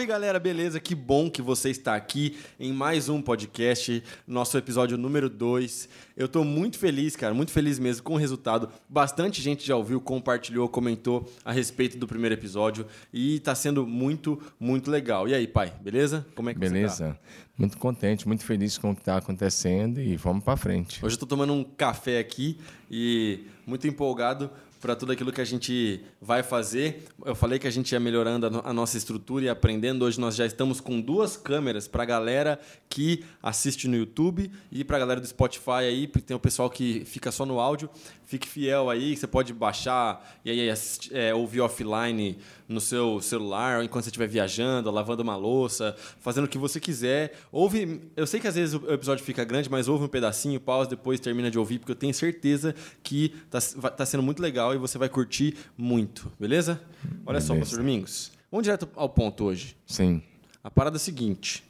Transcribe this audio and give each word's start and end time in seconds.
Salve 0.00 0.06
galera, 0.06 0.40
beleza? 0.40 0.80
Que 0.80 0.94
bom 0.94 1.30
que 1.30 1.42
você 1.42 1.68
está 1.68 1.94
aqui 1.94 2.38
em 2.58 2.72
mais 2.72 3.10
um 3.10 3.20
podcast, 3.20 4.02
nosso 4.26 4.56
episódio 4.56 4.96
número 4.96 5.28
2. 5.28 5.90
Eu 6.16 6.26
tô 6.26 6.42
muito 6.42 6.78
feliz, 6.78 7.14
cara, 7.16 7.34
muito 7.34 7.52
feliz 7.52 7.78
mesmo 7.78 8.02
com 8.02 8.14
o 8.14 8.16
resultado. 8.16 8.70
Bastante 8.88 9.42
gente 9.42 9.66
já 9.66 9.76
ouviu, 9.76 10.00
compartilhou, 10.00 10.70
comentou 10.70 11.30
a 11.44 11.52
respeito 11.52 11.98
do 11.98 12.06
primeiro 12.06 12.34
episódio 12.34 12.86
e 13.12 13.40
tá 13.40 13.54
sendo 13.54 13.86
muito, 13.86 14.40
muito 14.58 14.90
legal. 14.90 15.28
E 15.28 15.34
aí, 15.34 15.46
pai, 15.46 15.70
beleza? 15.82 16.26
Como 16.34 16.48
é 16.48 16.54
que 16.54 16.60
beleza. 16.60 16.94
você 16.94 17.04
tá? 17.04 17.18
Muito 17.58 17.76
contente, 17.76 18.26
muito 18.26 18.42
feliz 18.42 18.78
com 18.78 18.92
o 18.92 18.94
que 18.94 19.02
está 19.02 19.18
acontecendo 19.18 20.00
e 20.00 20.16
vamos 20.16 20.42
para 20.42 20.56
frente. 20.56 21.04
Hoje 21.04 21.16
eu 21.16 21.20
tô 21.20 21.26
tomando 21.26 21.52
um 21.52 21.62
café 21.62 22.18
aqui 22.18 22.58
e 22.90 23.44
muito 23.66 23.86
empolgado 23.86 24.50
para 24.80 24.96
tudo 24.96 25.12
aquilo 25.12 25.30
que 25.30 25.40
a 25.40 25.44
gente 25.44 26.02
vai 26.20 26.42
fazer. 26.42 27.04
Eu 27.24 27.34
falei 27.34 27.58
que 27.58 27.66
a 27.66 27.70
gente 27.70 27.92
ia 27.92 28.00
melhorando 28.00 28.46
a, 28.46 28.50
no 28.50 28.62
a 28.64 28.72
nossa 28.72 28.96
estrutura 28.96 29.44
e 29.44 29.48
aprendendo. 29.48 30.04
Hoje 30.04 30.18
nós 30.18 30.34
já 30.34 30.46
estamos 30.46 30.80
com 30.80 31.00
duas 31.00 31.36
câmeras 31.36 31.86
para 31.86 32.02
a 32.02 32.06
galera 32.06 32.58
que 32.88 33.24
assiste 33.42 33.86
no 33.86 33.96
YouTube 33.96 34.50
e 34.72 34.82
para 34.82 34.96
a 34.96 35.00
galera 35.00 35.20
do 35.20 35.26
Spotify 35.26 35.84
aí, 35.86 36.06
porque 36.06 36.26
tem 36.26 36.36
o 36.36 36.40
pessoal 36.40 36.70
que 36.70 37.04
fica 37.04 37.30
só 37.30 37.44
no 37.44 37.60
áudio. 37.60 37.90
Fique 38.30 38.46
fiel 38.46 38.88
aí, 38.88 39.16
você 39.16 39.26
pode 39.26 39.52
baixar 39.52 40.38
e 40.44 40.52
aí 40.52 40.70
assistir, 40.70 41.12
é, 41.12 41.34
ouvir 41.34 41.62
offline 41.62 42.38
no 42.68 42.80
seu 42.80 43.20
celular, 43.20 43.82
enquanto 43.82 44.04
você 44.04 44.08
estiver 44.08 44.28
viajando, 44.28 44.88
lavando 44.88 45.20
uma 45.20 45.34
louça, 45.34 45.96
fazendo 46.20 46.44
o 46.44 46.48
que 46.48 46.56
você 46.56 46.78
quiser. 46.78 47.36
Ouve, 47.50 48.00
eu 48.14 48.24
sei 48.28 48.38
que 48.38 48.46
às 48.46 48.54
vezes 48.54 48.80
o 48.80 48.88
episódio 48.88 49.24
fica 49.24 49.42
grande, 49.42 49.68
mas 49.68 49.88
ouve 49.88 50.04
um 50.04 50.08
pedacinho, 50.08 50.60
pausa, 50.60 50.90
depois 50.90 51.18
termina 51.18 51.50
de 51.50 51.58
ouvir, 51.58 51.80
porque 51.80 51.90
eu 51.90 51.96
tenho 51.96 52.14
certeza 52.14 52.72
que 53.02 53.34
está 53.52 53.90
tá 53.90 54.06
sendo 54.06 54.22
muito 54.22 54.40
legal 54.40 54.72
e 54.72 54.78
você 54.78 54.96
vai 54.96 55.08
curtir 55.08 55.56
muito, 55.76 56.30
beleza? 56.38 56.80
Olha 57.26 57.40
beleza. 57.40 57.46
só, 57.48 57.56
pastor 57.56 57.78
Domingos. 57.80 58.30
Vamos 58.48 58.62
direto 58.62 58.88
ao 58.94 59.08
ponto 59.08 59.42
hoje. 59.42 59.76
Sim. 59.84 60.22
A 60.62 60.70
parada 60.70 60.94
é 60.94 60.98
a 60.98 61.00
seguinte. 61.00 61.64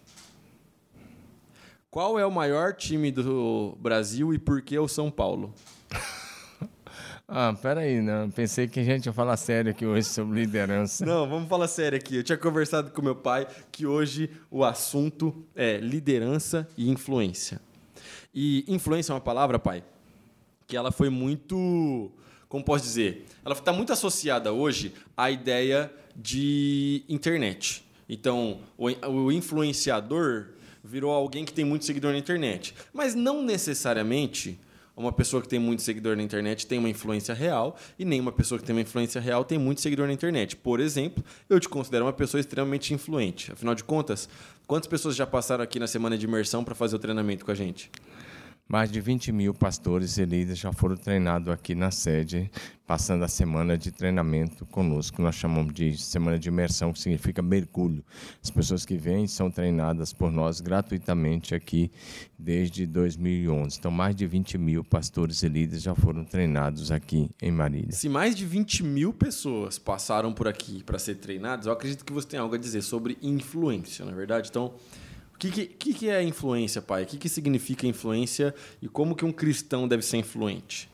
Qual 1.91 2.19
é 2.19 2.27
o 2.27 2.31
maior 2.31 2.75
time 2.75 3.11
do 3.11 3.79
Brasil 3.81 4.35
e 4.35 4.39
por 4.39 4.61
que 4.61 4.79
o 4.79 4.87
São 4.87 5.11
Paulo? 5.11 5.55
Ah, 7.33 7.55
peraí, 7.55 8.03
não. 8.03 8.29
Pensei 8.29 8.67
que 8.67 8.81
a 8.81 8.83
gente 8.83 9.07
ia 9.07 9.13
falar 9.13 9.37
sério 9.37 9.71
aqui 9.71 9.87
hoje 9.87 10.09
sobre 10.09 10.41
liderança. 10.41 11.07
Não, 11.07 11.29
vamos 11.29 11.49
falar 11.49 11.69
sério 11.69 11.97
aqui. 11.97 12.17
Eu 12.17 12.25
tinha 12.25 12.37
conversado 12.37 12.91
com 12.91 13.01
meu 13.01 13.15
pai 13.15 13.47
que 13.71 13.87
hoje 13.87 14.29
o 14.51 14.65
assunto 14.65 15.47
é 15.55 15.77
liderança 15.77 16.69
e 16.77 16.91
influência. 16.91 17.61
E 18.35 18.65
influência 18.67 19.13
é 19.13 19.15
uma 19.15 19.21
palavra, 19.21 19.61
pai, 19.61 19.85
que 20.67 20.77
ela 20.77 20.91
foi 20.91 21.09
muito. 21.09 22.11
Como 22.49 22.65
posso 22.65 22.83
dizer? 22.83 23.25
Ela 23.45 23.55
está 23.55 23.73
muito 23.73 23.93
associada 23.93 24.53
hoje 24.53 24.93
à 25.17 25.31
ideia 25.31 25.89
de 26.17 27.05
internet. 27.09 27.85
Então, 28.09 28.59
o 28.77 29.31
influenciador 29.31 30.49
virou 30.83 31.13
alguém 31.13 31.45
que 31.45 31.53
tem 31.53 31.65
muito 31.65 31.85
seguidor 31.85 32.11
na 32.11 32.19
internet. 32.19 32.75
Mas 32.93 33.15
não 33.15 33.41
necessariamente 33.41 34.59
uma 35.01 35.13
pessoa 35.13 35.43
que 35.43 35.49
tem 35.49 35.59
muito 35.59 35.83
seguidor 35.83 36.17
na 36.17 36.23
internet 36.23 36.67
tem 36.67 36.79
uma 36.79 36.89
influência 36.89 37.35
real 37.35 37.77
e 37.99 38.05
nem 38.05 38.21
uma 38.21 38.33
pessoa 38.33 38.59
que 38.59 38.65
tem 38.65 38.75
uma 38.75 38.83
influência 38.83 39.21
real 39.21 39.45
tem 39.45 39.59
muito 39.59 39.81
seguidor 39.81 40.07
na 40.07 40.13
internet. 40.13 40.57
Por 40.57 40.81
exemplo, 40.81 41.25
eu 41.49 41.59
te 41.59 41.69
considero 41.69 42.05
uma 42.05 42.13
pessoa 42.13 42.41
extremamente 42.41 42.93
influente. 42.93 43.53
Afinal 43.53 43.75
de 43.75 43.83
contas, 43.83 44.29
quantas 44.67 44.87
pessoas 44.87 45.17
já 45.17 45.27
passaram 45.27 45.65
aqui 45.65 45.79
na 45.79 45.87
semana 45.87 46.17
de 46.17 46.27
imersão 46.27 46.63
para 46.63 46.75
fazer 46.75 46.97
o 46.97 46.99
treinamento 46.99 47.45
com 47.45 47.51
a 47.51 47.55
gente? 47.55 47.91
Mais 48.71 48.89
de 48.89 49.01
20 49.01 49.33
mil 49.33 49.53
pastores 49.53 50.17
e 50.17 50.25
líderes 50.25 50.61
já 50.61 50.73
foram 50.73 50.97
treinados 50.97 51.49
aqui 51.49 51.75
na 51.75 51.91
sede, 51.91 52.49
passando 52.87 53.25
a 53.25 53.29
semana 53.29 53.77
de 53.77 53.91
treinamento 53.91 54.65
conosco. 54.65 55.21
Nós 55.21 55.35
chamamos 55.35 55.75
de 55.75 55.99
semana 56.01 56.39
de 56.39 56.51
imersão, 56.51 56.93
que 56.93 57.01
significa 57.01 57.43
mergulho. 57.43 58.05
As 58.41 58.49
pessoas 58.49 58.87
que 58.87 58.97
vêm 58.97 59.27
são 59.27 59.51
treinadas 59.51 60.13
por 60.13 60.31
nós 60.31 60.61
gratuitamente 60.61 61.53
aqui 61.53 61.91
desde 62.39 62.87
2011. 62.87 63.77
Então, 63.77 63.91
mais 63.91 64.15
de 64.15 64.25
20 64.25 64.57
mil 64.57 64.85
pastores 64.85 65.43
e 65.43 65.49
líderes 65.49 65.83
já 65.83 65.97
foram 65.97 66.25
treinados 66.25 66.93
aqui 66.93 67.29
em 67.43 67.51
Marília. 67.51 67.91
Se 67.91 68.09
mais 68.09 68.37
de 68.37 68.47
20 68.47 68.85
mil 68.85 69.13
pessoas 69.13 69.81
passaram 69.81 70.33
por 70.33 70.47
aqui 70.47 70.85
para 70.85 70.97
ser 70.97 71.17
treinadas, 71.17 71.67
eu 71.67 71.73
acredito 71.73 72.05
que 72.05 72.13
você 72.13 72.29
tem 72.29 72.39
algo 72.39 72.55
a 72.55 72.59
dizer 72.59 72.83
sobre 72.83 73.19
influência, 73.21 74.05
na 74.05 74.13
é 74.13 74.15
verdade. 74.15 74.49
Então, 74.49 74.75
que, 75.49 75.67
que, 75.67 75.95
que 75.95 76.09
é 76.11 76.23
influência, 76.23 76.83
pai? 76.83 77.05
O 77.05 77.07
que, 77.07 77.17
que 77.17 77.29
significa 77.29 77.87
influência 77.87 78.55
e 78.83 78.89
como 78.89 79.15
que 79.15 79.25
um 79.25 79.33
cristão 79.33 79.89
deve 79.89 80.03
ser 80.03 80.19
influente? 80.19 80.91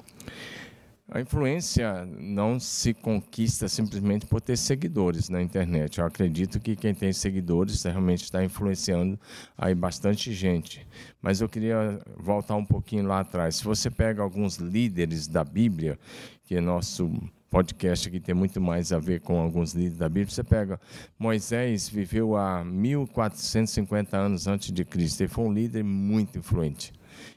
A 1.08 1.20
influência 1.20 2.04
não 2.04 2.58
se 2.58 2.92
conquista 2.92 3.68
simplesmente 3.68 4.26
por 4.26 4.40
ter 4.40 4.56
seguidores 4.56 5.28
na 5.28 5.40
internet. 5.40 5.98
Eu 5.98 6.04
acredito 6.06 6.58
que 6.58 6.74
quem 6.74 6.92
tem 6.92 7.12
seguidores 7.12 7.80
realmente 7.84 8.24
está 8.24 8.44
influenciando 8.44 9.18
aí 9.56 9.72
bastante 9.72 10.32
gente. 10.32 10.84
Mas 11.22 11.40
eu 11.40 11.48
queria 11.48 12.00
voltar 12.16 12.56
um 12.56 12.64
pouquinho 12.64 13.06
lá 13.06 13.20
atrás. 13.20 13.56
Se 13.56 13.64
você 13.64 13.88
pega 13.88 14.20
alguns 14.20 14.56
líderes 14.56 15.28
da 15.28 15.44
Bíblia, 15.44 15.96
que 16.44 16.56
é 16.56 16.60
nosso 16.60 17.08
podcast 17.50 18.08
aqui 18.08 18.20
tem 18.20 18.34
muito 18.34 18.60
mais 18.60 18.92
a 18.92 18.98
ver 18.98 19.20
com 19.20 19.40
alguns 19.40 19.72
livros 19.74 19.98
da 19.98 20.08
Bíblia. 20.08 20.30
Você 20.30 20.44
pega 20.44 20.80
Moisés 21.18 21.88
viveu 21.88 22.36
há 22.36 22.64
1450 22.64 24.16
anos 24.16 24.46
antes 24.46 24.72
de 24.72 24.84
Cristo. 24.84 25.22
Ele 25.22 25.28
foi 25.28 25.44
um 25.44 25.52
líder 25.52 25.84
muito 25.84 26.38
influente. 26.38 26.92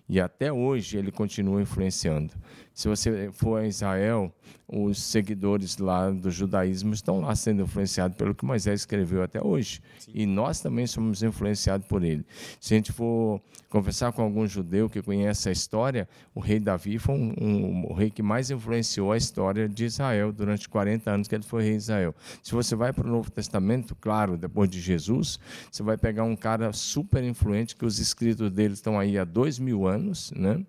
E 0.07 0.19
até 0.19 0.51
hoje 0.51 0.97
ele 0.97 1.11
continua 1.11 1.61
influenciando. 1.61 2.33
Se 2.79 2.87
você 2.87 3.29
for 3.33 3.59
a 3.59 3.67
Israel, 3.67 4.33
os 4.65 5.03
seguidores 5.03 5.77
lá 5.79 6.09
do 6.09 6.31
judaísmo 6.31 6.93
estão 6.93 7.19
lá 7.19 7.35
sendo 7.35 7.63
influenciados 7.63 8.15
pelo 8.15 8.33
que 8.33 8.45
Moisés 8.45 8.79
escreveu 8.79 9.21
até 9.21 9.45
hoje. 9.45 9.81
Sim. 9.99 10.11
E 10.15 10.25
nós 10.25 10.61
também 10.61 10.87
somos 10.87 11.21
influenciados 11.21 11.85
por 11.87 12.05
ele. 12.05 12.25
Se 12.57 12.73
a 12.73 12.77
gente 12.77 12.93
for 12.93 13.41
conversar 13.67 14.13
com 14.13 14.21
algum 14.21 14.47
judeu 14.47 14.89
que 14.89 15.01
conhece 15.01 15.49
a 15.49 15.51
história, 15.51 16.07
o 16.33 16.39
rei 16.39 16.57
Davi 16.57 16.97
foi 16.97 17.15
um, 17.15 17.33
um, 17.37 17.85
o 17.89 17.93
rei 17.93 18.09
que 18.09 18.23
mais 18.23 18.49
influenciou 18.49 19.11
a 19.11 19.17
história 19.17 19.67
de 19.67 19.83
Israel 19.83 20.31
durante 20.31 20.69
40 20.69 21.11
anos 21.11 21.27
que 21.27 21.35
ele 21.35 21.43
foi 21.43 21.63
rei 21.63 21.71
de 21.73 21.79
Israel. 21.79 22.15
Se 22.41 22.53
você 22.53 22.77
vai 22.77 22.93
para 22.93 23.05
o 23.05 23.11
Novo 23.11 23.29
Testamento, 23.29 23.93
claro, 23.93 24.37
depois 24.37 24.69
de 24.69 24.79
Jesus, 24.79 25.37
você 25.69 25.83
vai 25.83 25.97
pegar 25.97 26.23
um 26.23 26.35
cara 26.35 26.71
super 26.71 27.25
influente 27.25 27.75
que 27.75 27.85
os 27.85 27.99
escritos 27.99 28.49
dele 28.49 28.75
estão 28.75 28.97
aí 28.97 29.17
há 29.17 29.25
dois 29.25 29.59
mil 29.59 29.85
anos, 29.85 30.31
né? 30.33 30.63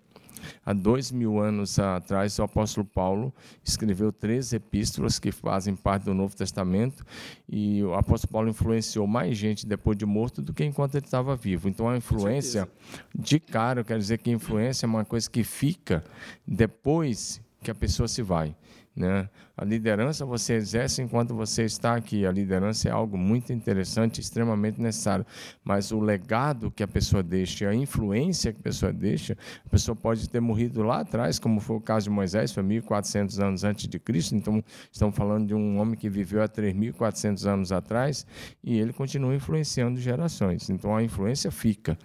Há 0.65 0.73
dois 0.73 1.11
mil 1.11 1.39
anos 1.39 1.77
atrás, 1.79 2.37
o 2.39 2.43
apóstolo 2.43 2.85
Paulo 2.85 3.33
escreveu 3.63 4.11
três 4.11 4.53
epístolas 4.53 5.19
que 5.19 5.31
fazem 5.31 5.75
parte 5.75 6.03
do 6.03 6.13
Novo 6.13 6.35
Testamento 6.35 7.05
e 7.47 7.83
o 7.83 7.93
apóstolo 7.93 8.31
Paulo 8.31 8.49
influenciou 8.49 9.05
mais 9.07 9.37
gente 9.37 9.65
depois 9.65 9.97
de 9.97 10.05
morto 10.05 10.41
do 10.41 10.53
que 10.53 10.63
enquanto 10.63 10.95
ele 10.95 11.05
estava 11.05 11.35
vivo. 11.35 11.67
Então, 11.67 11.89
a 11.89 11.97
influência, 11.97 12.67
de 13.13 13.39
cara, 13.39 13.81
eu 13.81 13.85
quero 13.85 13.99
dizer 13.99 14.17
que 14.19 14.31
influência 14.31 14.85
é 14.85 14.87
uma 14.87 15.05
coisa 15.05 15.29
que 15.29 15.43
fica 15.43 16.03
depois 16.47 17.41
que 17.61 17.69
a 17.69 17.75
pessoa 17.75 18.07
se 18.07 18.21
vai. 18.21 18.55
Né? 18.93 19.29
A 19.55 19.63
liderança 19.63 20.25
você 20.25 20.53
exerce 20.53 21.01
enquanto 21.01 21.33
você 21.33 21.63
está 21.63 21.95
aqui. 21.95 22.25
A 22.25 22.31
liderança 22.31 22.89
é 22.89 22.91
algo 22.91 23.17
muito 23.17 23.53
interessante, 23.53 24.19
extremamente 24.19 24.81
necessário. 24.81 25.25
Mas 25.63 25.91
o 25.91 25.99
legado 25.99 26.69
que 26.69 26.83
a 26.83 26.87
pessoa 26.87 27.23
deixa, 27.23 27.69
a 27.69 27.75
influência 27.75 28.51
que 28.51 28.59
a 28.59 28.63
pessoa 28.63 28.91
deixa, 28.91 29.37
a 29.65 29.69
pessoa 29.69 29.95
pode 29.95 30.29
ter 30.29 30.41
morrido 30.41 30.83
lá 30.83 30.99
atrás, 30.99 31.39
como 31.39 31.59
foi 31.61 31.77
o 31.77 31.81
caso 31.81 32.05
de 32.05 32.09
Moisés, 32.09 32.51
foi 32.51 32.63
1.400 32.63 33.39
anos 33.41 33.63
antes 33.63 33.87
de 33.87 33.97
Cristo. 33.97 34.35
Então, 34.35 34.63
estamos 34.91 35.15
falando 35.15 35.47
de 35.47 35.53
um 35.53 35.79
homem 35.79 35.95
que 35.95 36.09
viveu 36.09 36.43
há 36.43 36.49
3.400 36.49 37.45
anos 37.45 37.71
atrás 37.71 38.25
e 38.63 38.77
ele 38.77 38.91
continua 38.91 39.33
influenciando 39.33 39.99
gerações. 39.99 40.69
Então, 40.69 40.95
a 40.95 41.01
influência 41.01 41.49
fica. 41.49 41.97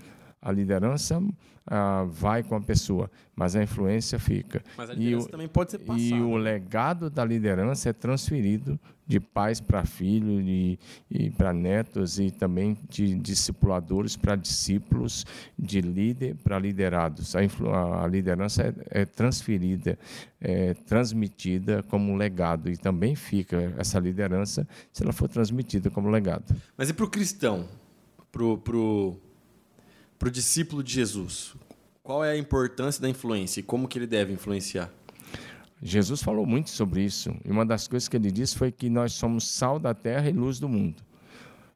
A 0.47 0.53
liderança 0.53 1.21
ah, 1.67 2.05
vai 2.09 2.45
com 2.45 2.55
a 2.55 2.61
pessoa, 2.61 3.11
mas 3.35 3.57
a 3.57 3.63
influência 3.65 4.17
fica. 4.17 4.63
Mas 4.77 4.91
a 4.91 4.95
liderança 4.95 5.27
e 5.27 5.31
também 5.33 5.49
pode 5.49 5.73
ser 5.73 5.79
passada. 5.81 6.01
E 6.01 6.13
o 6.21 6.37
legado 6.37 7.11
da 7.11 7.25
liderança 7.25 7.89
é 7.89 7.93
transferido 7.93 8.79
de 9.05 9.19
pais 9.19 9.61
para 9.61 9.85
filhos 9.85 10.45
e, 10.47 10.79
e 11.11 11.31
para 11.31 11.53
netos 11.53 12.21
e 12.21 12.31
também 12.31 12.79
de 12.89 13.17
discipuladores 13.17 14.17
para 14.17 14.37
discípulos, 14.37 15.27
de 15.59 15.81
líder 15.81 16.37
para 16.37 16.61
liderados. 16.61 17.35
A, 17.35 18.05
a 18.05 18.07
liderança 18.07 18.63
é, 18.63 19.01
é 19.03 19.05
transferida, 19.05 19.99
é 20.41 20.75
transmitida 20.75 21.83
como 21.83 22.15
legado 22.15 22.71
e 22.71 22.77
também 22.77 23.17
fica 23.17 23.75
essa 23.77 23.99
liderança 23.99 24.65
se 24.93 25.03
ela 25.03 25.13
for 25.13 25.29
transmitida 25.29 25.91
como 25.91 26.09
legado. 26.09 26.55
Mas 26.77 26.89
e 26.89 26.93
para 26.93 27.05
o 27.05 27.11
cristão? 27.11 27.69
Para 28.31 28.45
o 28.45 29.21
para 30.19 30.29
o 30.29 30.31
discípulo 30.31 30.83
de 30.83 30.93
Jesus? 30.93 31.55
Qual 32.03 32.25
é 32.25 32.31
a 32.31 32.37
importância 32.37 33.03
da 33.03 33.09
influência 33.09 33.61
e 33.61 33.63
como 33.63 33.89
que 33.89 33.99
ele 33.99 34.07
deve 34.07 34.33
influenciar? 34.33 34.91
Jesus 35.83 36.23
falou 36.23 36.47
muito 36.47 36.71
sobre 36.71 37.03
isso. 37.03 37.35
E 37.45 37.51
uma 37.51 37.67
das 37.67 37.87
coisas 37.87 38.09
que 38.09 38.17
ele 38.17 38.31
disse 38.31 38.57
foi 38.57 38.73
que 38.73 38.89
nós 38.89 39.13
somos 39.13 39.47
sal 39.49 39.79
da 39.79 39.93
terra 39.93 40.29
e 40.29 40.33
luz 40.33 40.59
do 40.59 40.69
mundo. 40.69 41.03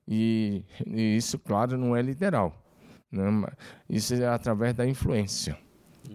E, 0.09 0.65
e 0.87 1.17
isso, 1.17 1.39
claro, 1.39 1.77
não 1.77 1.95
é 1.95 2.03
literal. 2.03 2.57
Né? 3.11 3.23
Isso 3.89 4.15
é 4.15 4.27
através 4.27 4.75
da 4.75 4.87
influência. 4.87 5.59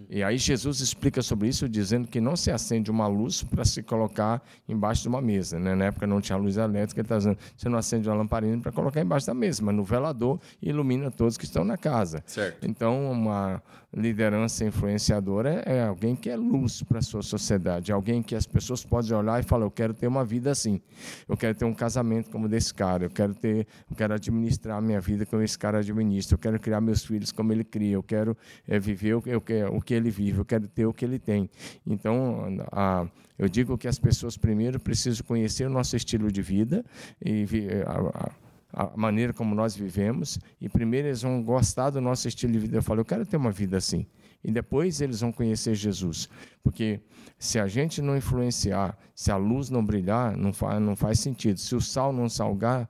E 0.10 0.24
aí 0.24 0.38
Jesus 0.38 0.80
explica 0.80 1.22
sobre 1.22 1.48
isso 1.48 1.68
dizendo 1.68 2.08
que 2.08 2.22
não 2.22 2.36
se 2.36 2.52
acende 2.52 2.92
uma 2.92 3.08
luz 3.08 3.44
para 3.44 3.66
se 3.66 3.82
colocar 3.82 4.42
embaixo 4.68 5.02
de 5.02 5.08
uma 5.08 5.22
mesa. 5.22 5.60
Né? 5.60 5.76
Na 5.76 5.86
época 5.86 6.06
não 6.06 6.22
tinha 6.22 6.38
luz 6.38 6.58
elétrica, 6.58 7.02
ele 7.02 7.06
está 7.06 7.18
dizendo 7.18 7.38
você 7.56 7.70
não 7.70 7.78
acende 7.78 8.08
uma 8.08 8.16
lamparina 8.16 8.62
para 8.62 8.72
colocar 8.72 9.02
embaixo 9.02 9.26
da 9.26 9.34
mesa, 9.34 9.64
mas 9.64 9.76
no 9.76 9.84
velador 9.84 10.40
ilumina 10.62 11.10
todos 11.10 11.38
que 11.38 11.46
estão 11.46 11.64
na 11.64 11.78
casa. 11.78 12.24
Certo. 12.26 12.66
Então, 12.68 13.12
uma 13.12 13.62
liderança 13.96 14.66
influenciadora 14.66 15.64
é, 15.66 15.78
é 15.78 15.84
alguém 15.86 16.16
que 16.16 16.30
é 16.30 16.36
luz 16.36 16.84
para 16.84 17.00
a 17.00 17.02
sua 17.02 17.22
sociedade, 17.22 17.92
alguém 17.92 18.22
que 18.22 18.36
as 18.36 18.46
pessoas 18.46 18.84
podem 18.84 19.14
olhar 19.14 19.40
e 19.40 19.44
falar, 19.44 19.66
eu 19.66 19.72
quero 19.72 19.94
ter 19.94 20.08
uma 20.08 20.26
vida 20.26 20.52
assim, 20.52 20.82
eu 21.28 21.38
quero 21.38 21.56
ter 21.56 21.66
um 21.66 21.74
casamento 21.74 22.30
como 22.30 22.50
desse 22.50 22.74
cara, 22.74 23.06
eu 23.06 23.10
quero 23.10 23.34
ter, 23.34 23.66
eu 23.90 23.96
quero 23.96 24.14
administrar 24.14 24.78
a 24.78 24.82
minha 24.82 25.00
vida 25.00 25.26
como 25.26 25.42
esse 25.42 25.58
cara 25.58 25.80
administra, 25.80 26.36
eu 26.36 26.40
quero 26.40 26.60
criar 26.60 26.82
meus 26.82 27.06
filhos 27.06 27.32
como 27.32 27.54
ele 27.54 27.64
cria, 27.64 27.94
eu 27.94 28.04
quero 28.04 28.38
é, 28.68 28.78
viver 28.78 29.16
o, 29.16 29.24
eu, 29.26 29.42
o 29.72 29.82
que 29.82 29.94
ele 29.94 30.10
vive, 30.10 30.40
eu 30.40 30.46
quero 30.46 30.68
ter 30.68 30.86
o 30.86 30.94
que 30.94 31.06
ele 31.06 31.18
tem. 31.18 31.50
Então, 31.88 32.58
a, 32.72 33.08
eu 33.40 33.48
digo 33.48 33.78
que 33.78 33.88
as 33.88 33.98
pessoas 33.98 34.38
primeiro 34.38 34.80
precisam 34.80 35.26
conhecer 35.26 35.66
o 35.66 35.70
nosso 35.70 35.96
estilo 35.96 36.32
de 36.32 36.42
vida 36.42 36.84
e 37.24 37.46
a, 37.86 38.26
a, 38.26 38.32
a 38.75 38.92
maneira 38.98 39.31
como 39.31 39.56
nós 39.56 39.74
vivemos, 39.74 40.38
e 40.60 40.68
primeiro 40.68 41.07
eles 41.07 41.22
vão 41.22 41.42
gostar 41.42 41.92
do 41.92 42.01
nosso 42.01 42.27
estilo 42.27 42.51
de 42.51 42.60
vida. 42.60 42.77
Eu 42.77 42.83
falo, 42.83 43.00
eu 43.00 43.06
quero 43.06 43.25
ter 43.25 43.38
uma 43.38 43.51
vida 43.51 43.77
assim. 43.77 44.06
E 44.46 44.52
depois 44.52 45.02
eles 45.02 45.22
vão 45.22 45.32
conhecer 45.32 45.74
Jesus. 45.74 46.30
Porque 46.64 47.02
se 47.38 47.60
a 47.60 47.68
gente 47.68 48.02
não 48.02 48.16
influenciar, 48.16 48.98
se 49.14 49.32
a 49.32 49.38
luz 49.38 49.70
não 49.70 49.84
brilhar, 49.84 50.38
não 50.38 50.54
faz, 50.54 50.80
não 50.80 50.96
faz 50.96 51.20
sentido. 51.20 51.60
Se 51.60 51.76
o 51.76 51.82
sal 51.82 52.14
não 52.14 52.30
salgar, 52.30 52.88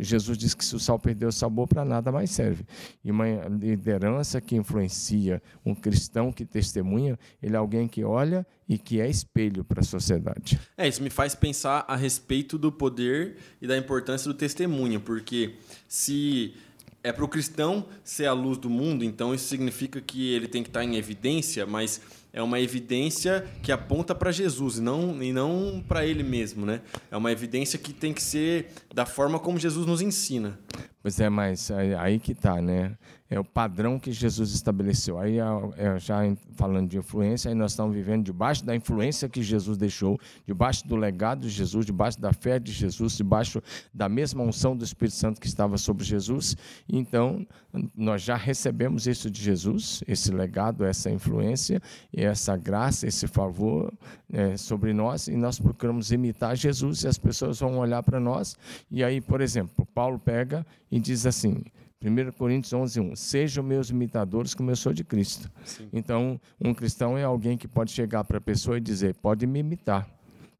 Jesus 0.00 0.36
diz 0.36 0.54
que 0.54 0.64
se 0.64 0.74
o 0.74 0.78
sal 0.80 0.98
perder 0.98 1.26
o 1.26 1.32
sabor, 1.32 1.68
para 1.68 1.84
nada 1.84 2.10
mais 2.10 2.30
serve. 2.30 2.64
E 3.04 3.10
uma 3.10 3.26
liderança 3.48 4.40
que 4.40 4.56
influencia, 4.56 5.40
um 5.64 5.74
cristão 5.74 6.32
que 6.32 6.44
testemunha, 6.44 7.18
ele 7.40 7.54
é 7.54 7.58
alguém 7.58 7.86
que 7.86 8.02
olha 8.02 8.46
e 8.68 8.76
que 8.76 9.00
é 9.00 9.08
espelho 9.08 9.64
para 9.64 9.80
a 9.80 9.84
sociedade. 9.84 10.60
É, 10.76 10.86
isso 10.86 11.02
me 11.02 11.10
faz 11.10 11.34
pensar 11.34 11.84
a 11.88 11.96
respeito 11.96 12.58
do 12.58 12.72
poder 12.72 13.36
e 13.62 13.66
da 13.66 13.76
importância 13.78 14.30
do 14.30 14.36
testemunho, 14.36 15.00
porque 15.00 15.54
se 15.86 16.54
é 17.02 17.12
para 17.12 17.24
o 17.24 17.28
cristão 17.28 17.86
ser 18.02 18.26
a 18.26 18.32
luz 18.32 18.58
do 18.58 18.68
mundo, 18.68 19.04
então 19.04 19.34
isso 19.34 19.46
significa 19.46 20.00
que 20.00 20.32
ele 20.32 20.48
tem 20.48 20.62
que 20.62 20.68
estar 20.68 20.84
em 20.84 20.96
evidência, 20.96 21.64
mas 21.64 22.00
é 22.32 22.42
uma 22.42 22.60
evidência 22.60 23.46
que 23.62 23.72
aponta 23.72 24.14
para 24.14 24.30
Jesus 24.30 24.78
e 24.78 24.82
não, 24.82 25.22
e 25.22 25.32
não 25.32 25.82
para 25.86 26.04
ele 26.04 26.22
mesmo, 26.22 26.66
né? 26.66 26.82
É 27.10 27.16
uma 27.16 27.32
evidência 27.32 27.78
que 27.78 27.92
tem 27.92 28.12
que 28.12 28.22
ser 28.22 28.68
da 28.94 29.06
forma 29.06 29.38
como 29.38 29.58
Jesus 29.58 29.86
nos 29.86 30.02
ensina. 30.02 30.58
Pois 31.02 31.18
é, 31.20 31.28
mas 31.28 31.70
aí 31.70 32.18
que 32.18 32.32
está, 32.32 32.60
né? 32.60 32.96
É 33.30 33.38
o 33.38 33.44
padrão 33.44 33.98
que 33.98 34.10
Jesus 34.10 34.52
estabeleceu. 34.52 35.18
Aí, 35.18 35.38
é, 35.38 35.44
é, 35.76 35.98
já 35.98 36.20
falando 36.54 36.88
de 36.88 36.98
influência, 36.98 37.50
aí 37.50 37.54
nós 37.54 37.72
estamos 37.72 37.94
vivendo 37.94 38.24
debaixo 38.24 38.64
da 38.64 38.74
influência 38.74 39.28
que 39.28 39.42
Jesus 39.42 39.76
deixou, 39.76 40.18
debaixo 40.46 40.86
do 40.88 40.96
legado 40.96 41.42
de 41.42 41.50
Jesus, 41.50 41.84
debaixo 41.84 42.18
da 42.20 42.32
fé 42.32 42.58
de 42.58 42.72
Jesus, 42.72 43.16
debaixo 43.16 43.62
da 43.92 44.08
mesma 44.08 44.42
unção 44.42 44.74
do 44.74 44.82
Espírito 44.82 45.16
Santo 45.16 45.40
que 45.40 45.46
estava 45.46 45.76
sobre 45.76 46.04
Jesus. 46.04 46.56
Então, 46.88 47.46
nós 47.94 48.22
já 48.22 48.36
recebemos 48.36 49.06
isso 49.06 49.30
de 49.30 49.42
Jesus, 49.42 50.02
esse 50.08 50.32
legado, 50.32 50.84
essa 50.84 51.10
influência, 51.10 51.82
essa 52.14 52.56
graça, 52.56 53.06
esse 53.06 53.26
favor 53.26 53.92
é, 54.32 54.56
sobre 54.56 54.94
nós, 54.94 55.28
e 55.28 55.36
nós 55.36 55.60
procuramos 55.60 56.10
imitar 56.10 56.56
Jesus, 56.56 57.02
e 57.02 57.08
as 57.08 57.18
pessoas 57.18 57.60
vão 57.60 57.78
olhar 57.78 58.02
para 58.02 58.18
nós. 58.18 58.56
E 58.90 59.04
aí, 59.04 59.20
por 59.20 59.42
exemplo, 59.42 59.86
Paulo 59.94 60.18
pega 60.18 60.66
e 60.90 60.98
diz 60.98 61.26
assim 61.26 61.62
1 62.00 62.32
Coríntios 62.32 62.72
11, 62.72 63.00
1. 63.00 63.16
Sejam 63.16 63.64
meus 63.64 63.90
imitadores 63.90 64.54
como 64.54 64.70
eu 64.70 64.76
sou 64.76 64.92
de 64.92 65.02
Cristo. 65.02 65.50
Sim. 65.64 65.88
Então, 65.92 66.40
um 66.60 66.72
cristão 66.72 67.18
é 67.18 67.24
alguém 67.24 67.58
que 67.58 67.66
pode 67.66 67.90
chegar 67.90 68.22
para 68.22 68.38
a 68.38 68.40
pessoa 68.40 68.78
e 68.78 68.80
dizer: 68.80 69.14
pode 69.16 69.46
me 69.48 69.58
imitar, 69.58 70.08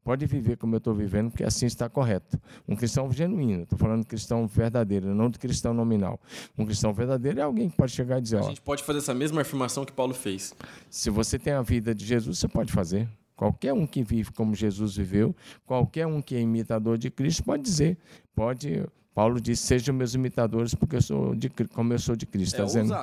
pode 0.03 0.25
viver 0.25 0.57
como 0.57 0.75
eu 0.75 0.79
estou 0.79 0.93
vivendo, 0.93 1.31
porque 1.31 1.45
assim 1.45 1.65
está 1.65 1.87
correto. 1.87 2.37
Um 2.67 2.75
cristão 2.75 3.09
genuíno, 3.09 3.63
estou 3.63 3.79
falando 3.79 4.01
de 4.01 4.07
cristão 4.07 4.45
verdadeiro, 4.47 5.15
não 5.15 5.29
de 5.29 5.39
cristão 5.39 5.73
nominal. 5.73 6.19
Um 6.57 6.65
cristão 6.65 6.93
verdadeiro 6.93 7.39
é 7.39 7.43
alguém 7.43 7.69
que 7.69 7.77
pode 7.77 7.93
chegar 7.93 8.17
e 8.17 8.21
dizer: 8.21 8.39
A 8.39 8.41
gente 8.41 8.61
pode 8.61 8.83
fazer 8.83 8.99
essa 8.99 9.13
mesma 9.13 9.41
afirmação 9.41 9.85
que 9.85 9.93
Paulo 9.93 10.13
fez. 10.13 10.53
Se 10.89 11.09
você 11.09 11.39
tem 11.39 11.53
a 11.53 11.61
vida 11.61 11.95
de 11.95 12.05
Jesus, 12.05 12.37
você 12.37 12.47
pode 12.49 12.71
fazer. 12.73 13.07
Qualquer 13.33 13.71
um 13.71 13.87
que 13.87 14.03
vive 14.03 14.33
como 14.33 14.53
Jesus 14.53 14.97
viveu, 14.97 15.33
qualquer 15.65 16.05
um 16.05 16.21
que 16.21 16.35
é 16.35 16.41
imitador 16.41 16.97
de 16.97 17.09
Cristo 17.09 17.45
pode 17.45 17.63
dizer, 17.63 17.97
pode 18.35 18.85
Paulo 19.13 19.41
diz: 19.41 19.59
Sejam 19.59 19.93
meus 19.93 20.13
imitadores, 20.13 20.73
porque 20.73 20.95
eu 20.95 21.01
sou 21.01 21.35
de, 21.35 21.49
como 21.49 21.93
eu 21.93 21.99
sou 21.99 22.15
de 22.15 22.25
Cristo. 22.25 22.55
É 22.55 22.57
tá 22.59 22.63
dizendo. 22.65 22.93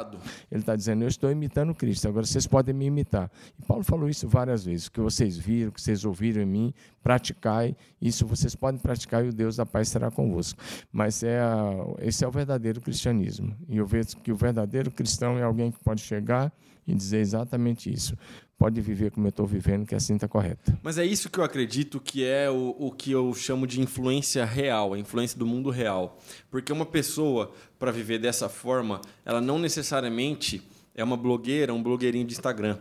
Ele 0.50 0.60
está 0.60 0.76
dizendo: 0.76 1.02
Eu 1.02 1.08
estou 1.08 1.30
imitando 1.30 1.74
Cristo, 1.74 2.08
agora 2.08 2.24
vocês 2.24 2.46
podem 2.46 2.74
me 2.74 2.86
imitar. 2.86 3.30
E 3.58 3.64
Paulo 3.64 3.84
falou 3.84 4.08
isso 4.08 4.28
várias 4.28 4.64
vezes: 4.64 4.86
o 4.86 4.92
que 4.92 5.00
vocês 5.00 5.36
viram, 5.36 5.70
o 5.70 5.72
que 5.72 5.80
vocês 5.80 6.04
ouviram 6.04 6.42
em 6.42 6.46
mim, 6.46 6.74
praticai. 7.02 7.76
Isso 8.00 8.26
vocês 8.26 8.54
podem 8.54 8.80
praticar 8.80 9.24
e 9.24 9.28
o 9.28 9.32
Deus 9.32 9.56
da 9.56 9.66
paz 9.66 9.88
será 9.88 10.10
convosco. 10.10 10.60
Mas 10.92 11.22
é 11.22 11.40
a, 11.40 11.70
esse 12.00 12.24
é 12.24 12.28
o 12.28 12.30
verdadeiro 12.30 12.80
cristianismo. 12.80 13.54
E 13.68 13.76
eu 13.76 13.86
vejo 13.86 14.16
que 14.18 14.32
o 14.32 14.36
verdadeiro 14.36 14.90
cristão 14.90 15.38
é 15.38 15.42
alguém 15.42 15.70
que 15.70 15.78
pode 15.80 16.00
chegar 16.00 16.52
e 16.86 16.94
dizer 16.94 17.18
exatamente 17.18 17.92
isso 17.92 18.16
pode 18.58 18.80
viver 18.80 19.10
como 19.10 19.26
eu 19.26 19.30
estou 19.30 19.46
vivendo, 19.46 19.86
que 19.86 19.94
assim 19.94 20.14
está 20.14 20.26
correto. 20.26 20.76
Mas 20.82 20.98
é 20.98 21.04
isso 21.04 21.28
que 21.28 21.38
eu 21.38 21.44
acredito 21.44 22.00
que 22.00 22.24
é 22.24 22.50
o, 22.50 22.74
o 22.78 22.90
que 22.90 23.12
eu 23.12 23.32
chamo 23.34 23.66
de 23.66 23.80
influência 23.80 24.44
real, 24.44 24.94
a 24.94 24.98
influência 24.98 25.38
do 25.38 25.46
mundo 25.46 25.70
real. 25.70 26.18
Porque 26.50 26.72
uma 26.72 26.86
pessoa, 26.86 27.52
para 27.78 27.90
viver 27.90 28.18
dessa 28.18 28.48
forma, 28.48 29.00
ela 29.24 29.40
não 29.40 29.58
necessariamente 29.58 30.62
é 30.94 31.04
uma 31.04 31.16
blogueira, 31.16 31.74
um 31.74 31.82
blogueirinho 31.82 32.26
de 32.26 32.32
Instagram 32.32 32.78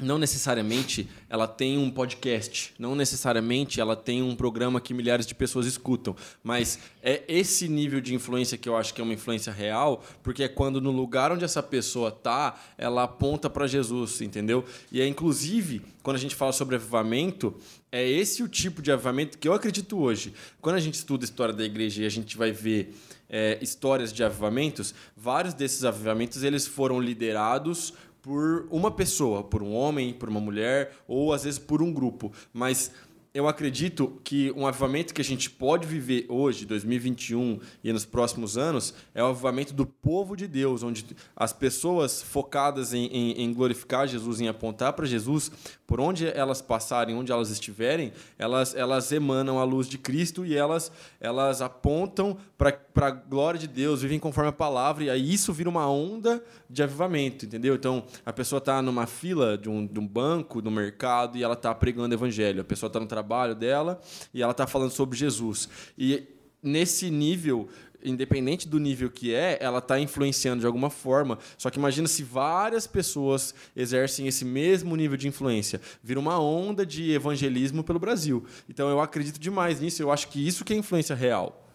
não 0.00 0.18
necessariamente 0.18 1.08
ela 1.28 1.46
tem 1.46 1.78
um 1.78 1.90
podcast, 1.90 2.72
não 2.78 2.94
necessariamente 2.94 3.80
ela 3.80 3.94
tem 3.94 4.22
um 4.22 4.34
programa 4.34 4.80
que 4.80 4.94
milhares 4.94 5.26
de 5.26 5.34
pessoas 5.34 5.66
escutam, 5.66 6.16
mas 6.42 6.78
é 7.02 7.22
esse 7.28 7.68
nível 7.68 8.00
de 8.00 8.14
influência 8.14 8.58
que 8.58 8.68
eu 8.68 8.76
acho 8.76 8.94
que 8.94 9.00
é 9.00 9.04
uma 9.04 9.14
influência 9.14 9.52
real, 9.52 10.04
porque 10.22 10.42
é 10.42 10.48
quando 10.48 10.80
no 10.80 10.90
lugar 10.90 11.32
onde 11.32 11.44
essa 11.44 11.62
pessoa 11.62 12.10
tá, 12.10 12.60
ela 12.76 13.04
aponta 13.04 13.48
para 13.48 13.66
Jesus, 13.66 14.20
entendeu? 14.20 14.64
E 14.90 15.00
é 15.00 15.06
inclusive 15.06 15.82
quando 16.02 16.16
a 16.16 16.20
gente 16.20 16.34
fala 16.34 16.52
sobre 16.52 16.76
avivamento, 16.76 17.54
é 17.92 18.08
esse 18.08 18.42
o 18.42 18.48
tipo 18.48 18.80
de 18.80 18.90
avivamento 18.90 19.36
que 19.36 19.46
eu 19.46 19.52
acredito 19.52 19.98
hoje. 19.98 20.32
Quando 20.60 20.76
a 20.76 20.80
gente 20.80 20.94
estuda 20.94 21.24
a 21.24 21.26
história 21.26 21.54
da 21.54 21.64
igreja 21.64 22.02
e 22.02 22.06
a 22.06 22.10
gente 22.10 22.36
vai 22.36 22.52
ver 22.52 22.94
é, 23.28 23.58
histórias 23.60 24.12
de 24.12 24.24
avivamentos, 24.24 24.94
vários 25.16 25.54
desses 25.54 25.84
avivamentos 25.84 26.42
eles 26.42 26.66
foram 26.66 27.00
liderados 27.00 27.92
por 28.22 28.66
uma 28.70 28.90
pessoa, 28.90 29.42
por 29.42 29.62
um 29.62 29.72
homem, 29.72 30.12
por 30.12 30.28
uma 30.28 30.40
mulher, 30.40 30.92
ou 31.06 31.32
às 31.32 31.44
vezes 31.44 31.58
por 31.58 31.82
um 31.82 31.92
grupo. 31.92 32.32
Mas 32.52 32.90
eu 33.32 33.46
acredito 33.46 34.20
que 34.24 34.52
um 34.56 34.66
avivamento 34.66 35.14
que 35.14 35.20
a 35.20 35.24
gente 35.24 35.48
pode 35.48 35.86
viver 35.86 36.26
hoje, 36.28 36.66
2021 36.66 37.60
e 37.82 37.92
nos 37.92 38.04
próximos 38.04 38.58
anos, 38.58 38.92
é 39.14 39.22
o 39.22 39.26
avivamento 39.26 39.72
do 39.72 39.86
povo 39.86 40.36
de 40.36 40.48
Deus, 40.48 40.82
onde 40.82 41.06
as 41.36 41.52
pessoas 41.52 42.20
focadas 42.20 42.92
em, 42.92 43.06
em, 43.06 43.42
em 43.42 43.54
glorificar 43.54 44.08
Jesus, 44.08 44.40
em 44.40 44.48
apontar 44.48 44.94
para 44.94 45.06
Jesus, 45.06 45.50
por 45.86 46.00
onde 46.00 46.26
elas 46.26 46.60
passarem, 46.60 47.14
onde 47.14 47.30
elas 47.30 47.50
estiverem, 47.50 48.12
elas, 48.36 48.74
elas 48.74 49.12
emanam 49.12 49.60
a 49.60 49.64
luz 49.64 49.88
de 49.88 49.96
Cristo 49.96 50.44
e 50.44 50.56
elas, 50.56 50.90
elas 51.20 51.62
apontam 51.62 52.36
para 52.58 52.80
a 52.96 53.10
glória 53.10 53.60
de 53.60 53.68
Deus, 53.68 54.02
vivem 54.02 54.18
conforme 54.18 54.50
a 54.50 54.52
palavra, 54.52 55.04
e 55.04 55.10
aí 55.10 55.32
isso 55.32 55.52
vira 55.52 55.68
uma 55.68 55.88
onda 55.88 56.42
de 56.68 56.82
avivamento, 56.82 57.46
entendeu? 57.46 57.74
Então, 57.76 58.04
a 58.26 58.32
pessoa 58.32 58.58
está 58.58 58.82
numa 58.82 59.06
fila 59.06 59.56
de 59.56 59.68
um, 59.68 59.86
de 59.86 59.98
um 59.98 60.06
banco, 60.06 60.60
no 60.60 60.70
mercado, 60.70 61.38
e 61.38 61.42
ela 61.44 61.54
está 61.54 61.74
pregando 61.74 62.14
evangelho. 62.14 62.60
A 62.60 62.64
pessoa 62.64 62.88
está 62.88 62.98
no 62.98 63.06
trabalho 63.06 63.19
dela 63.54 64.00
e 64.32 64.42
ela 64.42 64.52
está 64.52 64.66
falando 64.66 64.90
sobre 64.90 65.16
Jesus. 65.16 65.68
E 65.98 66.24
nesse 66.62 67.10
nível 67.10 67.68
independente 68.02 68.68
do 68.68 68.78
nível 68.78 69.10
que 69.10 69.34
é, 69.34 69.58
ela 69.60 69.78
está 69.78 69.98
influenciando 69.98 70.60
de 70.60 70.66
alguma 70.66 70.90
forma. 70.90 71.38
Só 71.58 71.70
que 71.70 71.78
imagina 71.78 72.08
se 72.08 72.22
várias 72.22 72.86
pessoas 72.86 73.54
exercem 73.76 74.26
esse 74.26 74.44
mesmo 74.44 74.96
nível 74.96 75.16
de 75.16 75.28
influência. 75.28 75.80
Vira 76.02 76.18
uma 76.18 76.40
onda 76.40 76.84
de 76.84 77.12
evangelismo 77.12 77.84
pelo 77.84 77.98
Brasil. 77.98 78.44
Então 78.68 78.88
eu 78.88 79.00
acredito 79.00 79.38
demais 79.38 79.80
nisso. 79.80 80.02
Eu 80.02 80.10
acho 80.10 80.28
que 80.28 80.46
isso 80.46 80.64
que 80.64 80.72
é 80.72 80.76
influência 80.76 81.14
real. 81.14 81.68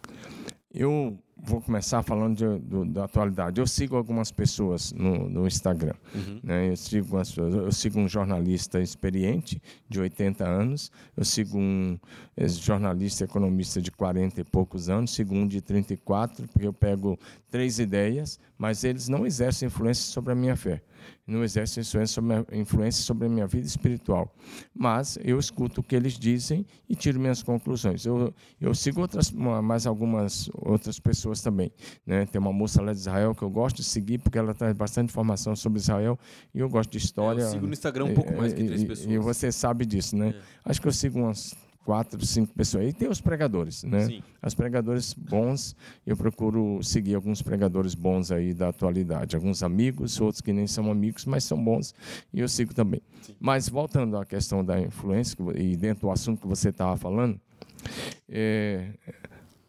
Eu 0.72 1.18
vou 1.36 1.60
começar 1.60 2.02
falando 2.02 2.36
de, 2.36 2.58
do, 2.66 2.84
da 2.84 3.04
atualidade. 3.04 3.60
Eu 3.60 3.66
sigo 3.66 3.94
algumas 3.94 4.32
pessoas 4.32 4.92
no, 4.92 5.28
no 5.28 5.46
Instagram. 5.46 5.94
Uhum. 6.14 6.40
Né? 6.42 6.70
Eu, 6.70 6.76
sigo 6.76 7.16
eu 7.38 7.72
sigo 7.72 8.00
um 8.00 8.08
jornalista 8.08 8.80
experiente, 8.80 9.60
de 9.88 10.00
80 10.00 10.44
anos. 10.44 10.90
Eu 11.16 11.24
sigo 11.24 11.58
um 11.58 11.98
jornalista 12.46 13.24
economista 13.24 13.80
de 13.82 13.90
40 13.90 14.40
e 14.40 14.44
poucos 14.44 14.88
anos. 14.88 15.12
Sigo 15.12 15.34
um 15.34 15.46
de 15.46 15.60
34, 15.60 16.48
porque 16.48 16.66
eu 16.66 16.72
pego 16.72 17.18
três 17.50 17.78
ideias, 17.78 18.40
mas 18.58 18.84
eles 18.84 19.08
não 19.08 19.26
exercem 19.26 19.66
influência 19.66 20.04
sobre 20.12 20.32
a 20.32 20.34
minha 20.34 20.56
fé. 20.56 20.82
não 21.26 21.42
exerce 21.42 21.80
influência 21.80 23.02
sobre, 23.02 23.26
a, 23.26 23.28
minha 23.28 23.46
vida 23.46 23.66
espiritual. 23.66 24.32
Mas 24.74 25.18
eu 25.22 25.38
escuto 25.38 25.80
o 25.80 25.84
que 25.84 25.94
eles 25.94 26.18
dizem 26.18 26.64
e 26.88 26.94
tiro 26.94 27.18
minhas 27.18 27.42
conclusões. 27.42 28.06
Eu, 28.06 28.32
eu 28.60 28.74
sigo 28.74 29.00
outras, 29.00 29.30
mais 29.30 29.86
algumas 29.86 30.48
outras 30.54 30.98
pessoas 31.00 31.40
também. 31.42 31.70
Né? 32.06 32.26
Tem 32.26 32.40
uma 32.40 32.52
moça 32.52 32.80
lá 32.80 32.92
de 32.92 33.00
Israel 33.00 33.34
que 33.34 33.42
eu 33.42 33.50
gosto 33.50 33.76
de 33.76 33.84
seguir 33.84 34.18
porque 34.18 34.38
ela 34.38 34.54
traz 34.54 34.72
bastante 34.72 35.10
informação 35.10 35.54
sobre 35.56 35.78
Israel 35.78 36.18
e 36.54 36.60
eu 36.60 36.68
gosto 36.68 36.90
de 36.90 36.98
história. 36.98 37.42
É, 37.42 37.44
eu 37.44 37.50
sigo 37.50 37.66
no 37.66 37.72
Instagram 37.72 38.04
um 38.06 38.14
pouco 38.14 38.32
mais 38.36 38.52
que 38.52 38.64
três 38.64 38.84
pessoas. 38.84 39.10
E, 39.10 39.18
você 39.18 39.50
sabe 39.50 39.84
disso, 39.84 40.16
né? 40.16 40.28
É. 40.28 40.70
Acho 40.70 40.80
que 40.80 40.88
eu 40.88 40.92
sigo 40.92 41.18
umas 41.18 41.54
quatro, 41.86 42.26
cinco 42.26 42.52
pessoas. 42.52 42.88
E 42.88 42.92
tem 42.92 43.08
os 43.08 43.20
pregadores, 43.20 43.84
né? 43.84 44.06
Sim. 44.06 44.22
Os 44.44 44.54
pregadores 44.54 45.14
bons, 45.14 45.76
eu 46.04 46.16
procuro 46.16 46.82
seguir 46.82 47.14
alguns 47.14 47.40
pregadores 47.40 47.94
bons 47.94 48.32
aí 48.32 48.52
da 48.52 48.70
atualidade. 48.70 49.36
Alguns 49.36 49.62
amigos, 49.62 50.20
outros 50.20 50.40
que 50.40 50.52
nem 50.52 50.66
são 50.66 50.90
amigos, 50.90 51.24
mas 51.24 51.44
são 51.44 51.62
bons, 51.62 51.94
e 52.34 52.40
eu 52.40 52.48
sigo 52.48 52.74
também. 52.74 53.00
Sim. 53.22 53.36
Mas 53.38 53.68
voltando 53.68 54.18
à 54.18 54.26
questão 54.26 54.64
da 54.64 54.80
influência, 54.80 55.36
e 55.54 55.76
dentro 55.76 56.08
do 56.08 56.10
assunto 56.10 56.40
que 56.40 56.48
você 56.48 56.70
estava 56.70 56.96
falando, 56.96 57.40
é, 58.28 58.90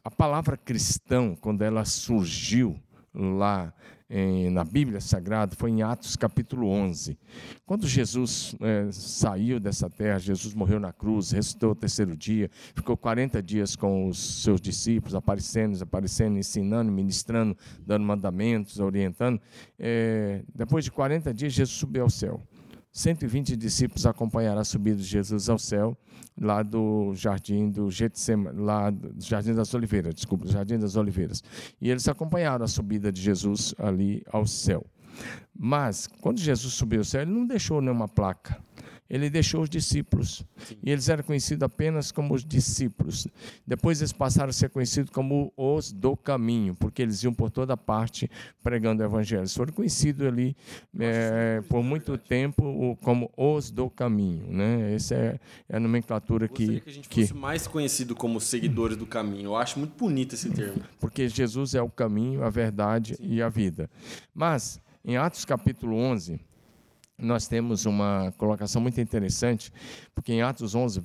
a 0.04 0.10
palavra 0.10 0.58
cristão, 0.58 1.38
quando 1.40 1.62
ela 1.62 1.86
surgiu 1.86 2.76
lá 3.14 3.72
em, 4.10 4.50
na 4.50 4.64
Bíblia 4.64 5.02
Sagrada 5.02 5.56
foi 5.56 5.70
em 5.70 5.82
Atos 5.82 6.16
capítulo 6.16 6.70
11. 6.70 7.18
Quando 7.66 7.88
Jesus 7.88 8.56
é, 8.62 8.90
saiu 8.92 9.60
dessa 9.60 9.90
terra, 9.90 10.18
Jesus 10.18 10.54
morreu 10.54 10.80
na 10.80 10.94
cruz, 10.94 11.32
ressuscitou 11.32 11.72
o 11.72 11.76
terceiro 11.76 12.16
dia, 12.16 12.50
ficou 12.74 12.96
40 12.96 13.44
dias 13.44 13.76
com 13.76 14.08
os 14.08 14.44
seus 14.44 14.62
discípulos, 14.62 15.14
aparecendo, 15.14 15.82
aparecendo, 15.82 16.38
ensinando, 16.38 16.92
ministrando, 16.92 17.58
dando 17.86 18.06
mandamentos, 18.06 18.80
orientando. 18.80 19.42
É, 19.78 20.44
depois 20.56 20.86
de 20.86 20.92
40 20.92 21.34
dias, 21.34 21.54
Jesus 21.54 21.78
subiu 21.78 22.04
ao 22.04 22.10
céu. 22.10 22.42
120 22.98 23.56
discípulos 23.56 24.08
acompanharam 24.08 24.60
a 24.60 24.64
subida 24.64 24.98
de 24.98 25.04
Jesus 25.04 25.50
ao 25.50 25.60
céu, 25.60 25.96
lá 26.36 26.64
do 26.64 27.14
jardim 27.14 27.70
do 27.70 27.92
Getsemane, 27.92 28.60
lá 28.60 28.90
do 28.90 29.14
Jardim 29.24 29.54
das 29.54 29.72
Oliveiras, 29.76 30.16
desculpa, 30.16 30.48
Jardim 30.48 30.80
das 30.80 30.96
Oliveiras. 30.96 31.44
E 31.80 31.92
eles 31.92 32.08
acompanharam 32.08 32.66
a 32.66 32.68
subida 32.68 33.12
de 33.12 33.22
Jesus 33.22 33.76
ali 33.78 34.24
ao 34.32 34.48
céu. 34.48 34.84
Mas, 35.56 36.08
quando 36.22 36.40
Jesus 36.40 36.74
subiu 36.74 37.02
ao 37.02 37.06
céu, 37.06 37.22
ele 37.22 37.30
não 37.30 37.46
deixou 37.46 37.80
nenhuma 37.82 38.08
placa 38.08 38.60
ele 39.10 39.30
deixou 39.30 39.62
os 39.62 39.70
discípulos. 39.70 40.44
Sim. 40.58 40.78
E 40.84 40.92
eles 40.92 41.08
eram 41.10 41.24
conhecidos 41.24 41.64
apenas 41.64 42.12
como 42.12 42.34
os 42.34 42.44
discípulos. 42.44 43.28
Depois 43.66 44.02
eles 44.02 44.12
passaram 44.12 44.50
a 44.50 44.54
ser 44.54 44.70
conhecidos 44.70 45.10
como 45.12 45.54
os 45.56 45.92
do 45.92 46.16
caminho, 46.16 46.76
porque 46.76 47.02
eles 47.02 47.24
iam 47.24 47.34
por 47.34 47.50
toda 47.50 47.78
parte 47.78 48.30
pregando 48.62 49.02
o 49.02 49.06
evangelho. 49.06 49.42
Eles 49.42 49.56
foram 49.56 49.74
conhecidos 49.74 50.28
ali 50.28 50.56
é, 51.00 51.62
por 51.70 51.84
muito 51.84 52.18
tempo 52.18 52.98
como 53.02 53.32
os 53.38 53.72
do 53.72 53.90
caminho. 53.90 54.52
Né? 54.52 54.94
Essa 54.94 55.16
é, 55.16 55.40
é 55.70 55.78
a 55.78 55.80
nomenclatura 55.80 56.48
que. 56.48 56.82
que 56.82 56.90
a 56.90 56.94
gente 56.94 57.08
fosse 57.08 57.34
que... 57.34 57.40
mais 57.40 57.68
conhecido 57.68 58.16
como 58.16 58.40
seguidores 58.42 58.98
do 58.98 59.06
caminho. 59.06 59.46
Eu 59.46 59.56
acho 59.56 59.80
muito 59.80 59.98
bonito 59.98 60.36
esse 60.36 60.50
termo. 60.50 60.82
Porque 61.00 61.28
Jesus 61.30 61.76
é 61.76 61.82
o 61.82 61.90
caminho, 61.90 62.44
a 62.44 62.50
verdade 62.50 63.16
Sim. 63.16 63.24
e 63.24 63.42
a 63.42 63.50
vida. 63.50 63.90
Mas, 64.34 64.80
em 65.04 65.18
Atos 65.18 65.46
capítulo 65.46 65.96
11 65.96 66.40
nós 67.20 67.48
temos 67.48 67.86
uma 67.86 68.32
colocação 68.38 68.82
muito 68.82 69.02
interessante, 69.02 69.74
porque 70.14 70.34
em 70.34 70.42
Atos 70.42 70.76
11, 70.76 71.00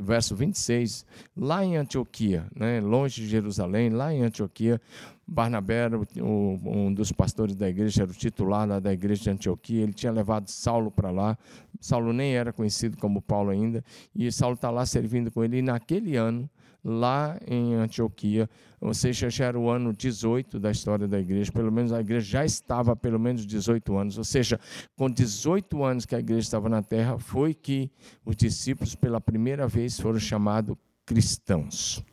verso 0.00 0.36
26, 0.36 1.04
lá 1.36 1.64
em 1.64 1.76
Antioquia, 1.76 2.46
né, 2.54 2.80
longe 2.80 3.22
de 3.22 3.28
Jerusalém, 3.28 3.90
lá 3.90 4.14
em 4.14 4.22
Antioquia, 4.22 4.80
Barnabé, 5.26 5.88
um 6.22 6.94
dos 6.94 7.10
pastores 7.10 7.56
da 7.56 7.68
igreja, 7.68 8.04
era 8.04 8.10
o 8.12 8.14
titular 8.14 8.68
lá 8.68 8.78
da 8.78 8.92
igreja 8.92 9.24
de 9.24 9.30
Antioquia, 9.30 9.82
ele 9.82 9.92
tinha 9.92 10.12
levado 10.12 10.48
Saulo 10.48 10.88
para 10.88 11.10
lá. 11.10 11.36
Saulo 11.80 12.12
nem 12.12 12.34
era 12.34 12.52
conhecido 12.52 12.96
como 12.96 13.20
Paulo 13.20 13.50
ainda, 13.50 13.84
e 14.14 14.30
Saulo 14.30 14.54
está 14.54 14.70
lá 14.70 14.86
servindo 14.86 15.32
com 15.32 15.42
ele, 15.42 15.58
e 15.58 15.62
naquele 15.62 16.16
ano, 16.16 16.48
lá 16.88 17.36
em 17.48 17.74
Antioquia, 17.74 18.48
ou 18.80 18.94
seja, 18.94 19.28
já 19.28 19.46
era 19.46 19.58
o 19.58 19.68
ano 19.68 19.92
18 19.92 20.60
da 20.60 20.70
história 20.70 21.08
da 21.08 21.18
igreja, 21.18 21.50
pelo 21.50 21.72
menos 21.72 21.92
a 21.92 22.00
igreja 22.00 22.24
já 22.24 22.44
estava 22.44 22.92
há 22.92 22.96
pelo 22.96 23.18
menos 23.18 23.44
18 23.44 23.96
anos, 23.96 24.18
ou 24.18 24.22
seja, 24.22 24.60
com 24.94 25.10
18 25.10 25.82
anos 25.82 26.06
que 26.06 26.14
a 26.14 26.20
igreja 26.20 26.42
estava 26.42 26.68
na 26.68 26.82
terra, 26.82 27.18
foi 27.18 27.52
que 27.54 27.90
os 28.24 28.36
discípulos 28.36 28.94
pela 28.94 29.20
primeira 29.20 29.66
vez 29.66 29.98
foram 29.98 30.20
chamados 30.20 30.76
cristãos. 31.04 32.04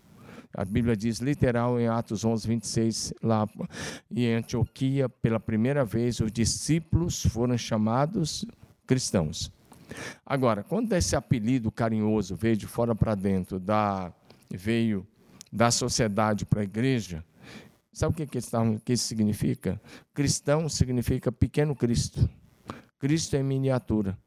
A 0.56 0.65
Bíblia 0.65 0.96
diz 0.96 1.20
literal 1.20 1.80
em 1.80 1.88
Atos 1.88 2.25
11, 2.25 2.48
26, 2.48 3.13
lá 3.22 3.48
em 4.10 4.34
Antioquia, 4.34 5.08
pela 5.08 5.39
primeira 5.39 5.86
vez, 5.86 6.20
os 6.20 6.32
discípulos 6.32 7.24
foram 7.27 7.58
chamados 7.58 8.44
cristãos. 8.88 9.51
Agora, 10.25 10.63
quando 10.63 10.94
esse 10.94 11.15
apelido 11.15 11.72
carinhoso 11.72 12.36
veio 12.36 12.58
de 12.58 12.65
fora 12.65 12.96
para 12.96 13.13
dentro 13.13 13.60
da 13.60 14.12
veio 14.57 15.05
da 15.51 15.72
sociedade 15.72 16.45
para 16.45 16.62
a 16.62 16.63
igreja, 16.63 17.24
sabe 17.91 18.13
o 18.13 18.15
que, 18.15 18.25
que, 18.25 18.39
que 18.83 18.93
isso 18.93 19.05
significa? 19.05 19.81
Cristão 20.13 20.67
significa 20.69 21.31
pequeno 21.31 21.75
Cristo. 21.75 22.29
Cristo 22.98 23.36
é 23.36 23.43
miniatura. 23.43 24.17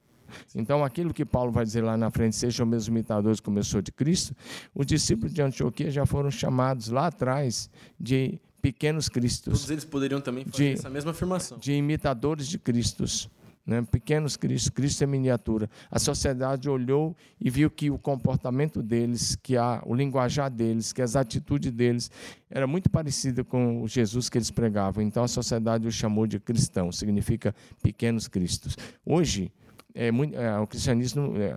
Então, 0.54 0.84
aquilo 0.84 1.14
que 1.14 1.24
Paulo 1.24 1.52
vai 1.52 1.64
dizer 1.64 1.82
lá 1.82 1.96
na 1.96 2.10
frente, 2.10 2.36
sejam 2.36 2.66
meus 2.66 2.88
imitadores 2.88 3.40
como 3.40 3.58
eu 3.58 3.64
sou 3.64 3.80
de 3.80 3.92
Cristo, 3.92 4.36
os 4.74 4.84
discípulos 4.84 5.32
de 5.32 5.40
Antioquia 5.40 5.90
já 5.90 6.04
foram 6.04 6.30
chamados 6.30 6.88
lá 6.88 7.06
atrás 7.06 7.70
de 7.98 8.40
pequenos 8.60 9.08
cristos. 9.08 9.52
Todos 9.52 9.70
eles 9.70 9.84
poderiam 9.84 10.20
também 10.20 10.44
fazer 10.44 10.74
de, 10.74 10.78
essa 10.80 10.90
mesma 10.90 11.12
afirmação. 11.12 11.58
De 11.58 11.72
imitadores 11.72 12.48
de 12.48 12.58
Cristos 12.58 13.30
né? 13.66 13.82
pequenos 13.90 14.36
Cristos, 14.36 14.70
Cristo 14.70 15.02
é 15.02 15.06
miniatura. 15.06 15.68
A 15.90 15.98
sociedade 15.98 16.68
olhou 16.68 17.16
e 17.40 17.50
viu 17.50 17.68
que 17.68 17.90
o 17.90 17.98
comportamento 17.98 18.82
deles, 18.82 19.36
que 19.42 19.56
a, 19.56 19.82
o 19.84 19.94
linguajar 19.94 20.50
deles, 20.50 20.92
que 20.92 21.02
as 21.02 21.16
atitudes 21.16 21.72
deles 21.72 22.10
era 22.48 22.66
muito 22.66 22.88
parecida 22.88 23.42
com 23.42 23.82
o 23.82 23.88
Jesus 23.88 24.28
que 24.28 24.38
eles 24.38 24.50
pregavam. 24.50 25.02
Então 25.02 25.24
a 25.24 25.28
sociedade 25.28 25.86
os 25.88 25.94
chamou 25.94 26.26
de 26.26 26.38
cristão, 26.38 26.92
significa 26.92 27.54
pequenos 27.82 28.28
Cristos. 28.28 28.76
Hoje, 29.04 29.50
é, 29.94 30.12
muito, 30.12 30.36
é, 30.36 30.58
o 30.58 30.66
cristianismo, 30.66 31.34
é, 31.36 31.56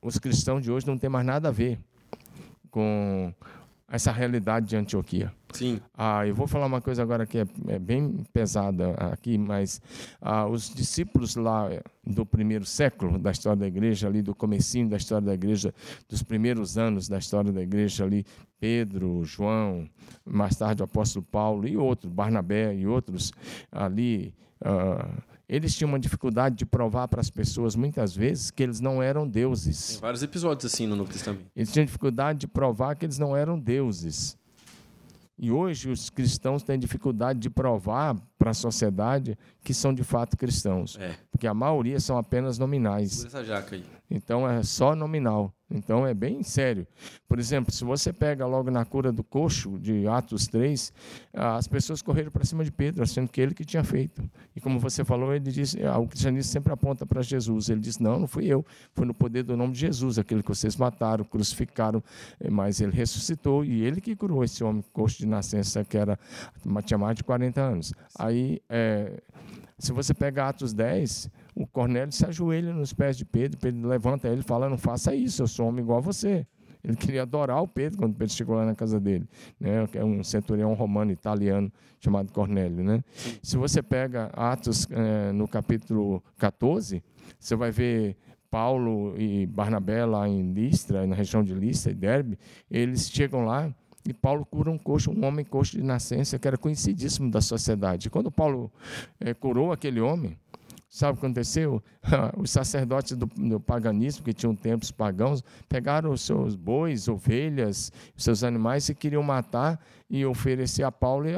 os 0.00 0.18
cristãos 0.18 0.62
de 0.62 0.70
hoje 0.70 0.86
não 0.86 0.96
têm 0.96 1.10
mais 1.10 1.26
nada 1.26 1.48
a 1.48 1.52
ver 1.52 1.78
com 2.70 3.34
essa 3.88 4.10
realidade 4.10 4.66
de 4.66 4.76
Antioquia. 4.76 5.32
Sim. 5.52 5.80
Ah, 5.96 6.26
eu 6.26 6.34
vou 6.34 6.46
falar 6.46 6.66
uma 6.66 6.80
coisa 6.80 7.02
agora 7.02 7.24
que 7.24 7.38
é, 7.38 7.46
é 7.68 7.78
bem 7.78 8.24
pesada 8.32 8.90
aqui, 8.94 9.38
mas 9.38 9.80
ah, 10.20 10.46
os 10.46 10.68
discípulos 10.74 11.36
lá 11.36 11.68
do 12.04 12.26
primeiro 12.26 12.64
século 12.64 13.18
da 13.18 13.30
história 13.30 13.60
da 13.60 13.66
igreja, 13.66 14.08
ali 14.08 14.22
do 14.22 14.34
comecinho 14.34 14.88
da 14.88 14.96
história 14.96 15.26
da 15.26 15.34
igreja, 15.34 15.72
dos 16.08 16.22
primeiros 16.22 16.76
anos 16.76 17.08
da 17.08 17.18
história 17.18 17.52
da 17.52 17.62
igreja 17.62 18.04
ali, 18.04 18.26
Pedro, 18.58 19.24
João, 19.24 19.88
mais 20.24 20.56
tarde 20.56 20.82
o 20.82 20.84
apóstolo 20.84 21.24
Paulo 21.24 21.66
e 21.66 21.76
outros, 21.76 22.12
Barnabé 22.12 22.74
e 22.74 22.86
outros 22.86 23.32
ali, 23.70 24.34
ah, 24.60 25.08
eles 25.48 25.74
tinham 25.76 25.88
uma 25.88 25.98
dificuldade 25.98 26.56
de 26.56 26.66
provar 26.66 27.06
para 27.08 27.20
as 27.20 27.30
pessoas, 27.30 27.76
muitas 27.76 28.14
vezes, 28.14 28.50
que 28.50 28.62
eles 28.62 28.80
não 28.80 29.02
eram 29.02 29.26
deuses. 29.28 29.92
Tem 29.92 30.00
vários 30.00 30.22
episódios 30.22 30.72
assim 30.72 30.86
no 30.86 30.96
Novo 30.96 31.12
Testamento. 31.12 31.46
Eles 31.54 31.72
tinham 31.72 31.84
dificuldade 31.84 32.40
de 32.40 32.48
provar 32.48 32.96
que 32.96 33.06
eles 33.06 33.18
não 33.18 33.36
eram 33.36 33.58
deuses. 33.58 34.36
E 35.38 35.50
hoje 35.50 35.90
os 35.90 36.08
cristãos 36.08 36.62
têm 36.62 36.78
dificuldade 36.78 37.38
de 37.38 37.50
provar 37.50 38.16
para 38.38 38.50
a 38.50 38.54
sociedade 38.54 39.36
que 39.62 39.74
são 39.74 39.92
de 39.92 40.02
fato 40.02 40.36
cristãos. 40.36 40.96
É. 40.98 41.14
Porque 41.30 41.46
a 41.46 41.52
maioria 41.52 42.00
são 42.00 42.16
apenas 42.16 42.58
nominais. 42.58 43.12
Segura 43.12 43.28
essa 43.28 43.44
jaca 43.44 43.76
aí. 43.76 43.84
Então 44.10 44.48
é 44.48 44.62
só 44.62 44.96
nominal. 44.96 45.52
Então 45.70 46.06
é 46.06 46.14
bem 46.14 46.42
sério. 46.42 46.86
Por 47.28 47.38
exemplo, 47.38 47.72
se 47.72 47.84
você 47.84 48.12
pega 48.12 48.46
logo 48.46 48.70
na 48.70 48.84
cura 48.84 49.10
do 49.10 49.24
coxo 49.24 49.78
de 49.80 50.06
Atos 50.06 50.46
3, 50.46 50.92
as 51.34 51.66
pessoas 51.66 52.00
correram 52.00 52.30
para 52.30 52.44
cima 52.44 52.64
de 52.64 52.70
Pedro, 52.70 53.02
achando 53.02 53.28
que 53.28 53.40
ele 53.40 53.52
que 53.52 53.64
tinha 53.64 53.82
feito. 53.82 54.22
E 54.54 54.60
como 54.60 54.78
você 54.78 55.04
falou, 55.04 55.34
ele 55.34 55.50
disse, 55.50 55.82
ah, 55.84 55.98
o 55.98 56.06
cristianismo 56.06 56.50
sempre 56.52 56.72
aponta 56.72 57.04
para 57.04 57.20
Jesus. 57.20 57.68
Ele 57.68 57.80
disse: 57.80 58.00
"Não, 58.00 58.20
não 58.20 58.28
fui 58.28 58.46
eu, 58.46 58.64
foi 58.94 59.04
no 59.04 59.12
poder 59.12 59.42
do 59.42 59.56
nome 59.56 59.72
de 59.72 59.80
Jesus, 59.80 60.18
aquele 60.18 60.42
que 60.42 60.48
vocês 60.48 60.76
mataram, 60.76 61.24
crucificaram, 61.24 62.02
eh, 62.40 62.48
mas 62.48 62.80
ele 62.80 62.92
ressuscitou 62.92 63.64
e 63.64 63.82
ele 63.82 64.00
que 64.00 64.14
curou 64.14 64.44
esse 64.44 64.62
homem 64.62 64.84
coxo 64.92 65.18
de 65.18 65.26
nascença 65.26 65.84
que 65.84 65.96
era 65.98 66.18
tinha 66.84 66.98
mais 66.98 67.16
de 67.16 67.24
40 67.24 67.60
anos". 67.60 67.92
Aí 68.16 68.60
é, 68.68 69.20
se 69.78 69.92
você 69.92 70.14
pega 70.14 70.48
Atos 70.48 70.72
10, 70.72 71.30
o 71.56 71.66
Cornélio 71.66 72.12
se 72.12 72.26
ajoelha 72.26 72.72
nos 72.74 72.92
pés 72.92 73.16
de 73.16 73.24
Pedro, 73.24 73.58
Pedro 73.58 73.88
levanta 73.88 74.28
ele 74.28 74.40
e 74.40 74.44
fala: 74.44 74.68
Não 74.68 74.76
faça 74.76 75.14
isso, 75.14 75.42
eu 75.42 75.48
sou 75.48 75.66
homem 75.66 75.82
igual 75.82 75.98
a 75.98 76.02
você. 76.02 76.46
Ele 76.84 76.96
queria 76.96 77.22
adorar 77.22 77.60
o 77.62 77.66
Pedro 77.66 77.98
quando 77.98 78.14
Pedro 78.14 78.32
chegou 78.32 78.54
lá 78.54 78.64
na 78.64 78.74
casa 78.74 79.00
dele. 79.00 79.26
Né? 79.58 79.88
É 79.94 80.04
um 80.04 80.22
centurião 80.22 80.72
romano 80.74 81.10
italiano 81.10 81.72
chamado 81.98 82.30
Cornélio. 82.30 82.84
Né? 82.84 83.02
Se 83.42 83.56
você 83.56 83.82
pega 83.82 84.26
Atos 84.34 84.86
é, 84.90 85.32
no 85.32 85.48
capítulo 85.48 86.22
14, 86.38 87.02
você 87.40 87.56
vai 87.56 87.72
ver 87.72 88.16
Paulo 88.48 89.18
e 89.18 89.46
Barnabé 89.46 90.04
lá 90.04 90.28
em 90.28 90.52
Listra, 90.52 91.04
na 91.06 91.16
região 91.16 91.42
de 91.42 91.54
Listra 91.54 91.90
e 91.90 91.94
Derbe, 91.94 92.38
eles 92.70 93.10
chegam 93.10 93.44
lá 93.44 93.74
e 94.08 94.12
Paulo 94.12 94.46
cura 94.46 94.70
um 94.70 94.78
coxo, 94.78 95.10
um 95.10 95.24
homem 95.24 95.44
coxo 95.44 95.76
de 95.76 95.82
nascença 95.82 96.38
que 96.38 96.46
era 96.46 96.56
conhecidíssimo 96.56 97.30
da 97.30 97.40
sociedade. 97.40 98.08
Quando 98.08 98.30
Paulo 98.30 98.70
é, 99.18 99.34
curou 99.34 99.72
aquele 99.72 100.00
homem, 100.00 100.38
Sabe 100.88 101.12
o 101.12 101.20
que 101.20 101.26
aconteceu? 101.26 101.82
Os 102.38 102.50
sacerdotes 102.50 103.16
do, 103.16 103.26
do, 103.26 103.60
paganismo, 103.60 104.24
que 104.24 104.32
tinham 104.32 104.54
templos 104.54 104.90
pagãos, 104.90 105.42
pegaram 105.68 106.10
os 106.10 106.22
seus 106.22 106.54
bois, 106.54 107.08
ovelhas, 107.08 107.92
os 108.16 108.22
seus 108.22 108.44
animais 108.44 108.88
e 108.88 108.94
queriam 108.94 109.22
matar 109.22 109.80
e 110.08 110.24
oferecer 110.24 110.84
a 110.84 110.92
Paulo, 110.92 111.26
e, 111.28 111.32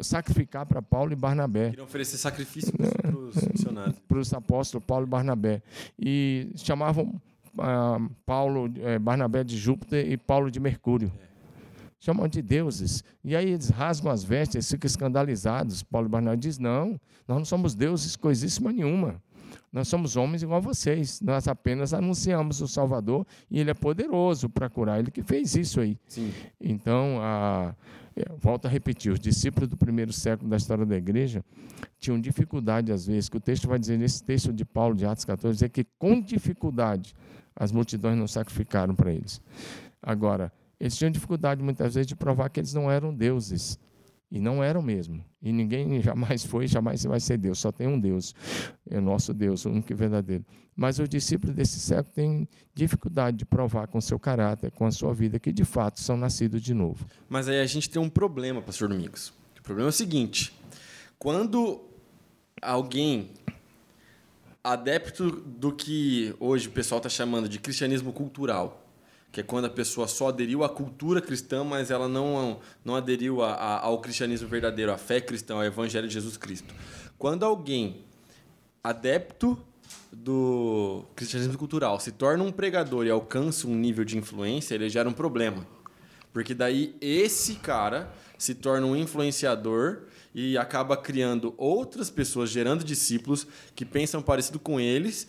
e 0.00 0.04
sacrificar 0.04 0.64
para 0.64 0.80
Paulo 0.80 1.12
e 1.12 1.16
Barnabé. 1.16 1.70
Queriam 1.70 1.84
oferecer 1.84 2.16
sacrifício 2.16 2.72
para 2.72 3.16
os 3.16 3.34
missionários. 3.34 3.98
Para 4.08 4.18
os 4.18 4.32
apóstolos 4.32 4.86
Paulo 4.86 5.06
e 5.06 5.08
Barnabé. 5.08 5.62
E 5.98 6.50
chamavam 6.56 7.20
ah, 7.58 7.98
Paulo, 8.24 8.72
eh, 8.78 8.98
Barnabé 8.98 9.44
de 9.44 9.56
Júpiter 9.56 10.10
e 10.10 10.16
Paulo 10.16 10.50
de 10.50 10.60
Mercúrio. 10.60 11.12
É 11.20 11.27
chamam 12.00 12.28
de 12.28 12.42
deuses. 12.42 13.02
E 13.24 13.34
aí 13.34 13.50
eles 13.50 13.68
rasgam 13.68 14.10
as 14.10 14.22
vestes, 14.22 14.70
ficam 14.70 14.86
escandalizados. 14.86 15.82
Paulo 15.82 16.08
Barnabé 16.08 16.36
diz: 16.36 16.58
Não, 16.58 17.00
nós 17.26 17.38
não 17.38 17.44
somos 17.44 17.74
deuses 17.74 18.16
coisíssima 18.16 18.72
nenhuma. 18.72 19.20
Nós 19.72 19.88
somos 19.88 20.16
homens 20.16 20.42
igual 20.42 20.58
a 20.58 20.60
vocês. 20.60 21.20
Nós 21.20 21.46
apenas 21.46 21.92
anunciamos 21.92 22.60
o 22.60 22.68
Salvador 22.68 23.26
e 23.50 23.60
ele 23.60 23.70
é 23.70 23.74
poderoso 23.74 24.48
para 24.48 24.68
curar. 24.68 24.98
Ele 24.98 25.10
que 25.10 25.22
fez 25.22 25.54
isso 25.54 25.80
aí. 25.80 25.98
Sim. 26.08 26.32
Então, 26.60 27.18
a, 27.20 27.74
é, 28.16 28.24
volto 28.36 28.66
a 28.66 28.68
repetir: 28.68 29.12
os 29.12 29.20
discípulos 29.20 29.68
do 29.68 29.76
primeiro 29.76 30.12
século 30.12 30.48
da 30.48 30.56
história 30.56 30.86
da 30.86 30.96
igreja 30.96 31.44
tinham 31.98 32.20
dificuldade, 32.20 32.92
às 32.92 33.06
vezes, 33.06 33.28
que 33.28 33.36
o 33.36 33.40
texto 33.40 33.68
vai 33.68 33.78
dizer 33.78 33.98
nesse 33.98 34.22
texto 34.22 34.52
de 34.52 34.64
Paulo, 34.64 34.94
de 34.94 35.04
Atos 35.04 35.24
14, 35.24 35.54
dizer 35.54 35.68
que 35.68 35.84
com 35.98 36.20
dificuldade 36.20 37.14
as 37.54 37.72
multidões 37.72 38.16
não 38.16 38.26
sacrificaram 38.26 38.94
para 38.94 39.12
eles. 39.12 39.40
Agora, 40.02 40.52
eles 40.80 40.96
tinham 40.96 41.10
dificuldade 41.10 41.62
muitas 41.62 41.94
vezes 41.94 42.06
de 42.06 42.16
provar 42.16 42.48
que 42.48 42.60
eles 42.60 42.72
não 42.72 42.90
eram 42.90 43.14
deuses. 43.14 43.78
E 44.30 44.38
não 44.38 44.62
eram 44.62 44.82
mesmo. 44.82 45.24
E 45.40 45.50
ninguém 45.50 46.00
jamais 46.02 46.44
foi, 46.44 46.66
jamais 46.66 47.02
vai 47.04 47.18
ser 47.18 47.38
Deus. 47.38 47.58
Só 47.58 47.72
tem 47.72 47.86
um 47.86 47.98
Deus. 47.98 48.34
É 48.88 48.98
o 48.98 49.00
nosso 49.00 49.32
Deus, 49.32 49.64
o 49.64 49.70
único 49.70 49.90
e 49.90 49.94
verdadeiro. 49.94 50.44
Mas 50.76 50.98
os 50.98 51.08
discípulos 51.08 51.56
desse 51.56 51.80
século 51.80 52.14
têm 52.14 52.48
dificuldade 52.74 53.38
de 53.38 53.46
provar 53.46 53.88
com 53.88 54.00
seu 54.00 54.18
caráter, 54.18 54.70
com 54.70 54.84
a 54.84 54.90
sua 54.90 55.14
vida, 55.14 55.38
que 55.38 55.50
de 55.50 55.64
fato 55.64 56.00
são 56.00 56.16
nascidos 56.16 56.62
de 56.62 56.74
novo. 56.74 57.06
Mas 57.28 57.48
aí 57.48 57.60
a 57.60 57.66
gente 57.66 57.88
tem 57.88 58.00
um 58.00 58.08
problema, 58.08 58.60
pastor 58.60 58.88
Domingos. 58.88 59.32
O 59.58 59.62
problema 59.62 59.88
é 59.88 59.90
o 59.90 59.92
seguinte: 59.92 60.54
quando 61.18 61.80
alguém 62.60 63.30
adepto 64.62 65.30
do 65.30 65.72
que 65.72 66.34
hoje 66.38 66.68
o 66.68 66.70
pessoal 66.70 66.98
está 66.98 67.08
chamando 67.08 67.48
de 67.48 67.58
cristianismo 67.58 68.12
cultural, 68.12 68.87
que 69.30 69.40
é 69.40 69.42
quando 69.42 69.66
a 69.66 69.70
pessoa 69.70 70.08
só 70.08 70.28
aderiu 70.28 70.64
à 70.64 70.68
cultura 70.68 71.20
cristã, 71.20 71.62
mas 71.62 71.90
ela 71.90 72.08
não, 72.08 72.60
não 72.84 72.96
aderiu 72.96 73.42
a, 73.42 73.52
a, 73.52 73.80
ao 73.80 74.00
cristianismo 74.00 74.48
verdadeiro, 74.48 74.92
à 74.92 74.98
fé 74.98 75.20
cristã, 75.20 75.54
ao 75.54 75.64
evangelho 75.64 76.08
de 76.08 76.14
Jesus 76.14 76.36
Cristo. 76.36 76.74
Quando 77.18 77.44
alguém 77.44 78.04
adepto 78.82 79.58
do 80.12 81.04
cristianismo 81.14 81.58
cultural 81.58 82.00
se 82.00 82.12
torna 82.12 82.42
um 82.42 82.52
pregador 82.52 83.06
e 83.06 83.10
alcança 83.10 83.66
um 83.66 83.74
nível 83.74 84.04
de 84.04 84.16
influência, 84.16 84.74
ele 84.74 84.88
gera 84.88 85.08
um 85.08 85.12
problema. 85.12 85.66
Porque 86.32 86.54
daí 86.54 86.96
esse 87.00 87.56
cara 87.56 88.12
se 88.38 88.54
torna 88.54 88.86
um 88.86 88.96
influenciador 88.96 90.02
e 90.34 90.56
acaba 90.56 90.96
criando 90.96 91.54
outras 91.56 92.10
pessoas, 92.10 92.50
gerando 92.50 92.84
discípulos 92.84 93.46
que 93.74 93.84
pensam 93.84 94.22
parecido 94.22 94.58
com 94.58 94.78
eles, 94.78 95.26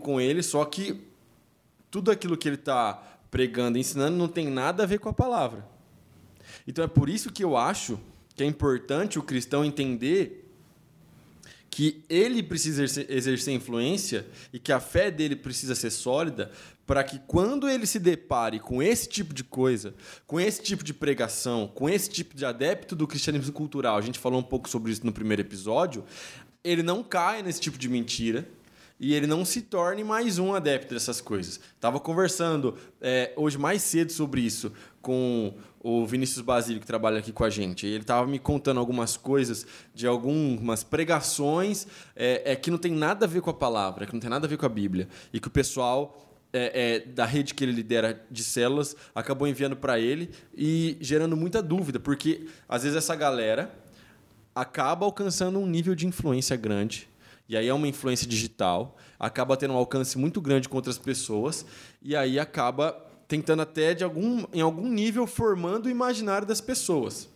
com 0.00 0.20
ele, 0.20 0.42
só 0.42 0.64
que 0.64 1.00
tudo 1.90 2.10
aquilo 2.10 2.36
que 2.36 2.48
ele 2.48 2.56
está 2.56 3.13
pregando 3.34 3.76
ensinando 3.76 4.16
não 4.16 4.28
tem 4.28 4.46
nada 4.46 4.84
a 4.84 4.86
ver 4.86 5.00
com 5.00 5.08
a 5.08 5.12
palavra. 5.12 5.66
Então 6.68 6.84
é 6.84 6.86
por 6.86 7.08
isso 7.08 7.32
que 7.32 7.42
eu 7.42 7.56
acho 7.56 7.98
que 8.36 8.44
é 8.44 8.46
importante 8.46 9.18
o 9.18 9.24
cristão 9.24 9.64
entender 9.64 10.48
que 11.68 12.04
ele 12.08 12.44
precisa 12.44 12.84
exercer, 12.84 13.52
influência 13.52 14.24
e 14.52 14.60
que 14.60 14.70
a 14.70 14.78
fé 14.78 15.10
dele 15.10 15.34
precisa 15.34 15.74
ser 15.74 15.90
sólida 15.90 16.52
para 16.86 17.02
que 17.02 17.18
quando 17.26 17.68
ele 17.68 17.86
se 17.86 17.98
depare 17.98 18.60
com 18.60 18.80
esse 18.80 19.08
tipo 19.08 19.34
de 19.34 19.42
coisa, 19.42 19.96
com 20.28 20.38
esse 20.38 20.62
tipo 20.62 20.84
de 20.84 20.94
pregação, 20.94 21.66
com 21.66 21.90
esse 21.90 22.08
tipo 22.08 22.36
de 22.36 22.46
adepto 22.46 22.94
do 22.94 23.04
cristianismo 23.04 23.52
cultural, 23.52 23.96
a 23.96 24.00
gente 24.00 24.20
falou 24.20 24.38
um 24.38 24.44
pouco 24.44 24.68
sobre 24.68 24.92
isso 24.92 25.04
no 25.04 25.12
primeiro 25.12 25.42
episódio, 25.42 26.04
ele 26.62 26.84
não 26.84 27.02
caia 27.02 27.42
nesse 27.42 27.60
tipo 27.60 27.76
de 27.76 27.88
mentira 27.88 28.48
e 28.98 29.14
ele 29.14 29.26
não 29.26 29.44
se 29.44 29.62
torne 29.62 30.04
mais 30.04 30.38
um 30.38 30.54
adepto 30.54 30.94
dessas 30.94 31.20
coisas. 31.20 31.60
Estava 31.74 31.98
conversando 31.98 32.76
é, 33.00 33.32
hoje 33.36 33.58
mais 33.58 33.82
cedo 33.82 34.12
sobre 34.12 34.40
isso 34.40 34.72
com 35.02 35.54
o 35.80 36.06
Vinícius 36.06 36.40
Basílio, 36.40 36.80
que 36.80 36.86
trabalha 36.86 37.18
aqui 37.18 37.32
com 37.32 37.44
a 37.44 37.50
gente. 37.50 37.86
Ele 37.86 38.02
estava 38.02 38.26
me 38.26 38.38
contando 38.38 38.80
algumas 38.80 39.16
coisas 39.16 39.66
de 39.94 40.06
algumas 40.06 40.82
pregações 40.82 41.86
é, 42.16 42.52
é, 42.52 42.56
que 42.56 42.70
não 42.70 42.78
tem 42.78 42.92
nada 42.92 43.26
a 43.26 43.28
ver 43.28 43.42
com 43.42 43.50
a 43.50 43.54
palavra, 43.54 44.06
que 44.06 44.12
não 44.12 44.20
tem 44.20 44.30
nada 44.30 44.46
a 44.46 44.48
ver 44.48 44.56
com 44.56 44.64
a 44.64 44.70
Bíblia. 44.70 45.08
E 45.32 45.40
que 45.40 45.48
o 45.48 45.50
pessoal 45.50 46.16
é, 46.52 46.94
é, 46.94 47.00
da 47.00 47.26
rede 47.26 47.52
que 47.52 47.64
ele 47.64 47.72
lidera 47.72 48.24
de 48.30 48.44
células 48.44 48.96
acabou 49.14 49.46
enviando 49.46 49.76
para 49.76 49.98
ele 49.98 50.30
e 50.56 50.96
gerando 51.00 51.36
muita 51.36 51.60
dúvida, 51.60 51.98
porque 51.98 52.46
às 52.68 52.84
vezes 52.84 52.96
essa 52.96 53.14
galera 53.16 53.74
acaba 54.54 55.04
alcançando 55.04 55.58
um 55.58 55.66
nível 55.66 55.96
de 55.96 56.06
influência 56.06 56.56
grande 56.56 57.08
e 57.48 57.56
aí 57.56 57.68
é 57.68 57.74
uma 57.74 57.88
influência 57.88 58.26
digital, 58.26 58.96
acaba 59.18 59.56
tendo 59.56 59.74
um 59.74 59.76
alcance 59.76 60.16
muito 60.16 60.40
grande 60.40 60.68
com 60.68 60.76
outras 60.76 60.98
pessoas, 60.98 61.66
e 62.02 62.16
aí 62.16 62.38
acaba 62.38 62.92
tentando 63.28 63.62
até 63.62 63.94
de 63.94 64.04
algum, 64.04 64.44
em 64.52 64.60
algum 64.60 64.88
nível 64.88 65.26
formando 65.26 65.86
o 65.86 65.90
imaginário 65.90 66.46
das 66.46 66.60
pessoas. 66.60 67.28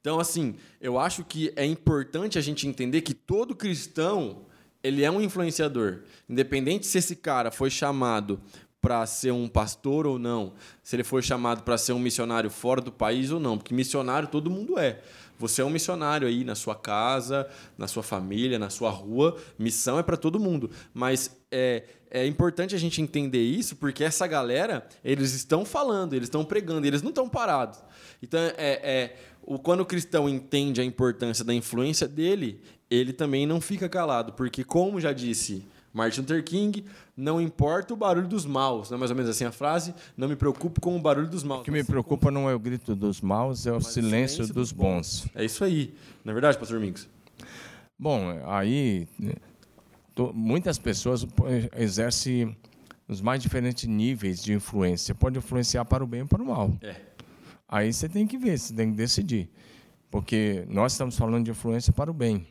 Então, 0.00 0.18
assim, 0.18 0.56
eu 0.80 0.98
acho 0.98 1.24
que 1.24 1.52
é 1.54 1.64
importante 1.64 2.36
a 2.36 2.42
gente 2.42 2.66
entender 2.66 3.02
que 3.02 3.14
todo 3.14 3.54
cristão 3.54 4.46
ele 4.82 5.04
é 5.04 5.10
um 5.10 5.20
influenciador. 5.20 6.00
Independente 6.28 6.86
se 6.86 6.98
esse 6.98 7.14
cara 7.14 7.52
foi 7.52 7.70
chamado 7.70 8.40
para 8.80 9.06
ser 9.06 9.30
um 9.30 9.46
pastor 9.46 10.08
ou 10.08 10.18
não, 10.18 10.54
se 10.82 10.96
ele 10.96 11.04
foi 11.04 11.22
chamado 11.22 11.62
para 11.62 11.78
ser 11.78 11.92
um 11.92 12.00
missionário 12.00 12.50
fora 12.50 12.80
do 12.80 12.90
país 12.90 13.30
ou 13.30 13.38
não, 13.38 13.56
porque 13.56 13.72
missionário 13.72 14.26
todo 14.26 14.50
mundo 14.50 14.76
é. 14.76 15.00
Você 15.38 15.62
é 15.62 15.64
um 15.64 15.70
missionário 15.70 16.28
aí 16.28 16.44
na 16.44 16.54
sua 16.54 16.74
casa, 16.74 17.48
na 17.76 17.88
sua 17.88 18.02
família, 18.02 18.58
na 18.58 18.70
sua 18.70 18.90
rua. 18.90 19.36
Missão 19.58 19.98
é 19.98 20.02
para 20.02 20.16
todo 20.16 20.38
mundo. 20.38 20.70
Mas 20.94 21.36
é, 21.50 21.84
é 22.10 22.26
importante 22.26 22.74
a 22.74 22.78
gente 22.78 23.00
entender 23.00 23.42
isso 23.42 23.76
porque 23.76 24.04
essa 24.04 24.26
galera, 24.26 24.86
eles 25.04 25.32
estão 25.32 25.64
falando, 25.64 26.14
eles 26.14 26.26
estão 26.26 26.44
pregando, 26.44 26.86
eles 26.86 27.02
não 27.02 27.10
estão 27.10 27.28
parados. 27.28 27.82
Então, 28.22 28.40
é, 28.40 28.52
é, 28.56 29.16
o, 29.42 29.58
quando 29.58 29.80
o 29.80 29.86
cristão 29.86 30.28
entende 30.28 30.80
a 30.80 30.84
importância 30.84 31.44
da 31.44 31.52
influência 31.52 32.06
dele, 32.06 32.60
ele 32.90 33.12
também 33.12 33.46
não 33.46 33.60
fica 33.60 33.88
calado. 33.88 34.32
Porque, 34.34 34.62
como 34.62 35.00
já 35.00 35.12
disse 35.12 35.66
Martin 35.92 36.20
Luther 36.20 36.42
King, 36.42 36.84
não 37.16 37.40
importa 37.40 37.92
o 37.92 37.96
barulho 37.96 38.26
dos 38.26 38.46
maus, 38.46 38.90
não 38.90 38.96
é 38.96 38.98
mais 38.98 39.10
ou 39.10 39.16
menos 39.16 39.30
assim 39.30 39.44
a 39.44 39.52
frase? 39.52 39.94
Não 40.16 40.28
me 40.28 40.36
preocupo 40.36 40.80
com 40.80 40.96
o 40.96 41.00
barulho 41.00 41.28
dos 41.28 41.42
maus. 41.42 41.60
O 41.60 41.64
que 41.64 41.70
me 41.70 41.84
preocupa 41.84 42.30
não 42.30 42.48
é 42.48 42.54
o 42.54 42.58
grito 42.58 42.94
dos 42.96 43.20
maus, 43.20 43.66
é 43.66 43.72
o 43.72 43.80
silêncio, 43.80 44.36
silêncio, 44.36 44.54
dos 44.54 44.72
bons. 44.72 45.26
É 45.34 45.44
isso 45.44 45.62
aí. 45.64 45.94
Não 46.24 46.30
é 46.30 46.34
verdade, 46.34 46.58
pastor 46.58 46.80
Mingos? 46.80 47.08
Bom, 47.98 48.40
aí 48.46 49.06
muitas 50.34 50.78
pessoas 50.78 51.26
exercem 51.76 52.56
os 53.08 53.20
mais 53.20 53.42
diferentes 53.42 53.84
níveis 53.84 54.42
de 54.42 54.52
influência. 54.52 55.14
Pode 55.14 55.38
influenciar 55.38 55.84
para 55.84 56.02
o 56.02 56.06
bem 56.06 56.22
ou 56.22 56.28
para 56.28 56.42
o 56.42 56.46
mal. 56.46 56.72
É. 56.82 56.96
Aí 57.68 57.92
você 57.92 58.08
tem 58.08 58.26
que 58.26 58.36
ver, 58.36 58.58
você 58.58 58.74
tem 58.74 58.90
que 58.90 58.96
decidir. 58.96 59.50
Porque 60.10 60.64
nós 60.68 60.92
estamos 60.92 61.16
falando 61.16 61.44
de 61.44 61.50
influência 61.50 61.92
para 61.92 62.10
o 62.10 62.14
bem. 62.14 62.46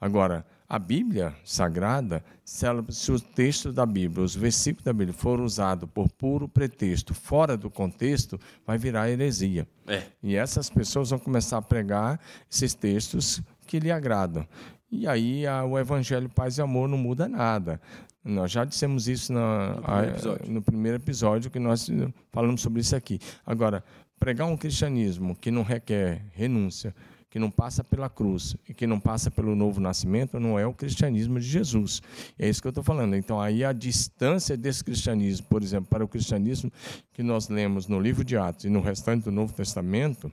Agora, 0.00 0.44
a 0.68 0.78
Bíblia 0.78 1.34
Sagrada, 1.44 2.22
se 2.44 3.10
o 3.10 3.18
texto 3.18 3.72
da 3.72 3.86
Bíblia, 3.86 4.22
os 4.22 4.36
versículos 4.36 4.84
da 4.84 4.92
Bíblia 4.92 5.14
forem 5.14 5.44
usados 5.44 5.88
por 5.94 6.10
puro 6.10 6.46
pretexto, 6.46 7.14
fora 7.14 7.56
do 7.56 7.70
contexto, 7.70 8.38
vai 8.66 8.76
virar 8.76 9.08
heresia. 9.08 9.66
É. 9.86 10.02
E 10.22 10.36
essas 10.36 10.68
pessoas 10.68 11.08
vão 11.08 11.18
começar 11.18 11.56
a 11.56 11.62
pregar 11.62 12.20
esses 12.50 12.74
textos 12.74 13.40
que 13.66 13.80
lhe 13.80 13.90
agradam. 13.90 14.46
E 14.90 15.06
aí 15.06 15.46
a, 15.46 15.64
o 15.64 15.78
Evangelho 15.78 16.28
Paz 16.28 16.58
e 16.58 16.62
Amor 16.62 16.86
não 16.86 16.98
muda 16.98 17.26
nada. 17.26 17.80
Nós 18.22 18.50
já 18.50 18.64
dissemos 18.64 19.08
isso 19.08 19.32
na, 19.32 19.74
no, 19.74 19.82
primeiro 19.82 20.32
a, 20.32 20.46
no 20.48 20.62
primeiro 20.62 20.96
episódio 20.98 21.50
que 21.50 21.58
nós 21.58 21.88
falamos 22.30 22.60
sobre 22.60 22.82
isso 22.82 22.94
aqui. 22.94 23.18
Agora, 23.46 23.82
pregar 24.18 24.46
um 24.46 24.56
cristianismo 24.56 25.34
que 25.34 25.50
não 25.50 25.62
requer 25.62 26.26
renúncia, 26.32 26.94
que 27.30 27.38
não 27.38 27.50
passa 27.50 27.84
pela 27.84 28.08
cruz 28.08 28.56
e 28.68 28.72
que 28.72 28.86
não 28.86 28.98
passa 28.98 29.30
pelo 29.30 29.54
novo 29.54 29.80
nascimento 29.80 30.40
não 30.40 30.58
é 30.58 30.66
o 30.66 30.72
cristianismo 30.72 31.38
de 31.38 31.46
Jesus. 31.46 32.00
É 32.38 32.48
isso 32.48 32.60
que 32.60 32.66
eu 32.66 32.70
estou 32.70 32.84
falando. 32.84 33.14
Então, 33.14 33.40
aí 33.40 33.64
a 33.64 33.72
distância 33.72 34.56
desse 34.56 34.82
cristianismo, 34.82 35.46
por 35.48 35.62
exemplo, 35.62 35.88
para 35.90 36.04
o 36.04 36.08
cristianismo 36.08 36.72
que 37.12 37.22
nós 37.22 37.48
lemos 37.48 37.86
no 37.86 38.00
livro 38.00 38.24
de 38.24 38.36
Atos 38.36 38.64
e 38.64 38.70
no 38.70 38.80
restante 38.80 39.24
do 39.24 39.32
Novo 39.32 39.52
Testamento, 39.52 40.32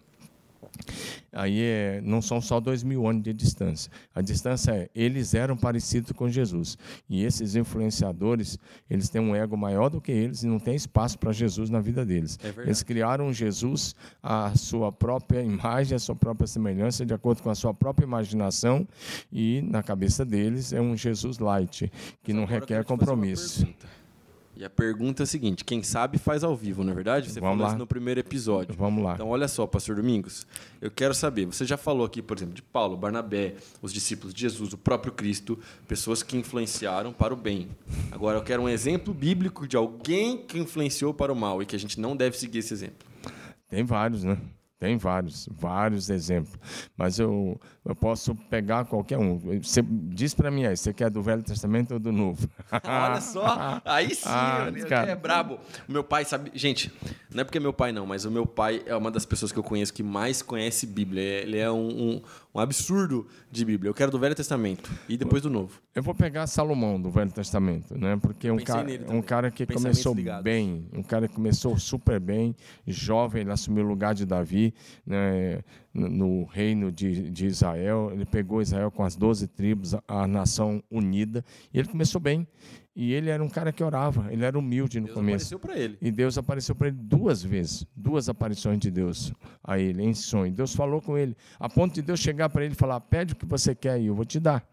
aí 1.32 1.62
é, 1.62 2.01
não 2.04 2.21
são 2.21 2.41
só 2.41 2.60
dois 2.60 2.84
mil 2.84 3.08
anos 3.08 3.23
de 3.23 3.34
distância. 3.34 3.91
A 4.13 4.21
distância 4.21 4.71
é, 4.71 4.89
eles 4.95 5.34
eram 5.34 5.58
parecidos 5.58 6.12
com 6.12 6.30
Jesus. 6.30 6.78
E 7.10 7.23
esses 7.23 7.56
influenciadores, 7.56 8.58
eles 8.89 9.10
têm 9.10 9.21
um 9.21 9.36
ego 9.36 9.58
maior 9.58 9.89
do 9.89 9.99
que 9.99 10.12
eles 10.12 10.43
e 10.43 10.47
não 10.47 10.60
tem 10.60 10.75
espaço 10.75 11.19
para 11.19 11.32
Jesus 11.32 11.69
na 11.69 11.80
vida 11.80 12.06
deles. 12.06 12.39
É 12.43 12.62
eles 12.62 12.84
criaram 12.84 13.32
Jesus 13.34 13.95
à 14.21 14.56
sua 14.56 14.91
própria 14.91 15.41
imagem, 15.41 15.95
à 15.95 15.99
sua 15.99 16.15
própria 16.15 16.47
semelhança, 16.47 17.06
de 17.06 17.13
acordo 17.13 17.43
com 17.43 17.49
a 17.49 17.56
sua 17.56 17.73
própria 17.73 18.06
imaginação, 18.06 18.88
e 19.32 19.62
na 19.62 19.84
cabeça 19.84 20.25
deles 20.25 20.73
é 20.73 20.82
um 20.82 20.95
Jesus 20.95 21.39
light, 21.39 21.91
que 22.23 22.34
não 22.34 22.45
requer 22.45 22.84
compromisso. 22.86 23.67
E 24.57 24.63
a 24.63 24.69
pergunta 24.69 25.23
é 25.23 25.25
a 25.25 25.27
seguinte: 25.27 25.65
quem 25.65 25.83
sabe 25.83 26.17
faz 26.17 26.43
ao 26.43 26.55
vivo, 26.55 26.83
não 26.83 26.91
é 26.91 26.95
verdade? 26.95 27.29
Você 27.29 27.39
Vamos 27.39 27.55
falou 27.55 27.63
lá. 27.63 27.69
isso 27.69 27.77
no 27.77 27.85
primeiro 27.87 28.19
episódio. 28.19 28.73
Vamos 28.77 29.03
lá. 29.03 29.15
Então, 29.15 29.27
olha 29.27 29.47
só, 29.47 29.67
Pastor 29.67 29.97
Domingos, 29.97 30.47
eu 30.81 30.89
quero 30.89 31.13
saber. 31.13 31.45
Você 31.45 31.65
já 31.65 31.75
falou 31.75 32.05
aqui, 32.05 32.21
por 32.21 32.37
exemplo, 32.37 32.53
de 32.53 32.61
Paulo, 32.61 32.95
Barnabé, 32.95 33.55
os 33.81 33.91
discípulos 33.91 34.33
de 34.33 34.41
Jesus, 34.41 34.71
o 34.73 34.77
próprio 34.77 35.11
Cristo, 35.11 35.59
pessoas 35.87 36.23
que 36.23 36.37
influenciaram 36.37 37.11
para 37.11 37.33
o 37.33 37.37
bem. 37.37 37.67
Agora, 38.11 38.37
eu 38.37 38.43
quero 38.43 38.61
um 38.63 38.69
exemplo 38.69 39.13
bíblico 39.13 39.67
de 39.67 39.75
alguém 39.75 40.37
que 40.37 40.57
influenciou 40.57 41.13
para 41.13 41.33
o 41.33 41.35
mal 41.35 41.61
e 41.61 41.65
que 41.65 41.75
a 41.75 41.79
gente 41.79 41.99
não 41.99 42.15
deve 42.15 42.37
seguir 42.37 42.59
esse 42.59 42.73
exemplo. 42.73 43.07
Tem 43.69 43.83
vários, 43.83 44.23
né? 44.23 44.37
Tem 44.77 44.97
vários, 44.97 45.47
vários 45.51 46.09
exemplos. 46.09 46.59
Mas 46.97 47.17
eu, 47.17 47.59
eu 47.85 47.95
posso 47.95 48.35
pegar 48.35 48.85
qualquer 48.85 49.17
um. 49.17 49.38
Você 49.61 49.81
diz 49.81 50.33
para 50.33 50.51
mim 50.51 50.65
aí, 50.65 50.75
você 50.75 50.93
quer 50.93 51.09
do 51.09 51.21
Velho 51.21 51.41
Testamento 51.41 51.93
ou 51.93 51.99
do 51.99 52.11
Novo? 52.11 52.49
Olha 52.83 53.21
só, 53.21 53.81
aí 53.85 54.13
sim, 54.13 54.23
Ah, 54.25 54.65
ele 54.67 54.83
cara. 54.85 55.11
é 55.11 55.15
brabo. 55.15 55.59
O 55.88 55.91
meu 55.91 56.03
pai 56.03 56.25
sabe. 56.25 56.51
Gente, 56.53 56.91
não 57.33 57.41
é 57.41 57.43
porque 57.45 57.57
é 57.57 57.61
meu 57.61 57.71
pai, 57.73 57.93
não, 57.93 58.05
mas 58.05 58.25
o 58.25 58.31
meu 58.31 58.45
pai 58.45 58.83
é 58.85 58.95
uma 58.95 59.09
das 59.09 59.25
pessoas 59.25 59.51
que 59.51 59.57
eu 59.57 59.63
conheço 59.63 59.93
que 59.93 60.03
mais 60.03 60.41
conhece 60.41 60.85
Bíblia. 60.85 61.21
Ele 61.23 61.57
é 61.57 61.71
um, 61.71 61.88
um, 61.88 62.21
um 62.53 62.59
absurdo 62.59 63.27
de 63.49 63.63
Bíblia. 63.63 63.89
Eu 63.89 63.93
quero 63.93 64.11
do 64.11 64.19
Velho 64.19 64.35
Testamento 64.35 64.91
e 65.07 65.15
depois 65.15 65.41
do 65.41 65.49
Novo. 65.49 65.85
Eu 65.95 66.03
vou 66.03 66.13
pegar 66.13 66.45
Salomão 66.45 67.01
do 67.01 67.10
Velho 67.10 67.31
Testamento, 67.31 67.97
né? 67.97 68.17
Porque 68.17 68.49
é 68.49 68.51
um 68.51 68.58
cara, 68.58 68.86
um 69.10 69.21
cara 69.21 69.49
que 69.49 69.65
começou 69.65 70.13
ligados. 70.13 70.43
bem, 70.43 70.89
um 70.91 71.01
cara 71.01 71.25
que 71.25 71.34
começou 71.34 71.79
super 71.79 72.19
bem, 72.19 72.53
jovem, 72.86 73.43
ele 73.43 73.51
assumiu 73.51 73.86
o 73.86 73.88
lugar 73.88 74.13
de 74.13 74.25
Davi, 74.25 74.73
né? 75.05 75.62
no 75.93 76.10
no 76.10 76.43
reino 76.43 76.91
de, 76.91 77.31
de 77.31 77.45
Israel. 77.45 78.10
Ele 78.12 78.25
pegou 78.25 78.62
Israel 78.62 78.91
com 78.91 79.05
as 79.05 79.15
12 79.15 79.47
tribos, 79.47 79.93
a, 79.93 80.01
a 80.05 80.27
nação 80.27 80.84
unida, 80.91 81.45
e 81.73 81.79
ele 81.79 81.88
começou 81.88 82.19
bem. 82.19 82.45
E 82.93 83.13
ele 83.13 83.29
era 83.29 83.41
um 83.41 83.49
cara 83.49 83.71
que 83.71 83.81
orava, 83.81 84.31
ele 84.34 84.43
era 84.43 84.60
humilde 84.60 84.99
no 84.99 85.05
Deus 85.05 85.15
começo. 85.15 85.55
apareceu 85.55 85.60
para 85.60 85.77
ele. 85.77 85.97
E 86.01 86.12
Deus 86.12 86.38
apareceu 86.38 86.75
para 86.75 86.89
ele 86.89 86.97
duas 86.97 87.41
vezes, 87.41 87.86
duas 87.95 88.27
aparições 88.27 88.79
de 88.79 88.91
Deus 88.91 89.34
a 89.63 89.79
ele 89.79 90.03
em 90.03 90.13
sonho. 90.13 90.51
Deus 90.51 90.75
falou 90.75 91.01
com 91.01 91.17
ele, 91.17 91.38
a 91.58 91.69
ponto 91.69 91.93
de 91.93 92.01
Deus 92.01 92.19
chegar 92.19 92.49
para 92.49 92.65
ele 92.65 92.73
e 92.73 92.77
falar: 92.77 92.99
Pede 92.99 93.31
o 93.31 93.36
que 93.38 93.45
você 93.45 93.73
quer 93.73 93.99
e 93.99 94.08
eu 94.08 94.15
vou 94.15 94.25
te 94.25 94.41
dar. 94.41 94.65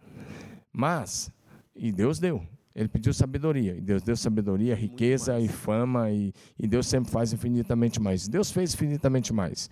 Mas, 0.73 1.31
e 1.75 1.93
Deus 1.93 2.19
deu. 2.19 2.43
Ele 2.75 2.89
pediu 2.89 3.13
sabedoria, 3.13 3.77
e 3.77 3.81
Deus 3.83 4.03
deu 4.03 4.17
sabedoria, 4.17 4.75
riqueza 4.75 5.39
e 5.39 5.47
fama, 5.47 6.11
e, 6.11 6.33
e 6.59 6.67
Deus 6.67 6.87
sempre 6.87 7.11
faz 7.11 7.33
infinitamente 7.33 8.01
mais. 8.01 8.27
Deus 8.27 8.51
fez 8.51 8.73
infinitamente 8.73 9.33
mais. 9.33 9.69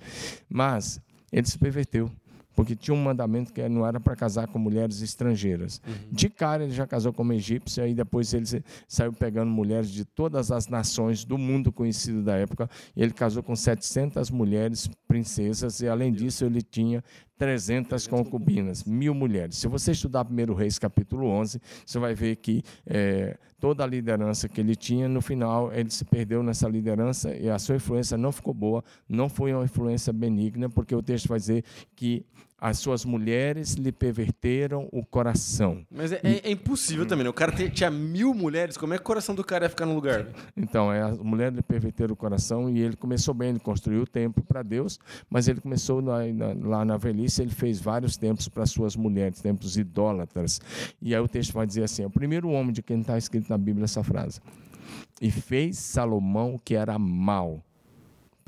Mas 0.49 1.01
ele 1.33 1.47
se 1.47 1.59
perverteu, 1.59 2.11
porque 2.55 2.77
tinha 2.77 2.95
um 2.95 3.03
mandamento 3.03 3.53
que 3.53 3.67
não 3.69 3.87
era 3.87 4.01
para 4.01 4.15
casar 4.17 4.47
com 4.49 4.59
mulheres 4.59 5.03
estrangeiras. 5.03 5.81
De 6.11 6.29
cara 6.29 6.65
ele 6.65 6.73
já 6.73 6.87
casou 6.87 7.13
com 7.13 7.23
uma 7.23 7.35
egípcia, 7.35 7.87
e 7.87 7.95
depois 7.95 8.33
ele 8.35 8.47
saiu 8.87 9.13
pegando 9.13 9.51
mulheres 9.51 9.91
de 9.91 10.05
todas 10.05 10.51
as 10.51 10.69
nações 10.69 11.25
do 11.25 11.39
mundo 11.39 11.73
conhecido 11.73 12.23
da 12.23 12.37
época. 12.37 12.69
E 12.97 13.03
ele 13.03 13.13
casou 13.13 13.43
com 13.43 13.55
700 13.57 14.31
mulheres 14.31 14.89
princesas, 15.07 15.81
e 15.81 15.89
além 15.89 16.13
disso 16.13 16.45
ele 16.45 16.63
tinha 16.63 17.03
300 17.39 18.07
concubinas, 18.07 18.85
mil 18.85 19.15
mulheres. 19.15 19.57
Se 19.57 19.67
você 19.67 19.93
estudar 19.93 20.27
1 20.27 20.53
Reis 20.53 20.79
capítulo 20.79 21.27
11, 21.27 21.59
você 21.87 21.99
vai 21.99 22.15
ver 22.15 22.37
que 22.37 22.63
eh, 22.87 23.39
toda 23.61 23.85
a 23.85 23.87
liderança 23.87 24.49
que 24.49 24.61
ele 24.61 24.75
tinha, 24.75 25.09
no 25.09 25.21
final 25.21 25.73
ele 25.73 25.91
se 25.91 26.05
perdeu 26.05 26.43
nessa 26.43 26.69
liderança 26.69 27.37
e 27.37 27.49
a 27.49 27.59
sua 27.59 27.77
influência 27.77 28.17
não 28.17 28.33
ficou 28.33 28.55
boa, 28.55 28.83
não 29.09 29.29
foi 29.29 29.53
uma 29.53 29.65
influência 29.65 30.13
benigna, 30.13 30.69
porque 30.69 30.95
o 30.95 31.03
texto 31.03 31.29
vai 31.29 31.39
dizer 31.39 31.65
que 31.95 32.25
as 32.61 32.79
suas 32.79 33.05
mulheres 33.05 33.75
lhe 33.75 33.91
perverteram 33.91 34.89
o 34.93 35.05
coração. 35.05 35.85
Mas 35.91 36.13
é, 36.13 36.21
é- 36.23 36.49
é 36.49 36.51
impossível 36.51 37.07
também, 37.07 37.25
né? 37.25 37.31
O 37.31 37.33
cara 37.33 37.53
tinha 37.71 37.91
mil 37.91 38.35
mulheres, 38.35 38.77
como 38.77 38.93
é 38.93 38.97
que 38.99 39.03
o 39.03 39.07
coração 39.07 39.35
do 39.35 39.43
cara 39.43 39.65
ia 39.65 39.71
ficar 39.71 39.87
no 39.87 39.95
lugar? 39.95 40.27
Então, 40.57 40.93
é, 40.93 41.01
as 41.03 41.19
mulheres 41.19 41.57
lhe 41.57 41.63
perverteram 41.63 42.13
o 42.13 42.17
coração 42.17 42.69
e 42.69 42.79
ele 42.81 42.97
começou 42.97 43.33
bem, 43.33 43.51
ele 43.51 43.59
construiu 43.61 44.03
o 44.03 44.07
templo 44.07 44.45
para 44.45 44.63
Deus, 44.63 44.99
mas 45.31 45.49
ele 45.49 45.61
começou 45.61 46.03
na- 46.03 46.27
na- 46.27 46.69
lá 46.69 46.85
na 46.85 46.97
velhice, 46.97 47.41
ele 47.41 47.51
fez 47.51 47.81
vários 47.81 48.17
templos 48.17 48.49
para 48.49 48.67
suas 48.67 48.95
mulheres, 48.97 49.41
templos 49.41 49.77
idólatras. 49.79 50.61
E 51.01 51.15
aí 51.15 51.21
o 51.21 51.29
texto 51.29 51.53
vai 51.53 51.67
dizer 51.67 51.85
assim: 51.85 52.03
é 52.03 52.07
o 52.07 52.11
primeiro 52.11 52.49
homem 52.51 52.73
de 52.73 52.83
quem 52.83 53.01
está 53.01 53.17
escrito 53.17 53.49
na 53.49 53.57
Bíblia 53.57 53.85
essa 53.85 54.05
frase. 54.05 54.41
E 55.21 55.31
fez 55.31 55.79
Salomão 55.79 56.55
o 56.55 56.59
que 56.59 56.75
era 56.75 56.99
mal 56.99 57.63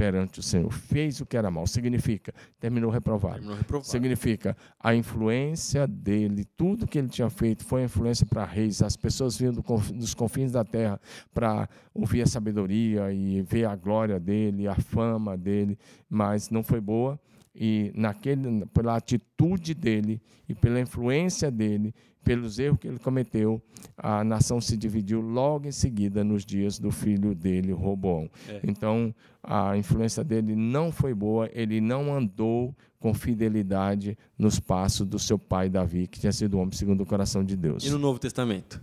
perante 0.03 0.41
o 0.41 0.43
Senhor. 0.43 0.73
Fez 0.73 1.21
o 1.21 1.27
que 1.27 1.37
era 1.37 1.49
mal. 1.49 1.65
Significa, 1.65 2.35
terminou 2.59 2.91
reprovado. 2.91 3.35
Terminou 3.35 3.57
reprovado. 3.57 3.89
Significa 3.89 4.57
a 4.81 4.93
influência 4.93 5.87
dele, 5.87 6.45
tudo 6.57 6.89
que 6.89 6.99
ele 6.99 7.09
tinha 7.09 7.31
feito 7.31 7.65
foi 7.65 7.85
influência 7.85 8.27
para 8.27 8.45
reis. 8.45 8.83
As 8.83 8.97
pessoas 8.97 9.39
vinham 9.39 9.53
do 9.53 9.63
dos 9.63 10.13
confins 10.13 10.51
da 10.51 10.65
terra 10.65 11.01
para 11.33 11.69
ouvir 11.95 12.23
a 12.23 12.27
sabedoria 12.27 13.13
e 13.13 13.43
ver 13.43 13.65
a 13.65 13.77
glória 13.77 14.19
dele, 14.19 14.67
a 14.67 14.75
fama 14.75 15.37
dele, 15.37 15.79
mas 16.11 16.51
não 16.51 16.65
foi 16.65 16.81
boa. 16.81 17.21
E 17.55 17.93
naquele, 17.95 18.67
pela 18.67 18.97
atitude 18.97 19.73
dele 19.73 20.21
e 20.49 20.55
pela 20.55 20.81
influência 20.81 21.49
dele, 21.49 21.95
pelos 22.25 22.59
erros 22.59 22.79
que 22.79 22.89
ele 22.89 22.99
cometeu, 22.99 23.61
a 23.97 24.23
nação 24.25 24.61
se 24.61 24.77
dividiu 24.77 25.21
logo 25.21 25.67
em 25.67 25.73
seguida 25.73 26.23
nos 26.23 26.45
dias 26.45 26.79
do 26.79 26.91
filho 26.91 27.35
dele, 27.35 27.73
Roboão. 27.73 28.31
Então, 28.63 29.15
a 29.43 29.77
influência 29.77 30.23
dele 30.23 30.55
não 30.55 30.93
foi 30.93 31.15
boa, 31.15 31.49
ele 31.53 31.81
não 31.81 32.15
andou 32.15 32.75
com 32.99 33.13
fidelidade 33.13 34.17
nos 34.39 34.61
passos 34.61 35.07
do 35.07 35.19
seu 35.19 35.39
pai 35.39 35.69
Davi, 35.69 36.07
que 36.07 36.21
tinha 36.21 36.33
sido 36.33 36.57
um 36.57 36.61
homem 36.61 36.73
segundo 36.73 37.03
o 37.03 37.07
coração 37.07 37.45
de 37.45 37.57
Deus. 37.57 37.85
E 37.85 37.91
no 37.91 37.99
Novo 37.99 38.19
Testamento? 38.19 38.81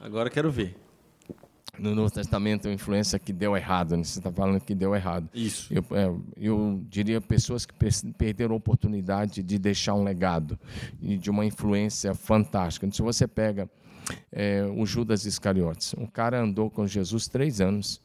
Agora 0.00 0.30
quero 0.30 0.50
ver. 0.50 0.74
No 1.80 1.94
Novo 1.94 2.10
Testamento, 2.12 2.68
a 2.68 2.72
influência 2.72 3.18
que 3.18 3.32
deu 3.32 3.56
errado, 3.56 3.96
né? 3.96 4.04
você 4.04 4.18
está 4.18 4.30
falando 4.30 4.60
que 4.60 4.74
deu 4.74 4.94
errado. 4.94 5.28
Isso. 5.34 5.72
Eu, 5.72 5.84
é, 5.92 6.14
eu 6.36 6.80
diria 6.88 7.20
pessoas 7.20 7.64
que 7.64 7.72
per- 7.74 8.12
perderam 8.18 8.54
a 8.54 8.56
oportunidade 8.56 9.42
de 9.42 9.58
deixar 9.58 9.94
um 9.94 10.02
legado 10.04 10.58
e 11.00 11.16
de 11.16 11.30
uma 11.30 11.44
influência 11.44 12.14
fantástica. 12.14 12.90
Se 12.92 13.00
você 13.02 13.26
pega 13.26 13.68
é, 14.30 14.64
o 14.76 14.84
Judas 14.84 15.24
Iscariotes, 15.24 15.94
um 15.96 16.06
cara 16.06 16.40
andou 16.42 16.70
com 16.70 16.86
Jesus 16.86 17.26
três 17.28 17.60
anos. 17.60 18.00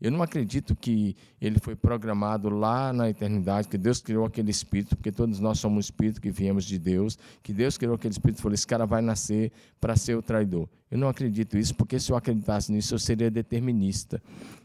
Eu 0.00 0.10
não 0.10 0.22
acredito 0.22 0.74
que 0.74 1.16
ele 1.40 1.58
foi 1.58 1.74
programado 1.76 2.48
lá 2.48 2.92
na 2.92 3.08
eternidade, 3.08 3.68
que 3.68 3.78
Deus 3.78 4.00
criou 4.00 4.24
aquele 4.24 4.50
espírito, 4.50 4.96
porque 4.96 5.12
todos 5.12 5.40
nós 5.40 5.58
somos 5.58 5.86
espírito 5.86 6.20
que 6.20 6.30
viemos 6.30 6.64
de 6.64 6.78
Deus, 6.78 7.18
que 7.42 7.52
Deus 7.52 7.76
criou 7.76 7.94
aquele 7.94 8.12
espírito 8.12 8.38
e 8.38 8.42
falou: 8.42 8.54
esse 8.54 8.66
cara 8.66 8.86
vai 8.86 9.02
nascer 9.02 9.52
para 9.80 9.96
ser 9.96 10.16
o 10.16 10.22
traidor. 10.22 10.68
Eu 10.90 10.98
não 10.98 11.08
acredito 11.08 11.56
isso, 11.56 11.74
porque 11.74 12.00
se 12.00 12.10
eu 12.10 12.16
acreditasse 12.16 12.72
nisso, 12.72 12.94
eu 12.94 12.98
seria 12.98 13.30
determinista. 13.30 14.20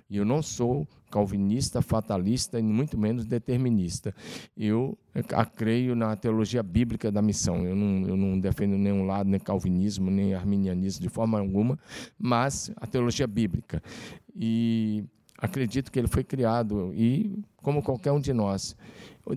E 0.09 0.17
eu 0.17 0.25
não 0.25 0.41
sou 0.41 0.87
calvinista, 1.09 1.81
fatalista 1.81 2.59
e 2.59 2.63
muito 2.63 2.97
menos 2.97 3.25
determinista. 3.25 4.13
Eu 4.55 4.97
creio 5.55 5.95
na 5.95 6.15
teologia 6.15 6.61
bíblica 6.61 7.11
da 7.11 7.21
missão. 7.21 7.65
Eu 7.65 7.75
não, 7.75 8.07
eu 8.07 8.17
não 8.17 8.39
defendo 8.39 8.77
nenhum 8.77 9.05
lado, 9.05 9.29
nem 9.29 9.39
calvinismo, 9.39 10.11
nem 10.11 10.33
arminianismo 10.33 11.01
de 11.01 11.09
forma 11.09 11.39
alguma, 11.39 11.79
mas 12.19 12.71
a 12.75 12.85
teologia 12.85 13.25
bíblica. 13.25 13.81
E 14.35 15.03
acredito 15.37 15.91
que 15.91 15.99
ele 15.99 16.07
foi 16.07 16.23
criado 16.23 16.93
e 16.93 17.43
como 17.57 17.81
qualquer 17.81 18.11
um 18.11 18.19
de 18.19 18.33
nós. 18.33 18.75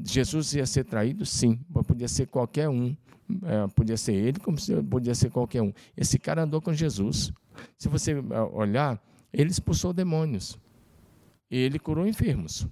Jesus 0.05 0.55
ia 0.55 0.67
ser 0.67 0.85
traído, 0.85 1.25
sim, 1.25 1.59
podia 1.87 2.09
ser 2.09 2.27
qualquer 2.27 2.69
um. 2.69 2.97
É, 3.43 3.67
podia 3.69 3.97
ser 3.97 4.15
ele, 4.15 4.41
como 4.41 4.57
podia 4.89 5.15
ser 5.15 5.31
qualquer 5.31 5.63
um. 5.63 5.73
Esse 5.97 6.19
cara 6.19 6.45
andou 6.45 6.63
com 6.63 6.73
Jesus. 6.73 7.31
Se 7.77 7.89
você 7.89 8.13
é, 8.13 8.41
olhar, 8.53 9.03
ele 9.33 9.51
expulsou 9.51 9.93
demônios. 9.93 10.59
Ele 11.51 11.79
curou 11.79 12.07
enfermos. 12.07 12.67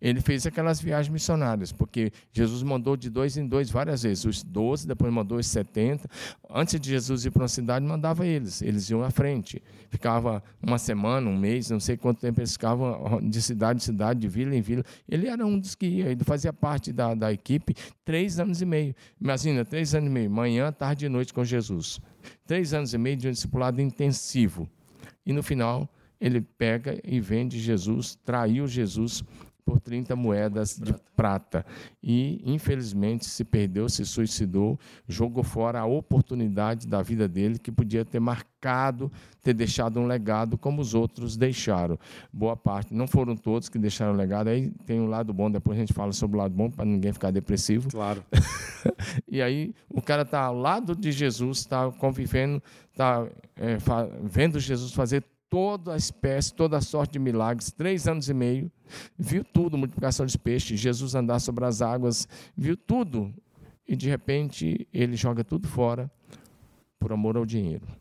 Ele 0.00 0.20
fez 0.20 0.46
aquelas 0.46 0.80
viagens 0.80 1.12
missionárias, 1.12 1.72
porque 1.72 2.10
Jesus 2.32 2.62
mandou 2.62 2.96
de 2.96 3.10
dois 3.10 3.36
em 3.36 3.46
dois 3.46 3.70
várias 3.70 4.02
vezes, 4.02 4.24
os 4.24 4.42
12, 4.42 4.88
depois 4.88 5.12
mandou 5.12 5.38
os 5.38 5.46
70. 5.46 6.08
Antes 6.48 6.80
de 6.80 6.90
Jesus 6.90 7.24
ir 7.26 7.30
para 7.30 7.42
uma 7.42 7.48
cidade, 7.48 7.84
mandava 7.84 8.26
eles, 8.26 8.62
eles 8.62 8.88
iam 8.88 9.02
à 9.02 9.10
frente. 9.10 9.62
Ficava 9.90 10.42
uma 10.62 10.78
semana, 10.78 11.28
um 11.28 11.36
mês, 11.36 11.70
não 11.70 11.78
sei 11.78 11.96
quanto 11.96 12.20
tempo 12.20 12.40
eles 12.40 12.52
ficavam 12.52 13.20
de 13.22 13.42
cidade 13.42 13.78
em 13.78 13.84
cidade, 13.84 14.20
de 14.20 14.28
vila 14.28 14.54
em 14.56 14.62
vila. 14.62 14.82
Ele 15.08 15.28
era 15.28 15.46
um 15.46 15.58
dos 15.58 15.74
que 15.74 15.86
ia, 15.86 16.10
ele 16.10 16.24
fazia 16.24 16.52
parte 16.52 16.92
da, 16.92 17.14
da 17.14 17.32
equipe 17.32 17.74
três 18.04 18.40
anos 18.40 18.62
e 18.62 18.66
meio. 18.66 18.94
Imagina, 19.20 19.64
três 19.64 19.94
anos 19.94 20.08
e 20.08 20.12
meio, 20.12 20.30
manhã, 20.30 20.72
tarde 20.72 21.06
e 21.06 21.08
noite 21.08 21.34
com 21.34 21.44
Jesus. 21.44 22.00
Três 22.46 22.72
anos 22.72 22.94
e 22.94 22.98
meio 22.98 23.16
de 23.16 23.28
um 23.28 23.32
discipulado 23.32 23.80
intensivo. 23.80 24.68
E 25.24 25.32
no 25.32 25.42
final, 25.42 25.88
ele 26.20 26.40
pega 26.40 27.00
e 27.04 27.20
vende 27.20 27.58
Jesus, 27.58 28.16
traiu 28.24 28.66
Jesus 28.66 29.22
por 29.70 29.78
30 29.78 30.16
moedas 30.16 30.76
de 30.76 30.92
prata. 31.14 31.64
E, 32.02 32.42
infelizmente, 32.44 33.24
se 33.24 33.44
perdeu, 33.44 33.88
se 33.88 34.04
suicidou, 34.04 34.76
jogou 35.06 35.44
fora 35.44 35.78
a 35.78 35.86
oportunidade 35.86 36.88
da 36.88 37.00
vida 37.02 37.28
dele, 37.28 37.56
que 37.56 37.70
podia 37.70 38.04
ter 38.04 38.18
marcado, 38.18 39.12
ter 39.44 39.54
deixado 39.54 40.00
um 40.00 40.08
legado 40.08 40.58
como 40.58 40.82
os 40.82 40.92
outros 40.92 41.36
deixaram. 41.36 41.96
Boa 42.32 42.56
parte, 42.56 42.92
não 42.92 43.06
foram 43.06 43.36
todos 43.36 43.68
que 43.68 43.78
deixaram 43.78 44.14
legado, 44.14 44.48
aí 44.48 44.72
tem 44.84 45.00
um 45.00 45.06
lado 45.06 45.32
bom, 45.32 45.48
depois 45.48 45.78
a 45.78 45.80
gente 45.80 45.92
fala 45.92 46.12
sobre 46.12 46.36
o 46.36 46.40
lado 46.40 46.52
bom, 46.52 46.68
para 46.68 46.84
ninguém 46.84 47.12
ficar 47.12 47.30
depressivo. 47.30 47.90
Claro. 47.90 48.24
e 49.30 49.40
aí 49.40 49.72
o 49.88 50.02
cara 50.02 50.22
está 50.22 50.40
ao 50.40 50.56
lado 50.56 50.96
de 50.96 51.12
Jesus, 51.12 51.58
está 51.58 51.92
convivendo, 51.92 52.60
está 52.90 53.24
é, 53.54 53.78
vendo 54.20 54.58
Jesus 54.58 54.92
fazer 54.92 55.22
toda 55.50 55.92
a 55.94 55.96
espécie, 55.96 56.54
toda 56.54 56.78
a 56.78 56.80
sorte 56.80 57.12
de 57.14 57.18
milagres, 57.18 57.70
três 57.70 58.06
anos 58.06 58.28
e 58.28 58.34
meio, 58.34 58.70
viu 59.18 59.44
tudo, 59.44 59.76
multiplicação 59.76 60.24
de 60.24 60.38
peixes, 60.38 60.80
Jesus 60.80 61.14
andar 61.14 61.40
sobre 61.40 61.66
as 61.66 61.82
águas, 61.82 62.26
viu 62.56 62.76
tudo. 62.76 63.34
E 63.86 63.96
de 63.96 64.08
repente 64.08 64.86
ele 64.94 65.16
joga 65.16 65.42
tudo 65.42 65.66
fora 65.66 66.10
por 66.98 67.12
amor 67.12 67.36
ao 67.36 67.44
dinheiro 67.44 67.99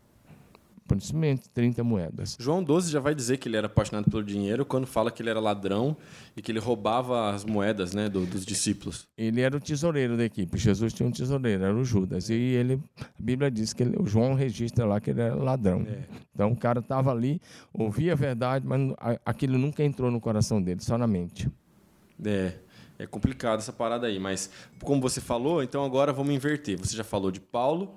simplesmente 0.97 1.49
30 1.49 1.83
moedas. 1.83 2.37
João 2.39 2.63
12 2.63 2.91
já 2.91 2.99
vai 2.99 3.13
dizer 3.13 3.37
que 3.37 3.47
ele 3.47 3.57
era 3.57 3.67
apaixonado 3.67 4.09
pelo 4.09 4.23
dinheiro 4.23 4.65
quando 4.65 4.87
fala 4.87 5.11
que 5.11 5.21
ele 5.21 5.29
era 5.29 5.39
ladrão 5.39 5.95
e 6.35 6.41
que 6.41 6.51
ele 6.51 6.59
roubava 6.59 7.31
as 7.31 7.43
moedas 7.43 7.93
né, 7.93 8.09
do, 8.09 8.25
dos 8.25 8.45
discípulos. 8.45 9.07
Ele 9.17 9.41
era 9.41 9.55
o 9.55 9.59
tesoureiro 9.59 10.17
da 10.17 10.23
equipe. 10.23 10.57
Jesus 10.57 10.93
tinha 10.93 11.07
um 11.07 11.11
tesoureiro, 11.11 11.63
era 11.63 11.75
o 11.75 11.83
Judas. 11.83 12.29
E 12.29 12.33
ele, 12.33 12.81
a 12.99 13.05
Bíblia 13.19 13.51
diz 13.51 13.73
que 13.73 13.83
ele, 13.83 13.97
o 13.99 14.05
João 14.05 14.33
registra 14.33 14.85
lá 14.85 14.99
que 14.99 15.11
ele 15.11 15.21
era 15.21 15.35
ladrão. 15.35 15.85
É. 15.87 16.03
Então 16.33 16.51
o 16.51 16.55
cara 16.55 16.79
estava 16.79 17.11
ali, 17.11 17.41
ouvia 17.73 18.13
a 18.13 18.15
verdade, 18.15 18.65
mas 18.65 18.81
aquilo 19.25 19.57
nunca 19.57 19.83
entrou 19.83 20.09
no 20.09 20.21
coração 20.21 20.61
dele, 20.61 20.81
só 20.81 20.97
na 20.97 21.07
mente. 21.07 21.49
É. 22.23 22.53
É 22.99 23.07
complicado 23.07 23.59
essa 23.59 23.71
parada 23.71 24.07
aí, 24.07 24.19
mas 24.19 24.51
como 24.83 24.99
você 24.99 25.21
falou, 25.21 25.63
então 25.63 25.85
agora 25.85 26.11
vamos 26.11 26.35
inverter. 26.35 26.77
Você 26.77 26.97
já 26.97 27.03
falou 27.03 27.31
de 27.31 27.39
Paulo, 27.39 27.95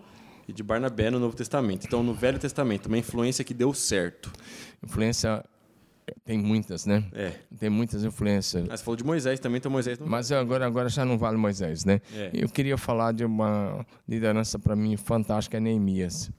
e 0.52 0.54
de 0.54 0.62
Barnabé 0.62 1.10
no 1.10 1.18
Novo 1.18 1.34
Testamento. 1.34 1.86
Então, 1.86 2.02
no 2.02 2.14
Velho 2.14 2.38
Testamento, 2.38 2.86
uma 2.86 2.98
influência 2.98 3.42
que 3.42 3.54
deu 3.54 3.72
certo. 3.72 4.30
Influência 4.82 5.44
tem 6.24 6.38
muitas, 6.38 6.84
né? 6.84 7.04
É. 7.12 7.32
Tem 7.58 7.70
muitas 7.70 8.04
influências. 8.04 8.66
Mas 8.68 8.80
você 8.80 8.84
falou 8.84 8.96
de 8.96 9.04
Moisés 9.04 9.40
também, 9.40 9.58
então 9.58 9.70
Moisés 9.70 9.98
não... 9.98 10.06
Mas 10.06 10.30
agora, 10.30 10.66
agora 10.66 10.88
já 10.88 11.04
não 11.04 11.16
vale 11.16 11.36
Moisés, 11.36 11.84
né? 11.84 12.00
É. 12.14 12.30
Eu 12.34 12.48
queria 12.48 12.76
falar 12.76 13.12
de 13.12 13.24
uma 13.24 13.86
liderança 14.08 14.58
para 14.58 14.76
mim 14.76 14.96
fantástica, 14.96 15.56
é 15.56 15.60
Neemias. 15.60 16.30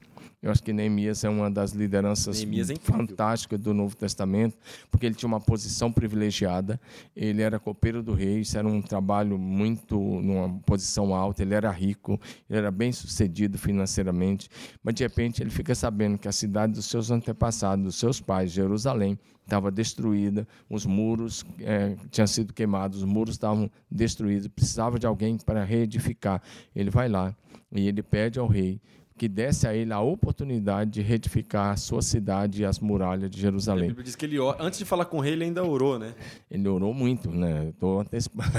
Eu 0.43 0.51
acho 0.51 0.62
que 0.62 0.73
Neemias 0.73 1.23
é 1.23 1.29
uma 1.29 1.49
das 1.49 1.71
lideranças 1.71 2.43
é 2.43 2.75
fantásticas 2.82 3.58
do 3.62 3.73
Novo 3.73 3.95
Testamento, 3.95 4.58
porque 4.91 5.06
ele 5.06 5.15
tinha 5.15 5.27
uma 5.27 5.39
posição 5.39 5.89
privilegiada, 5.89 6.77
ele 7.15 7.41
era 7.41 7.58
copeiro 7.58 8.03
do 8.03 8.13
rei, 8.13 8.41
isso 8.41 8.58
era 8.58 8.67
um 8.67 8.82
trabalho 8.82 9.39
muito, 9.39 9.97
numa 9.97 10.49
posição 10.65 11.15
alta, 11.15 11.43
ele 11.43 11.53
era 11.53 11.71
rico, 11.71 12.19
ele 12.49 12.60
era 12.60 12.69
bem 12.69 12.91
sucedido 12.91 13.58
financeiramente, 13.58 14.49
mas 14.84 14.93
de 14.95 15.03
repente 15.03 15.41
ele 15.41 15.49
fica 15.49 15.73
sabendo 15.73 16.17
que 16.17 16.27
a 16.27 16.32
cidade 16.34 16.73
dos 16.73 16.88
seus 16.88 17.10
antepassados, 17.10 17.86
dos 17.86 17.95
seus 17.95 18.19
pais, 18.19 18.51
Jerusalém, 18.51 19.17
estava 19.45 19.71
destruída, 19.71 20.45
os 20.69 20.86
muros 20.86 21.45
é, 21.62 21.95
tinham 22.12 22.27
sido 22.27 22.53
queimados, 22.53 22.97
os 22.97 23.06
muros 23.06 23.36
estavam 23.36 23.71
destruídos, 23.89 24.49
precisava 24.49 24.99
de 24.99 25.08
alguém 25.08 25.38
para 25.38 25.63
reedificar. 25.63 26.41
Ele 26.75 26.89
vai 26.89 27.08
lá 27.08 27.34
e 27.71 27.88
ele 27.88 28.03
pede 28.03 28.39
ao 28.39 28.47
rei 28.47 28.82
que 29.17 29.28
desse 29.28 29.67
a 29.67 29.76
ele 29.76 29.93
a 29.93 29.99
oportunidade 29.99 30.91
de 30.91 31.02
retificar 31.02 31.71
a 31.71 31.78
sua 31.78 32.02
cidade 32.02 32.62
e 32.62 32.65
as 32.65 32.80
muralhas 32.80 33.30
de 33.30 33.39
Jerusalém. 33.39 33.86
A 33.86 33.88
Bíblia 33.88 34.04
diz 34.04 34.15
que 34.15 34.26
ele, 34.26 34.38
antes 34.60 34.80
de 34.80 34.86
falar 34.86 35.06
com 35.06 35.17
o 35.17 35.19
rei, 35.19 35.34
ele 35.34 35.43
ainda 35.45 35.63
orou, 35.63 35.99
né? 35.99 36.13
Ele 36.49 36.67
orou 36.67 36.93
muito, 36.93 37.30
né? 37.30 37.69
Estou 37.69 38.06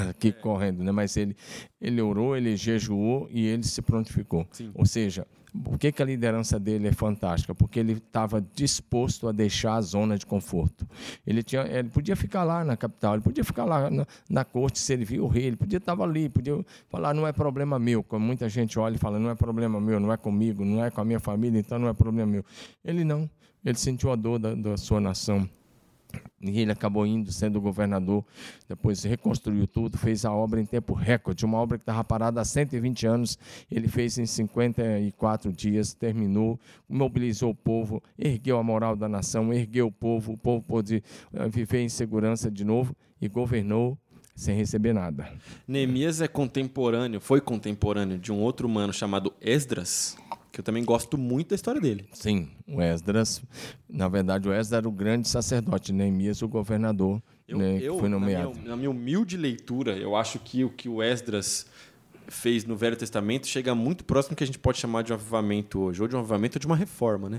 aqui 0.09 0.29
é. 0.29 0.33
correndo, 0.33 0.83
né? 0.83 0.93
Mas 0.93 1.17
ele, 1.17 1.37
ele 1.81 2.01
orou, 2.01 2.37
ele 2.37 2.57
jejuou 2.57 3.29
e 3.31 3.47
ele 3.47 3.65
se 3.65 3.83
prontificou. 3.83 4.47
Sim. 4.51 4.71
Ou 4.75 4.87
seja, 4.87 5.27
por 5.63 5.79
que, 5.79 5.93
que 5.93 6.03
a 6.03 6.05
liderança 6.05 6.59
dele 6.59 6.89
é 6.89 6.93
fantástica? 6.93 7.55
Porque 7.55 7.79
ele 7.79 7.93
estava 7.93 8.45
disposto 8.55 9.29
a 9.29 9.33
deixar 9.33 9.75
a 9.77 9.81
zona 9.81 10.19
de 10.19 10.27
conforto. 10.27 10.87
Ele, 11.25 11.45
tinha, 11.45 11.63
ele 11.63 11.89
podia 11.89 12.17
ficar 12.17 12.43
lá 12.43 12.65
na 12.65 12.77
capital, 12.77 13.15
ele 13.15 13.23
podia 13.23 13.45
ficar 13.45 13.65
lá 13.65 13.89
na, 13.89 14.07
na 14.29 14.45
corte, 14.45 14.81
servir 14.81 15.21
o 15.21 15.29
rei, 15.29 15.45
ele 15.45 15.57
podia 15.57 15.77
estar 15.77 16.01
ali, 16.01 16.29
podia 16.29 16.65
falar, 16.89 17.15
não 17.15 17.25
é 17.27 17.33
problema 17.33 17.79
meu, 17.79 18.03
como 18.03 18.27
muita 18.27 18.49
gente 18.49 18.79
olha 18.79 18.97
e 18.97 18.99
fala, 18.99 19.19
não 19.19 19.31
é 19.31 19.35
problema 19.37 19.81
meu, 19.81 20.01
não 20.01 20.13
é 20.13 20.17
comigo, 20.17 20.65
não 20.65 20.85
é 20.85 20.91
com 20.91 21.01
a 21.01 21.05
minha 21.05 21.21
família, 21.21 21.61
então 21.61 21.79
não 21.79 21.89
é 21.89 21.93
problema 21.93 22.31
meu. 22.31 22.45
Ele 22.85 23.05
não, 23.05 23.31
ele 23.65 23.79
sentiu 23.79 24.11
a 24.11 24.17
dor 24.17 24.41
da, 24.41 24.55
da 24.55 24.77
sua 24.77 25.01
nação. 25.01 25.49
E 26.51 26.61
ele 26.61 26.73
acabou 26.73 27.07
indo, 27.07 27.33
sendo 27.33 27.61
governador, 27.61 28.25
depois 28.69 29.03
reconstruiu 29.03 29.67
tudo, 29.67 29.97
fez 29.97 30.25
a 30.25 30.33
obra 30.33 30.61
em 30.61 30.67
tempo 30.67 30.93
recorde, 30.93 31.45
uma 31.45 31.59
obra 31.59 31.79
que 31.79 31.83
estava 31.83 32.05
parada 32.05 32.41
há 32.41 32.45
120 32.45 33.07
anos, 33.07 33.39
ele 33.71 33.89
fez 33.89 34.19
em 34.19 34.27
54 34.27 35.53
dias, 35.53 35.95
terminou, 35.95 36.59
mobilizou 36.89 37.51
o 37.51 37.55
povo, 37.55 38.03
ergueu 38.19 38.59
a 38.59 38.63
moral 38.63 38.95
da 38.95 39.09
nação, 39.09 39.53
ergueu 39.53 39.87
o 39.87 39.93
povo, 39.93 40.33
o 40.33 40.39
povo 40.39 40.63
pôde 40.63 41.03
eh, 41.33 41.49
viver 41.49 41.81
em 41.81 41.89
segurança 41.89 42.51
de 42.51 42.65
novo 42.65 42.95
e 43.21 43.29
governou 43.29 43.97
sem 44.35 44.57
receber 44.57 44.93
nada. 44.93 45.29
Neemias 45.67 46.21
é 46.21 46.29
contemporâneo, 46.29 47.21
foi 47.21 47.41
contemporâneo 47.41 48.19
de 48.19 48.33
um 48.33 48.41
outro 48.41 48.67
humano 48.67 48.93
chamado 48.93 49.33
Esdras, 49.41 50.17
que 50.55 50.61
eu 50.61 50.65
também 50.65 50.85
gosto 50.85 51.19
muito 51.19 51.49
da 51.49 51.57
história 51.57 51.81
dele. 51.81 52.09
Sim, 52.13 52.49
o 52.69 52.81
Esdras, 52.81 53.43
na 53.89 54.07
verdade, 54.07 54.49
o 54.49 54.53
Esdras 54.53 54.73
era 54.79 54.89
o 54.89 54.93
grande 54.93 55.29
sacerdote, 55.29 55.93
Neemias 55.93 56.43
o 56.43 56.49
governador, 56.49 57.21
eu, 57.49 57.59
né, 57.59 57.79
eu, 57.83 57.95
que 57.95 58.01
foi 58.01 58.09
nomeado. 58.09 58.51
Na 58.51 58.55
minha, 58.55 58.69
na 58.69 58.77
minha 58.77 58.91
humilde 58.91 59.37
leitura, 59.37 59.97
eu 59.99 60.15
acho 60.15 60.39
que 60.39 60.63
o 60.63 60.71
que 60.71 60.89
o 60.89 61.03
Esdras 61.03 61.67
fez 62.35 62.65
no 62.65 62.77
Velho 62.77 62.97
Testamento 62.97 63.47
chega 63.47 63.75
muito 63.75 64.05
próximo 64.05 64.37
que 64.37 64.45
a 64.45 64.47
gente 64.47 64.59
pode 64.59 64.79
chamar 64.79 65.03
de 65.03 65.13
um 65.13 65.15
avivamento 65.15 65.81
hoje, 65.81 66.03
ou 66.03 66.09
de 66.09 66.17
um 66.17 66.19
avivamento 66.19 66.57
ou 66.57 66.61
de 66.61 66.67
uma 66.67 66.77
reforma, 66.77 67.29
né? 67.29 67.39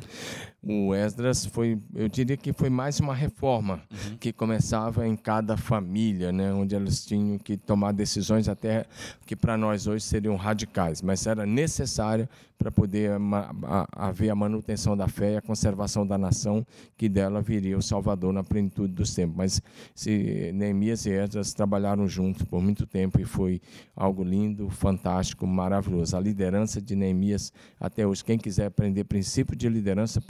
O 0.63 0.93
Esdras 0.93 1.45
foi, 1.45 1.77
eu 1.93 2.07
diria 2.09 2.37
que 2.37 2.53
foi 2.53 2.69
mais 2.69 2.99
uma 2.99 3.13
reforma 3.13 3.81
uhum. 3.91 4.17
que 4.17 4.33
começava 4.33 5.07
em 5.07 5.15
cada 5.15 5.57
família, 5.57 6.31
né, 6.31 6.53
onde 6.53 6.75
eles 6.75 7.05
tinham 7.05 7.37
que 7.37 7.57
tomar 7.57 7.91
decisões 7.91 8.47
até 8.47 8.85
que 9.25 9.35
para 9.35 9.57
nós 9.57 9.87
hoje 9.87 10.03
seriam 10.03 10.35
radicais, 10.35 11.01
mas 11.01 11.27
era 11.27 11.45
necessária 11.45 12.29
para 12.57 12.71
poder 12.71 13.11
haver 13.91 14.29
a 14.29 14.35
manutenção 14.35 14.95
da 14.95 15.07
fé 15.07 15.33
e 15.33 15.37
a 15.37 15.41
conservação 15.41 16.07
da 16.07 16.17
nação, 16.17 16.65
que 16.97 17.09
dela 17.09 17.41
viria 17.41 17.77
o 17.77 17.81
Salvador 17.81 18.31
na 18.31 18.43
plenitude 18.43 18.93
dos 18.93 19.13
tempos. 19.13 19.35
Mas 19.35 19.61
se 19.93 20.51
Neemias 20.53 21.05
e 21.05 21.11
Esdras 21.11 21.53
trabalharam 21.53 22.07
juntos 22.07 22.43
por 22.43 22.61
muito 22.61 22.87
tempo 22.87 23.19
e 23.19 23.25
foi 23.25 23.61
algo 23.95 24.23
lindo, 24.23 24.69
fantástico, 24.85 25.47
maravilhoso. 25.47 26.15
A 26.15 26.19
liderança 26.19 26.79
de 26.79 26.95
Neemias 26.95 27.51
até 27.79 28.05
hoje. 28.05 28.23
Quem 28.23 28.37
quiser 28.37 28.67
aprender 28.67 29.03
princípio 29.05 29.55
de 29.55 29.67
liderança, 29.67 30.23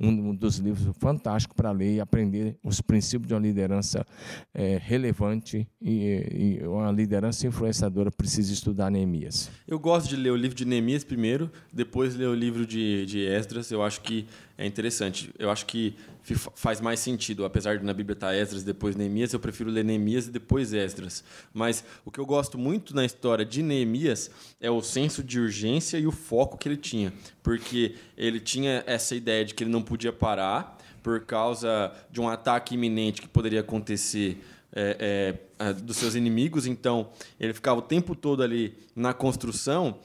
um 0.00 0.34
dos 0.34 0.56
livros 0.56 0.96
fantásticos 0.98 1.54
para 1.54 1.70
ler 1.72 1.96
e 1.96 2.00
aprender 2.00 2.56
os 2.64 2.80
princípios 2.80 3.28
de 3.28 3.34
uma 3.34 3.40
liderança 3.40 4.06
é, 4.54 4.80
relevante 4.82 5.68
e, 5.78 6.58
e, 6.62 6.66
uma 6.66 6.90
liderança 6.90 7.46
influenciadora, 7.46 8.10
precisa 8.10 8.50
estudar 8.50 8.90
Neemias. 8.90 9.50
Eu 9.68 9.78
gosto 9.78 10.08
de 10.08 10.16
ler 10.16 10.30
o 10.30 10.36
livro 10.36 10.56
de 10.56 10.64
Neemias 10.64 11.04
primeiro, 11.04 11.50
depois 11.70 12.14
ler 12.14 12.28
o 12.28 12.34
livro 12.34 12.64
de, 12.64 13.04
de 13.04 13.26
Esdras. 13.26 13.70
Eu 13.70 13.82
acho 13.82 14.00
que 14.00 14.26
é 14.56 14.66
interessante. 14.66 15.32
Eu 15.38 15.50
acho 15.50 15.66
que 15.66 15.94
faz 16.54 16.80
mais 16.80 17.00
sentido, 17.00 17.44
apesar 17.44 17.78
de 17.78 17.84
na 17.84 17.92
Bíblia 17.92 18.14
estar 18.14 18.34
Esdras 18.34 18.62
depois 18.62 18.94
Neemias, 18.94 19.32
eu 19.32 19.40
prefiro 19.40 19.70
ler 19.70 19.84
Neemias 19.84 20.28
e 20.28 20.30
depois 20.30 20.72
Esdras. 20.72 21.24
Mas 21.52 21.84
o 22.04 22.10
que 22.10 22.20
eu 22.20 22.26
gosto 22.26 22.56
muito 22.56 22.94
na 22.94 23.04
história 23.04 23.44
de 23.44 23.62
Neemias 23.72 24.30
é 24.60 24.70
o 24.70 24.82
senso 24.82 25.22
de 25.22 25.40
urgência 25.40 25.98
e 25.98 26.06
o 26.06 26.12
foco 26.12 26.58
que 26.58 26.68
ele 26.68 26.76
tinha, 26.76 27.12
porque 27.42 27.94
ele 28.16 28.38
tinha 28.38 28.84
essa 28.86 29.14
ideia 29.14 29.44
de 29.44 29.54
que 29.54 29.64
ele 29.64 29.70
não 29.70 29.82
podia 29.82 30.12
parar 30.12 30.78
por 31.02 31.20
causa 31.24 31.92
de 32.10 32.20
um 32.20 32.28
ataque 32.28 32.74
iminente 32.74 33.20
que 33.20 33.28
poderia 33.28 33.60
acontecer 33.60 34.42
é, 34.74 35.36
é, 35.58 35.72
dos 35.72 35.96
seus 35.96 36.14
inimigos, 36.14 36.66
então 36.66 37.10
ele 37.38 37.52
ficava 37.52 37.78
o 37.78 37.82
tempo 37.82 38.14
todo 38.14 38.42
ali 38.42 38.74
na 38.96 39.12
construção 39.12 39.98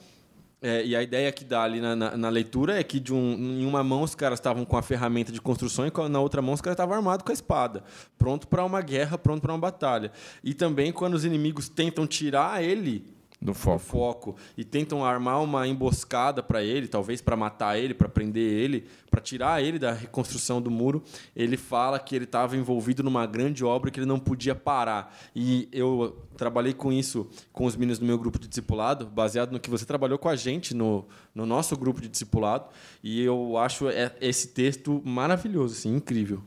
é, 0.59 0.83
e 0.83 0.95
a 0.95 1.03
ideia 1.03 1.31
que 1.31 1.45
dá 1.45 1.63
ali 1.63 1.79
na, 1.79 1.95
na, 1.95 2.17
na, 2.17 2.29
leitura 2.29 2.79
é 2.79 2.83
que 2.83 2.99
de 2.99 3.13
um, 3.13 3.59
em 3.59 3.65
uma 3.65 3.83
mão 3.83 4.01
os 4.01 4.15
caras 4.15 4.39
estavam 4.39 4.65
com 4.65 4.75
a 4.75 4.81
ferramenta 4.81 5.31
de 5.31 5.39
construção 5.39 5.85
e 5.85 6.09
na 6.09 6.19
outra 6.19 6.41
mão 6.41 6.55
os 6.55 6.61
caras 6.61 6.73
estavam 6.73 6.95
armados 6.95 7.23
com 7.23 7.31
a 7.31 7.33
espada, 7.33 7.83
pronto 8.17 8.47
para 8.47 8.65
uma 8.65 8.81
guerra, 8.81 9.19
pronto 9.19 9.39
para 9.39 9.53
uma 9.53 9.59
batalha. 9.59 10.11
E 10.43 10.55
também 10.55 10.91
quando 10.91 11.13
os 11.13 11.23
inimigos 11.23 11.69
tentam 11.69 12.07
tirar 12.07 12.63
ele 12.63 13.05
do 13.41 13.53
foco. 13.53 13.79
foco. 13.79 14.35
e 14.57 14.63
tentam 14.63 15.05
armar 15.05 15.41
uma 15.41 15.67
emboscada 15.67 16.41
para 16.41 16.63
ele, 16.63 16.87
talvez 16.87 17.21
para 17.21 17.35
matar 17.35 17.77
ele, 17.77 17.93
para 17.93 18.09
prender 18.09 18.51
ele, 18.51 18.87
para 19.09 19.21
tirar 19.21 19.63
ele 19.63 19.77
da 19.77 19.91
reconstrução 19.91 20.61
do 20.61 20.71
muro. 20.71 21.03
Ele 21.35 21.55
fala 21.55 21.99
que 21.99 22.15
ele 22.15 22.25
estava 22.25 22.57
envolvido 22.57 23.03
numa 23.03 23.25
grande 23.25 23.63
obra 23.63 23.91
que 23.91 23.99
ele 23.99 24.07
não 24.07 24.19
podia 24.19 24.55
parar. 24.55 25.15
E 25.35 25.69
eu 25.71 26.17
trabalhei 26.35 26.73
com 26.73 26.91
isso 26.91 27.29
com 27.53 27.65
os 27.65 27.75
meninos 27.75 27.99
do 27.99 28.05
meu 28.05 28.17
grupo 28.17 28.39
de 28.39 28.47
discipulado, 28.47 29.05
baseado 29.05 29.51
no 29.51 29.59
que 29.59 29.69
você 29.69 29.85
trabalhou 29.85 30.17
com 30.17 30.29
a 30.29 30.35
gente 30.35 30.73
no, 30.73 31.05
no 31.33 31.45
nosso 31.45 31.77
grupo 31.77 32.01
de 32.01 32.07
discipulado. 32.07 32.65
E 33.03 33.21
eu 33.21 33.57
acho 33.57 33.85
esse 34.19 34.47
texto 34.49 35.01
maravilhoso, 35.05 35.75
assim, 35.75 35.95
incrível. 35.95 36.41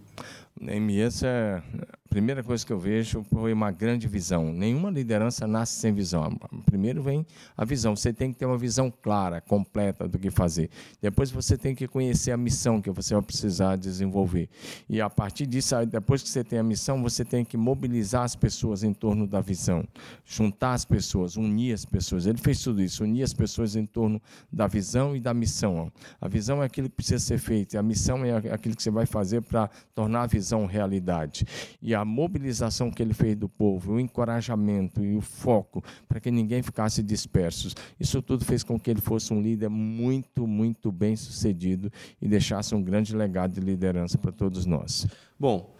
Neemias 0.60 1.22
é 1.22 1.62
primeira 2.10 2.42
coisa 2.42 2.66
que 2.66 2.72
eu 2.72 2.78
vejo 2.78 3.22
foi 3.32 3.52
uma 3.52 3.70
grande 3.70 4.08
visão. 4.08 4.52
Nenhuma 4.52 4.90
liderança 4.90 5.46
nasce 5.46 5.74
sem 5.74 5.94
visão. 5.94 6.36
Primeiro 6.66 7.02
vem 7.04 7.24
a 7.56 7.64
visão. 7.64 7.94
Você 7.94 8.12
tem 8.12 8.32
que 8.32 8.38
ter 8.38 8.46
uma 8.46 8.58
visão 8.58 8.90
clara, 8.90 9.40
completa 9.40 10.08
do 10.08 10.18
que 10.18 10.28
fazer. 10.28 10.68
Depois 11.00 11.30
você 11.30 11.56
tem 11.56 11.72
que 11.72 11.86
conhecer 11.86 12.32
a 12.32 12.36
missão 12.36 12.82
que 12.82 12.90
você 12.90 13.14
vai 13.14 13.22
precisar 13.22 13.76
desenvolver. 13.76 14.48
E 14.88 15.00
a 15.00 15.08
partir 15.08 15.46
disso, 15.46 15.76
depois 15.86 16.20
que 16.20 16.28
você 16.28 16.42
tem 16.42 16.58
a 16.58 16.64
missão, 16.64 17.00
você 17.00 17.24
tem 17.24 17.44
que 17.44 17.56
mobilizar 17.56 18.24
as 18.24 18.34
pessoas 18.34 18.82
em 18.82 18.92
torno 18.92 19.24
da 19.24 19.40
visão, 19.40 19.86
juntar 20.26 20.72
as 20.72 20.84
pessoas, 20.84 21.36
unir 21.36 21.72
as 21.72 21.84
pessoas. 21.84 22.26
Ele 22.26 22.38
fez 22.38 22.60
tudo 22.60 22.82
isso, 22.82 23.04
unir 23.04 23.22
as 23.22 23.32
pessoas 23.32 23.76
em 23.76 23.86
torno 23.86 24.20
da 24.52 24.66
visão 24.66 25.14
e 25.14 25.20
da 25.20 25.32
missão. 25.32 25.92
A 26.20 26.26
visão 26.26 26.60
é 26.60 26.66
aquilo 26.66 26.88
que 26.88 26.96
precisa 26.96 27.20
ser 27.20 27.38
feito, 27.38 27.78
a 27.78 27.82
missão 27.82 28.24
é 28.24 28.36
aquilo 28.52 28.74
que 28.74 28.82
você 28.82 28.90
vai 28.90 29.06
fazer 29.06 29.42
para 29.42 29.70
tornar 29.94 30.22
a 30.22 30.26
visão 30.26 30.66
realidade. 30.66 31.46
E 31.80 31.94
a 31.94 31.99
mobilização 32.04 32.90
que 32.90 33.02
ele 33.02 33.14
fez 33.14 33.36
do 33.36 33.48
povo, 33.48 33.92
o 33.94 34.00
encorajamento 34.00 35.04
e 35.04 35.16
o 35.16 35.20
foco 35.20 35.82
para 36.08 36.20
que 36.20 36.30
ninguém 36.30 36.62
ficasse 36.62 37.02
disperso. 37.02 37.74
Isso 37.98 38.20
tudo 38.22 38.44
fez 38.44 38.62
com 38.62 38.78
que 38.78 38.90
ele 38.90 39.00
fosse 39.00 39.32
um 39.32 39.40
líder 39.40 39.68
muito, 39.68 40.46
muito 40.46 40.90
bem 40.92 41.16
sucedido 41.16 41.90
e 42.20 42.28
deixasse 42.28 42.74
um 42.74 42.82
grande 42.82 43.14
legado 43.14 43.52
de 43.52 43.60
liderança 43.60 44.18
para 44.18 44.32
todos 44.32 44.66
nós. 44.66 45.06
Bom, 45.38 45.74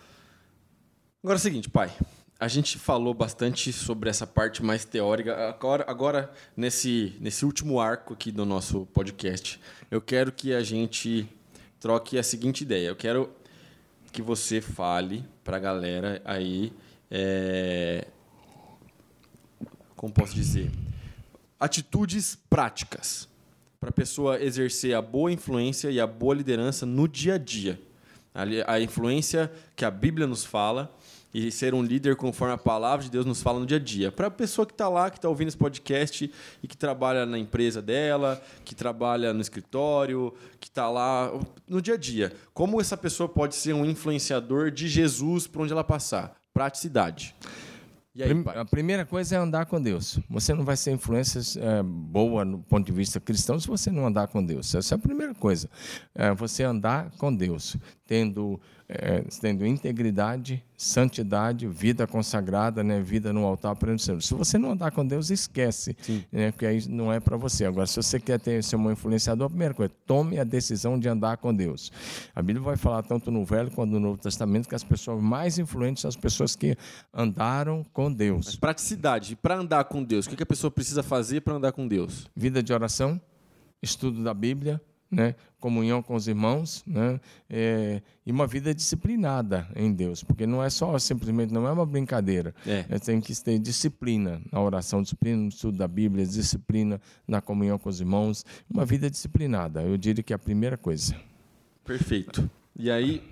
agora 1.23 1.37
é 1.37 1.41
o 1.41 1.43
seguinte, 1.43 1.69
pai. 1.69 1.91
A 2.39 2.49
gente 2.49 2.79
falou 2.79 3.13
bastante 3.13 3.71
sobre 3.71 4.09
essa 4.09 4.27
parte 4.27 4.65
mais 4.65 4.85
teórica. 4.87 5.51
Agora, 5.51 5.85
agora 5.87 6.33
nesse, 6.57 7.15
nesse 7.21 7.45
último 7.45 7.79
arco 7.79 8.15
aqui 8.15 8.33
do 8.33 8.47
nosso 8.47 8.87
podcast, 8.87 9.61
eu 9.91 10.01
quero 10.01 10.33
que 10.33 10.55
a 10.55 10.63
gente 10.63 11.29
troque 11.79 12.19
a 12.19 12.23
seguinte 12.23 12.63
ideia. 12.63 12.89
Eu 12.89 12.97
quero 12.97 13.31
que 14.13 14.23
você 14.23 14.61
fale 14.61 15.25
para 15.45 15.57
a 15.57 15.61
galera 15.61 16.21
aí. 16.25 16.73
É... 17.11 18.07
Como 19.97 20.13
posso 20.13 20.35
dizer? 20.35 20.71
Atitudes 21.59 22.39
práticas 22.49 23.29
para 23.79 23.91
a 23.91 23.93
pessoa 23.93 24.41
exercer 24.41 24.95
a 24.95 25.03
boa 25.03 25.33
influência 25.33 25.91
e 25.91 26.01
a 26.01 26.07
boa 26.07 26.35
liderança 26.35 26.85
no 26.85 27.09
dia 27.09 27.35
a 27.35 27.39
dia. 27.39 27.81
A 28.67 28.81
influência 28.81 29.51
que 29.75 29.85
a 29.85 29.91
Bíblia 29.91 30.27
nos 30.27 30.45
fala 30.45 30.97
e 31.33 31.51
ser 31.51 31.75
um 31.75 31.83
líder 31.83 32.17
conforme 32.17 32.55
a 32.55 32.59
palavra 32.59 33.05
de 33.05 33.11
Deus 33.11 33.25
nos 33.25 33.43
fala 33.43 33.61
no 33.61 33.67
dia 33.67 33.77
a 33.77 33.81
dia. 33.81 34.11
Para 34.11 34.27
a 34.27 34.31
pessoa 34.31 34.67
que 34.67 34.73
está 34.73 34.89
lá, 34.89 35.11
que 35.11 35.19
está 35.19 35.29
ouvindo 35.29 35.49
esse 35.49 35.57
podcast 35.57 36.31
e 36.63 36.69
que 36.69 36.77
trabalha 36.77 37.25
na 37.25 37.39
empresa 37.39 37.81
dela, 37.81 38.43
que 38.65 38.75
trabalha 38.75 39.33
no 39.33 39.41
escritório, 39.41 40.35
que 40.59 40.69
está 40.69 40.89
lá 40.91 41.33
no 41.69 41.81
dia 41.81 41.95
a 41.95 41.99
dia. 41.99 42.33
Como 42.53 42.81
essa 42.81 42.97
pessoa 42.97 43.29
pode 43.29 43.55
ser 43.55 43.73
um 43.73 43.85
influenciador 43.85 44.71
de 44.71 44.89
Jesus 44.89 45.47
por 45.47 45.63
onde 45.63 45.73
ela 45.73 45.85
passar? 45.85 46.35
Praticidade. 46.53 47.35
Aí, 48.19 48.33
a 48.57 48.65
primeira 48.65 49.07
coisa 49.07 49.37
é 49.37 49.39
andar 49.39 49.67
com 49.67 49.81
Deus. 49.81 50.19
Você 50.29 50.53
não 50.53 50.65
vai 50.65 50.77
ser 50.77 50.91
influência 50.91 51.41
é, 51.61 51.81
boa 51.83 52.45
no 52.45 52.59
ponto 52.59 52.85
de 52.85 52.93
vista 52.93 53.21
cristão 53.21 53.59
se 53.59 53.69
você 53.69 53.91
não 53.91 54.05
andar 54.05 54.27
com 54.27 54.45
Deus. 54.45 54.75
Essa 54.75 54.95
é 54.95 54.97
a 54.97 54.99
primeira 54.99 55.33
coisa. 55.33 55.71
É 56.13 56.35
você 56.35 56.65
andar 56.65 57.11
com 57.13 57.33
Deus, 57.33 57.77
tendo 58.07 58.61
é, 58.89 59.23
tendo 59.41 59.65
integridade, 59.65 60.65
santidade, 60.81 61.67
vida 61.67 62.07
consagrada, 62.07 62.83
né, 62.83 63.03
vida 63.03 63.35
no 63.35 63.45
altar 63.45 63.77
Senhor. 63.99 64.23
Se 64.23 64.33
você 64.33 64.57
não 64.57 64.71
andar 64.71 64.91
com 64.91 65.07
Deus, 65.07 65.29
esquece, 65.29 65.95
né, 66.33 66.51
porque 66.53 66.65
aí 66.65 66.89
não 66.89 67.13
é 67.13 67.21
para 67.21 67.37
você. 67.37 67.67
Agora, 67.67 67.87
se 67.87 67.97
você 67.97 68.19
quer 68.19 68.41
ter, 68.41 68.65
ser 68.65 68.77
um 68.77 68.91
influenciador, 68.91 69.47
a 69.47 69.51
primeira 69.51 69.75
coisa, 69.75 69.93
tome 70.07 70.41
a 70.41 70.45
decisão 70.45 70.99
de 70.99 71.07
andar 71.07 71.37
com 71.37 71.55
Deus. 71.55 71.93
A 72.35 72.41
Bíblia 72.41 72.65
vai 72.65 72.79
falar 72.79 73.03
tanto 73.03 73.31
no 73.31 73.45
Velho 73.45 73.71
quanto 73.71 73.91
no 73.91 74.01
Novo 74.01 74.17
Testamento 74.17 74.71
que 74.71 74.75
as 74.75 74.83
pessoas 74.83 75.23
mais 75.23 75.59
influentes 75.59 76.01
são 76.01 76.09
as 76.09 76.17
pessoas 76.17 76.57
que 76.57 76.75
andaram 77.13 77.85
com 77.93 78.11
Deus. 78.11 78.47
Mas 78.47 78.57
praticidade, 78.57 79.37
para 79.37 79.57
andar 79.57 79.85
com 79.85 80.03
Deus, 80.03 80.25
o 80.25 80.31
que 80.31 80.43
a 80.43 80.47
pessoa 80.47 80.71
precisa 80.71 81.03
fazer 81.03 81.43
para 81.43 81.57
andar 81.57 81.73
com 81.73 81.87
Deus? 81.87 82.27
Vida 82.35 82.63
de 82.63 82.73
oração, 82.73 83.21
estudo 83.83 84.25
da 84.25 84.33
Bíblia, 84.33 84.81
né? 85.11 85.35
Comunhão 85.61 86.03
com 86.03 86.15
os 86.15 86.27
irmãos 86.27 86.83
né? 86.87 87.21
É, 87.49 88.03
e 88.25 88.33
uma 88.33 88.47
vida 88.47 88.75
disciplinada 88.75 89.69
em 89.77 89.93
Deus, 89.93 90.25
porque 90.25 90.47
não 90.47 90.63
é 90.63 90.71
só 90.71 90.99
simplesmente, 90.99 91.53
não 91.53 91.69
é 91.69 91.73
uma 91.73 91.87
brincadeira. 91.87 92.55
É. 92.67 92.87
É, 92.89 92.99
tem 92.99 93.21
que 93.21 93.35
ter 93.41 93.59
disciplina 93.59 94.41
na 94.51 94.61
oração, 94.61 95.03
disciplina 95.03 95.37
no 95.37 95.49
estudo 95.49 95.77
da 95.79 95.87
Bíblia, 95.87 96.27
disciplina 96.27 97.01
na 97.29 97.41
comunhão 97.41 97.79
com 97.79 97.89
os 97.89 98.01
irmãos, 98.01 98.45
uma 98.69 98.85
vida 98.85 99.11
disciplinada. 99.11 99.83
Eu 99.83 99.97
diria 99.97 100.23
que 100.23 100.33
é 100.33 100.37
a 100.37 100.39
primeira 100.39 100.77
coisa. 100.77 101.15
Perfeito. 101.85 102.51
E 102.77 102.91
aí, 102.91 103.23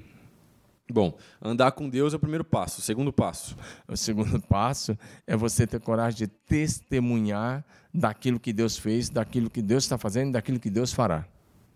Bom, 0.91 1.19
andar 1.43 1.73
com 1.73 1.87
Deus 1.87 2.14
é 2.14 2.17
o 2.17 2.19
primeiro 2.19 2.45
passo. 2.45 2.81
O 2.81 2.83
segundo 2.83 3.12
passo? 3.12 3.55
O 3.87 3.95
segundo 3.95 4.41
passo 4.49 4.97
é 5.27 5.37
você 5.37 5.67
ter 5.67 5.81
coragem 5.81 6.21
de 6.21 6.27
testemunhar 6.27 7.62
daquilo 7.93 8.41
que 8.41 8.55
Deus 8.55 8.79
fez, 8.79 9.11
daquilo 9.11 9.51
que 9.51 9.61
Deus 9.61 9.85
está 9.85 9.99
fazendo, 9.99 10.33
daquilo 10.33 10.59
que 10.59 10.71
Deus 10.71 10.91
fará. 10.93 11.27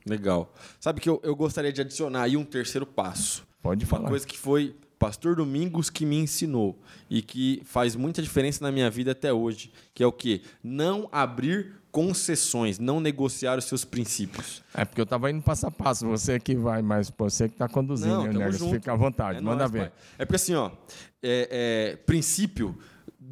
Legal. 0.07 0.53
Sabe 0.81 1.01
que 1.01 1.09
eu, 1.09 1.21
eu 1.23 1.35
gostaria 1.37 1.73
de 1.73 1.81
adicionar 1.81 2.23
aí 2.23 2.37
um 2.37 2.45
terceiro 2.45 2.87
passo. 2.87 3.47
Pode 3.63 3.87
falar. 3.87 4.03
Uma 4.03 4.09
coisa 4.11 4.27
que 4.27 4.39
foi 4.39 4.75
Pastor 4.99 5.35
Domingos 5.35 5.91
que 5.91 6.07
me 6.07 6.17
ensinou 6.17 6.79
e 7.11 7.23
que 7.23 7.61
faz 7.65 7.97
muita 7.97 8.23
diferença 8.23 8.65
na 8.65 8.71
minha 8.71 8.89
vida 8.89 9.11
até 9.11 9.33
hoje, 9.33 9.73
que 9.93 10.01
é 10.01 10.07
o 10.07 10.13
quê? 10.13 10.43
Não 10.63 11.09
abrir 11.11 11.73
concessões, 11.91 12.79
não 12.79 13.01
negociar 13.01 13.59
os 13.59 13.65
seus 13.65 13.85
princípios. 13.85 14.63
É 14.73 14.85
porque 14.85 15.01
eu 15.01 15.05
estava 15.05 15.29
indo 15.31 15.43
passo 15.43 15.67
a 15.67 15.71
passo, 15.73 16.07
você 16.07 16.39
que 16.39 16.55
vai, 16.55 16.83
mas 16.83 17.13
você 17.19 17.49
que 17.49 17.55
está 17.55 17.69
conduzindo, 17.69 18.33
não, 18.33 18.33
né, 18.33 18.53
Fica 18.53 18.93
à 18.93 18.97
vontade, 18.97 19.39
é 19.39 19.41
manda 19.41 19.65
nóis, 19.65 19.71
ver. 19.73 19.91
Pai. 19.91 19.93
É 20.19 20.25
porque 20.25 20.37
assim, 20.37 20.55
ó, 20.55 20.71
é, 21.23 21.93
é, 21.93 21.97
princípio 21.97 22.79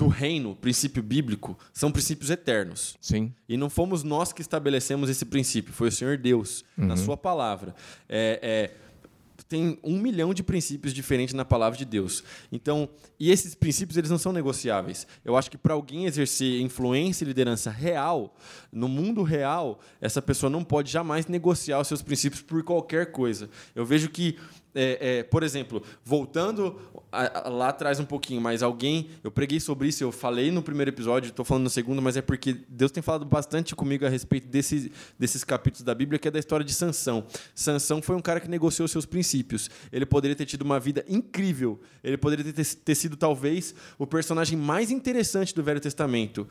do 0.00 0.08
reino, 0.08 0.56
princípio 0.56 1.02
bíblico, 1.02 1.58
são 1.74 1.92
princípios 1.92 2.30
eternos. 2.30 2.96
Sim. 3.02 3.34
E 3.46 3.54
não 3.54 3.68
fomos 3.68 4.02
nós 4.02 4.32
que 4.32 4.40
estabelecemos 4.40 5.10
esse 5.10 5.26
princípio, 5.26 5.74
foi 5.74 5.88
o 5.88 5.92
Senhor 5.92 6.16
Deus, 6.16 6.64
uhum. 6.78 6.86
na 6.86 6.96
Sua 6.96 7.18
palavra. 7.18 7.74
É, 8.08 8.40
é, 8.42 9.44
tem 9.46 9.78
um 9.84 9.98
milhão 9.98 10.32
de 10.32 10.42
princípios 10.42 10.94
diferentes 10.94 11.34
na 11.34 11.44
palavra 11.44 11.76
de 11.76 11.84
Deus. 11.84 12.24
Então, 12.50 12.88
e 13.18 13.30
esses 13.30 13.54
princípios 13.54 13.98
eles 13.98 14.08
não 14.08 14.16
são 14.16 14.32
negociáveis. 14.32 15.06
Eu 15.22 15.36
acho 15.36 15.50
que 15.50 15.58
para 15.58 15.74
alguém 15.74 16.06
exercer 16.06 16.62
influência 16.62 17.24
e 17.24 17.28
liderança 17.28 17.70
real, 17.70 18.34
no 18.72 18.88
mundo 18.88 19.22
real, 19.22 19.80
essa 20.00 20.22
pessoa 20.22 20.48
não 20.48 20.64
pode 20.64 20.90
jamais 20.90 21.26
negociar 21.26 21.78
os 21.78 21.88
seus 21.88 22.00
princípios 22.00 22.40
por 22.40 22.62
qualquer 22.62 23.12
coisa. 23.12 23.50
Eu 23.74 23.84
vejo 23.84 24.08
que 24.08 24.38
é, 24.74 25.18
é, 25.18 25.22
por 25.22 25.42
exemplo, 25.42 25.82
voltando 26.04 26.78
a, 27.10 27.48
a, 27.48 27.48
lá 27.48 27.68
atrás 27.68 27.98
um 27.98 28.04
pouquinho, 28.04 28.40
mas 28.40 28.62
alguém, 28.62 29.10
eu 29.22 29.30
preguei 29.30 29.58
sobre 29.58 29.88
isso, 29.88 30.02
eu 30.02 30.12
falei 30.12 30.50
no 30.50 30.62
primeiro 30.62 30.90
episódio, 30.90 31.30
estou 31.30 31.44
falando 31.44 31.64
no 31.64 31.70
segundo, 31.70 32.00
mas 32.00 32.16
é 32.16 32.22
porque 32.22 32.56
Deus 32.68 32.90
tem 32.90 33.02
falado 33.02 33.24
bastante 33.24 33.74
comigo 33.74 34.06
a 34.06 34.08
respeito 34.08 34.46
desse, 34.48 34.92
desses 35.18 35.44
capítulos 35.44 35.82
da 35.82 35.94
Bíblia, 35.94 36.18
que 36.18 36.28
é 36.28 36.30
da 36.30 36.38
história 36.38 36.64
de 36.64 36.72
Sansão. 36.72 37.24
Sansão 37.54 38.00
foi 38.00 38.16
um 38.16 38.20
cara 38.20 38.40
que 38.40 38.48
negociou 38.48 38.86
seus 38.86 39.06
princípios. 39.06 39.68
Ele 39.92 40.06
poderia 40.06 40.36
ter 40.36 40.46
tido 40.46 40.62
uma 40.62 40.78
vida 40.78 41.04
incrível. 41.08 41.80
Ele 42.02 42.16
poderia 42.16 42.52
ter, 42.52 42.64
ter 42.64 42.94
sido 42.94 43.16
talvez 43.16 43.74
o 43.98 44.06
personagem 44.06 44.56
mais 44.56 44.90
interessante 44.90 45.54
do 45.54 45.62
Velho 45.62 45.80
Testamento. 45.80 46.46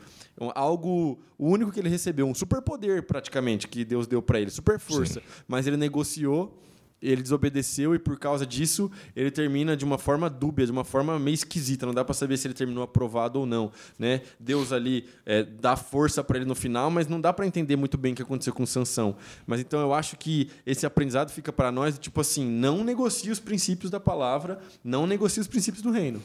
Algo, 0.54 1.18
o 1.38 1.48
único 1.48 1.72
que 1.72 1.80
ele 1.80 1.88
recebeu, 1.88 2.26
um 2.26 2.34
superpoder 2.34 3.02
praticamente 3.02 3.66
que 3.66 3.84
Deus 3.84 4.06
deu 4.06 4.20
para 4.20 4.40
ele, 4.40 4.50
super 4.50 4.78
força. 4.78 5.20
Sim. 5.20 5.26
Mas 5.48 5.66
ele 5.66 5.76
negociou 5.76 6.60
ele 7.02 7.22
desobedeceu 7.22 7.94
e 7.94 7.98
por 7.98 8.18
causa 8.18 8.46
disso 8.46 8.90
ele 9.14 9.30
termina 9.30 9.76
de 9.76 9.84
uma 9.84 9.98
forma 9.98 10.28
dúbia, 10.28 10.66
de 10.66 10.72
uma 10.72 10.84
forma 10.84 11.18
meio 11.18 11.34
esquisita. 11.34 11.86
Não 11.86 11.94
dá 11.94 12.04
para 12.04 12.14
saber 12.14 12.36
se 12.36 12.46
ele 12.46 12.54
terminou 12.54 12.82
aprovado 12.82 13.40
ou 13.40 13.46
não, 13.46 13.72
né? 13.98 14.22
Deus 14.38 14.72
ali 14.72 15.06
é, 15.24 15.42
dá 15.42 15.76
força 15.76 16.22
para 16.22 16.36
ele 16.36 16.46
no 16.46 16.54
final, 16.54 16.90
mas 16.90 17.06
não 17.06 17.20
dá 17.20 17.32
para 17.32 17.46
entender 17.46 17.76
muito 17.76 17.96
bem 17.96 18.12
o 18.12 18.16
que 18.16 18.22
aconteceu 18.22 18.52
com 18.52 18.66
Sansão. 18.66 19.16
Mas 19.46 19.60
então 19.60 19.80
eu 19.80 19.94
acho 19.94 20.16
que 20.16 20.50
esse 20.66 20.84
aprendizado 20.86 21.30
fica 21.30 21.52
para 21.52 21.72
nós 21.72 21.98
tipo 21.98 22.20
assim, 22.20 22.46
não 22.46 22.84
negocie 22.84 23.30
os 23.30 23.40
princípios 23.40 23.90
da 23.90 24.00
palavra, 24.00 24.58
não 24.84 25.06
negocie 25.06 25.40
os 25.40 25.48
princípios 25.48 25.82
do 25.82 25.90
reino. 25.90 26.22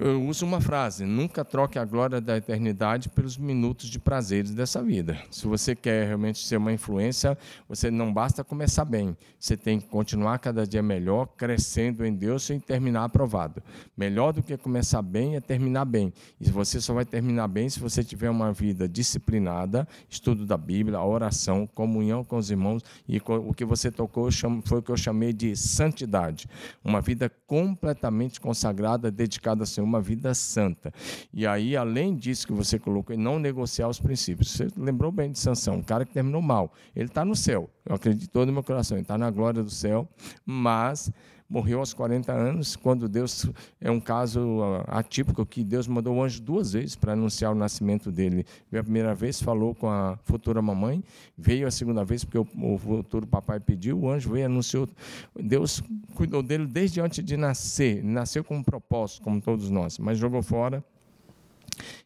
Eu 0.00 0.22
uso 0.26 0.46
uma 0.46 0.60
frase: 0.60 1.04
nunca 1.04 1.44
troque 1.44 1.76
a 1.76 1.84
glória 1.84 2.20
da 2.20 2.36
eternidade 2.36 3.08
pelos 3.08 3.36
minutos 3.36 3.88
de 3.88 3.98
prazeres 3.98 4.54
dessa 4.54 4.80
vida. 4.80 5.18
Se 5.28 5.44
você 5.44 5.74
quer 5.74 6.06
realmente 6.06 6.38
ser 6.46 6.56
uma 6.56 6.72
influência, 6.72 7.36
você 7.68 7.90
não 7.90 8.12
basta 8.12 8.44
começar 8.44 8.84
bem, 8.84 9.16
você 9.40 9.56
tem 9.56 9.80
que 9.80 9.88
continuar 9.88 10.38
cada 10.38 10.64
dia 10.64 10.82
melhor, 10.84 11.26
crescendo 11.36 12.06
em 12.06 12.14
Deus 12.14 12.48
e 12.48 12.60
terminar 12.60 13.04
aprovado. 13.04 13.60
Melhor 13.96 14.32
do 14.32 14.40
que 14.40 14.56
começar 14.56 15.02
bem 15.02 15.34
é 15.34 15.40
terminar 15.40 15.84
bem. 15.84 16.12
E 16.40 16.48
você 16.48 16.80
só 16.80 16.94
vai 16.94 17.04
terminar 17.04 17.48
bem 17.48 17.68
se 17.68 17.80
você 17.80 18.04
tiver 18.04 18.30
uma 18.30 18.52
vida 18.52 18.88
disciplinada, 18.88 19.86
estudo 20.08 20.46
da 20.46 20.56
Bíblia, 20.56 21.00
oração, 21.00 21.66
comunhão 21.66 22.22
com 22.22 22.36
os 22.36 22.52
irmãos 22.52 22.84
e 23.08 23.20
o 23.26 23.52
que 23.52 23.64
você 23.64 23.90
tocou 23.90 24.28
foi 24.64 24.78
o 24.78 24.82
que 24.82 24.92
eu 24.92 24.96
chamei 24.96 25.32
de 25.32 25.56
santidade, 25.56 26.48
uma 26.84 27.00
vida 27.00 27.28
completamente 27.48 28.40
consagrada, 28.40 29.10
dedicada 29.10 29.62
ao 29.62 29.66
Senhor 29.66 29.87
uma 29.88 30.00
vida 30.00 30.34
santa. 30.34 30.92
E 31.32 31.46
aí, 31.46 31.76
além 31.76 32.14
disso 32.14 32.46
que 32.46 32.52
você 32.52 32.78
colocou, 32.78 33.16
não 33.16 33.38
negociar 33.38 33.88
os 33.88 33.98
princípios. 33.98 34.52
Você 34.52 34.68
lembrou 34.76 35.10
bem 35.10 35.32
de 35.32 35.38
Sansão, 35.38 35.76
um 35.76 35.82
cara 35.82 36.04
que 36.04 36.12
terminou 36.12 36.42
mal. 36.42 36.72
Ele 36.94 37.06
está 37.06 37.24
no 37.24 37.34
céu. 37.34 37.70
Eu 37.84 37.94
acredito 37.94 38.30
todo 38.30 38.50
o 38.50 38.52
meu 38.52 38.62
coração. 38.62 38.96
Ele 38.96 39.02
está 39.02 39.16
na 39.18 39.30
glória 39.30 39.62
do 39.62 39.70
céu, 39.70 40.08
mas 40.44 41.10
morreu 41.48 41.78
aos 41.78 41.94
40 41.94 42.32
anos, 42.32 42.76
quando 42.76 43.08
Deus 43.08 43.46
é 43.80 43.90
um 43.90 44.00
caso 44.00 44.62
ah, 44.62 44.98
atípico 44.98 45.46
que 45.46 45.64
Deus 45.64 45.86
mandou 45.86 46.16
o 46.16 46.22
anjo 46.22 46.42
duas 46.42 46.72
vezes 46.72 46.94
para 46.94 47.12
anunciar 47.12 47.52
o 47.52 47.54
nascimento 47.54 48.12
dele. 48.12 48.44
Veio 48.70 48.80
a 48.80 48.84
primeira 48.84 49.14
vez, 49.14 49.40
falou 49.40 49.74
com 49.74 49.88
a 49.88 50.18
futura 50.24 50.60
mamãe, 50.60 51.02
veio 51.36 51.66
a 51.66 51.70
segunda 51.70 52.04
vez 52.04 52.24
porque 52.24 52.38
o, 52.38 52.46
o 52.74 52.78
futuro 52.78 53.26
papai 53.26 53.60
pediu, 53.60 53.98
o 53.98 54.10
anjo 54.10 54.30
veio 54.30 54.42
e 54.42 54.46
anunciou. 54.46 54.88
Deus 55.34 55.82
cuidou 56.14 56.42
dele 56.42 56.66
desde 56.66 57.00
antes 57.00 57.24
de 57.24 57.36
nascer, 57.36 58.02
nasceu 58.02 58.44
com 58.44 58.56
um 58.56 58.62
propósito, 58.62 59.22
como 59.22 59.40
todos 59.40 59.70
nós, 59.70 59.98
mas 59.98 60.18
jogou 60.18 60.42
fora 60.42 60.84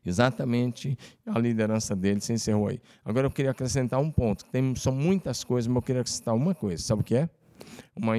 Exatamente 0.05 0.99
a 1.27 1.39
liderança 1.39 1.95
dele 1.95 2.21
se 2.21 2.33
encerrou 2.33 2.69
aí. 2.69 2.81
Agora 3.05 3.27
eu 3.27 3.31
queria 3.31 3.51
acrescentar 3.51 4.01
um 4.01 4.11
ponto. 4.11 4.45
Tem, 4.47 4.75
são 4.75 4.93
muitas 4.93 5.45
coisas, 5.45 5.69
mas 5.69 5.77
eu 5.77 5.83
queria 5.83 6.01
acrescentar 6.01 6.35
uma 6.35 6.55
coisa. 6.55 6.83
Sabe 6.83 7.03
o 7.03 7.05
que 7.05 7.15
é? 7.15 7.29
Uma 7.95 8.15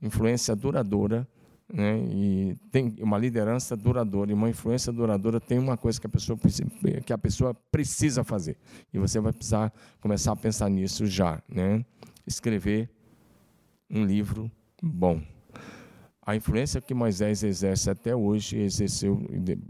influência 0.00 0.54
duradoura 0.54 1.26
né? 1.72 1.98
e 2.10 2.56
tem 2.70 2.94
uma 3.00 3.16
liderança 3.16 3.76
duradoura 3.76 4.30
e 4.30 4.34
uma 4.34 4.50
influência 4.50 4.92
duradoura 4.92 5.40
tem 5.40 5.58
uma 5.58 5.76
coisa 5.76 6.00
que 6.00 6.06
a 6.06 6.10
pessoa 6.10 6.38
que 7.04 7.12
a 7.12 7.18
pessoa 7.18 7.54
precisa 7.70 8.22
fazer 8.22 8.56
e 8.92 8.98
você 8.98 9.18
vai 9.18 9.32
precisar 9.32 9.72
começar 10.00 10.32
a 10.32 10.36
pensar 10.36 10.68
nisso 10.68 11.06
já, 11.06 11.42
né? 11.48 11.84
Escrever 12.26 12.90
um 13.90 14.04
livro 14.04 14.50
bom. 14.82 15.22
A 16.24 16.36
influência 16.36 16.80
que 16.80 16.94
Moisés 16.94 17.42
exerce 17.42 17.90
até 17.90 18.14
hoje, 18.14 18.56
exerceu, 18.56 19.20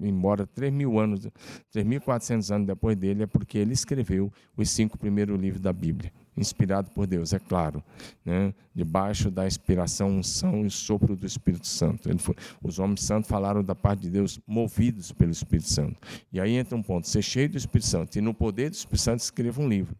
embora 0.00 0.46
3 0.46 0.70
mil 0.70 0.98
anos, 0.98 1.26
3.400 1.74 2.54
anos 2.54 2.66
depois 2.66 2.94
dele, 2.94 3.22
é 3.22 3.26
porque 3.26 3.56
ele 3.56 3.72
escreveu 3.72 4.30
os 4.54 4.68
cinco 4.70 4.98
primeiros 4.98 5.40
livros 5.40 5.62
da 5.62 5.72
Bíblia, 5.72 6.12
inspirado 6.36 6.90
por 6.90 7.06
Deus, 7.06 7.32
é 7.32 7.38
claro, 7.38 7.82
né? 8.24 8.54
debaixo 8.74 9.30
da 9.30 9.46
inspiração, 9.46 10.08
unção 10.08 10.64
e 10.64 10.70
sopro 10.70 11.14
do 11.14 11.26
Espírito 11.26 11.66
Santo. 11.66 12.08
Foi, 12.18 12.34
os 12.62 12.78
homens 12.78 13.02
santos 13.02 13.28
falaram 13.28 13.62
da 13.62 13.74
parte 13.74 14.02
de 14.02 14.10
Deus, 14.10 14.40
movidos 14.46 15.12
pelo 15.12 15.30
Espírito 15.30 15.68
Santo. 15.68 15.96
E 16.32 16.40
aí 16.40 16.52
entra 16.52 16.76
um 16.76 16.82
ponto: 16.82 17.08
ser 17.08 17.22
cheio 17.22 17.50
do 17.50 17.56
Espírito 17.56 17.86
Santo 17.86 18.16
e 18.16 18.20
no 18.20 18.32
poder 18.32 18.70
do 18.70 18.74
Espírito 18.74 19.02
Santo 19.02 19.20
escreva 19.20 19.60
um 19.60 19.68
livro. 19.68 19.94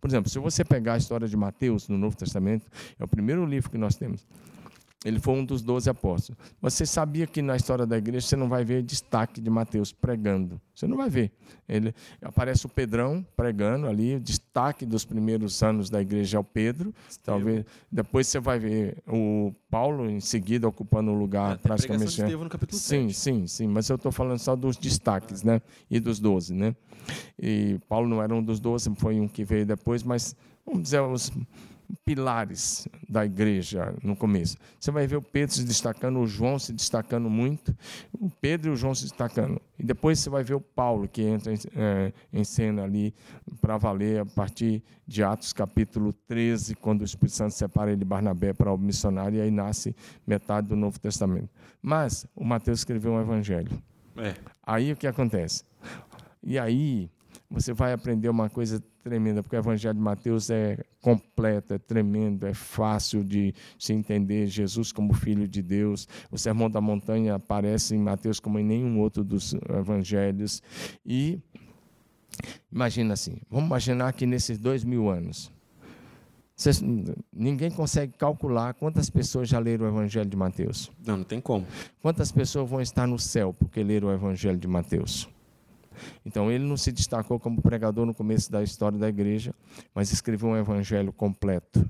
Por 0.00 0.08
exemplo, 0.08 0.30
se 0.30 0.38
você 0.38 0.64
pegar 0.64 0.94
a 0.94 0.98
história 0.98 1.26
de 1.26 1.36
Mateus 1.36 1.88
no 1.88 1.96
Novo 1.96 2.16
Testamento, 2.16 2.66
é 2.98 3.04
o 3.04 3.08
primeiro 3.08 3.44
livro 3.46 3.70
que 3.70 3.78
nós 3.78 3.96
temos. 3.96 4.26
Ele 5.04 5.20
foi 5.20 5.34
um 5.34 5.44
dos 5.44 5.62
doze 5.62 5.90
apóstolos. 5.90 6.40
Você 6.62 6.86
sabia 6.86 7.26
que 7.26 7.42
na 7.42 7.54
história 7.56 7.84
da 7.84 7.98
igreja 7.98 8.26
você 8.26 8.36
não 8.36 8.48
vai 8.48 8.64
ver 8.64 8.82
destaque 8.82 9.38
de 9.38 9.50
Mateus 9.50 9.92
pregando. 9.92 10.58
Você 10.74 10.86
não 10.86 10.96
vai 10.96 11.10
ver. 11.10 11.30
Ele 11.68 11.94
aparece 12.22 12.64
o 12.64 12.68
Pedrão 12.68 13.24
pregando 13.36 13.86
ali, 13.86 14.16
o 14.16 14.20
destaque 14.20 14.86
dos 14.86 15.04
primeiros 15.04 15.62
anos 15.62 15.90
da 15.90 16.00
igreja 16.00 16.38
é 16.38 16.40
o 16.40 16.44
Pedro. 16.44 16.94
Talvez 17.22 17.64
depois 17.92 18.26
você 18.26 18.40
vai 18.40 18.58
ver 18.58 18.96
o 19.06 19.52
Paulo 19.70 20.08
em 20.08 20.20
seguida 20.20 20.66
ocupando 20.66 21.10
o 21.10 21.14
lugar 21.14 21.54
é, 21.54 21.56
praticamente. 21.58 22.24
De 22.24 22.36
no 22.36 22.48
capítulo 22.48 22.80
sim, 22.80 23.08
7. 23.10 23.14
sim, 23.14 23.46
sim. 23.46 23.66
Mas 23.68 23.88
eu 23.90 23.96
estou 23.96 24.10
falando 24.10 24.38
só 24.38 24.56
dos 24.56 24.76
destaques, 24.78 25.42
né? 25.42 25.60
E 25.90 26.00
dos 26.00 26.18
doze, 26.18 26.54
né? 26.54 26.74
E 27.38 27.78
Paulo 27.88 28.08
não 28.08 28.22
era 28.22 28.34
um 28.34 28.42
dos 28.42 28.58
doze, 28.58 28.90
foi 28.96 29.20
um 29.20 29.28
que 29.28 29.44
veio 29.44 29.66
depois, 29.66 30.02
mas 30.02 30.34
vamos 30.64 30.82
dizer 30.82 31.00
os 31.00 31.30
pilares 32.04 32.86
da 33.08 33.24
igreja 33.24 33.94
no 34.02 34.16
começo. 34.16 34.56
Você 34.78 34.90
vai 34.90 35.06
ver 35.06 35.16
o 35.16 35.22
Pedro 35.22 35.54
se 35.54 35.64
destacando, 35.64 36.18
o 36.18 36.26
João 36.26 36.58
se 36.58 36.72
destacando 36.72 37.30
muito, 37.30 37.76
o 38.12 38.30
Pedro 38.30 38.70
e 38.70 38.72
o 38.72 38.76
João 38.76 38.94
se 38.94 39.04
destacando. 39.04 39.60
E 39.78 39.82
depois 39.82 40.18
você 40.18 40.30
vai 40.30 40.42
ver 40.42 40.54
o 40.54 40.60
Paulo, 40.60 41.08
que 41.08 41.22
entra 41.22 41.52
em, 41.52 41.58
é, 41.76 42.12
em 42.32 42.44
cena 42.44 42.84
ali 42.84 43.14
para 43.60 43.76
valer 43.76 44.20
a 44.20 44.26
partir 44.26 44.82
de 45.06 45.22
Atos 45.22 45.52
capítulo 45.52 46.12
13, 46.12 46.74
quando 46.76 47.02
o 47.02 47.04
Espírito 47.04 47.36
Santo 47.36 47.54
separa 47.54 47.90
ele 47.90 47.98
de 47.98 48.04
Barnabé 48.04 48.52
para 48.52 48.72
o 48.72 48.78
missionário, 48.78 49.38
e 49.38 49.40
aí 49.40 49.50
nasce 49.50 49.94
metade 50.26 50.68
do 50.68 50.76
Novo 50.76 50.98
Testamento. 50.98 51.48
Mas 51.82 52.26
o 52.34 52.44
Mateus 52.44 52.80
escreveu 52.80 53.12
um 53.12 53.20
evangelho. 53.20 53.70
É. 54.16 54.34
Aí 54.62 54.92
o 54.92 54.96
que 54.96 55.06
acontece? 55.06 55.64
E 56.42 56.58
aí 56.58 57.10
você 57.50 57.72
vai 57.72 57.92
aprender 57.92 58.28
uma 58.28 58.48
coisa 58.48 58.82
tremenda, 59.02 59.42
porque 59.42 59.54
o 59.54 59.58
Evangelho 59.58 59.94
de 59.94 60.00
Mateus 60.00 60.50
é 60.50 60.82
completo, 61.00 61.74
é 61.74 61.78
tremendo, 61.78 62.46
é 62.46 62.54
fácil 62.54 63.22
de 63.22 63.54
se 63.78 63.92
entender 63.92 64.46
Jesus 64.46 64.90
como 64.90 65.12
Filho 65.12 65.46
de 65.46 65.62
Deus. 65.62 66.08
O 66.30 66.38
Sermão 66.38 66.70
da 66.70 66.80
Montanha 66.80 67.34
aparece 67.34 67.94
em 67.94 67.98
Mateus 67.98 68.40
como 68.40 68.58
em 68.58 68.64
nenhum 68.64 68.98
outro 68.98 69.22
dos 69.22 69.54
evangelhos. 69.68 70.62
E 71.04 71.38
imagina 72.72 73.12
assim, 73.12 73.36
vamos 73.50 73.66
imaginar 73.66 74.12
que 74.14 74.26
nesses 74.26 74.58
dois 74.58 74.82
mil 74.82 75.08
anos, 75.10 75.52
Cês, 76.56 76.80
ninguém 77.32 77.68
consegue 77.68 78.12
calcular 78.16 78.74
quantas 78.74 79.10
pessoas 79.10 79.48
já 79.48 79.58
leram 79.58 79.86
o 79.86 79.88
Evangelho 79.88 80.30
de 80.30 80.36
Mateus. 80.36 80.90
Não, 81.04 81.16
não 81.16 81.24
tem 81.24 81.40
como. 81.40 81.66
Quantas 82.00 82.30
pessoas 82.30 82.70
vão 82.70 82.80
estar 82.80 83.08
no 83.08 83.18
céu 83.18 83.52
porque 83.52 83.82
leram 83.82 84.06
o 84.06 84.12
Evangelho 84.12 84.56
de 84.56 84.68
Mateus? 84.68 85.28
Então, 86.24 86.50
ele 86.50 86.64
não 86.64 86.76
se 86.76 86.92
destacou 86.92 87.38
como 87.38 87.62
pregador 87.62 88.06
no 88.06 88.14
começo 88.14 88.50
da 88.50 88.62
história 88.62 88.98
da 88.98 89.08
igreja, 89.08 89.54
mas 89.94 90.12
escreveu 90.12 90.50
um 90.50 90.56
evangelho 90.56 91.12
completo. 91.12 91.88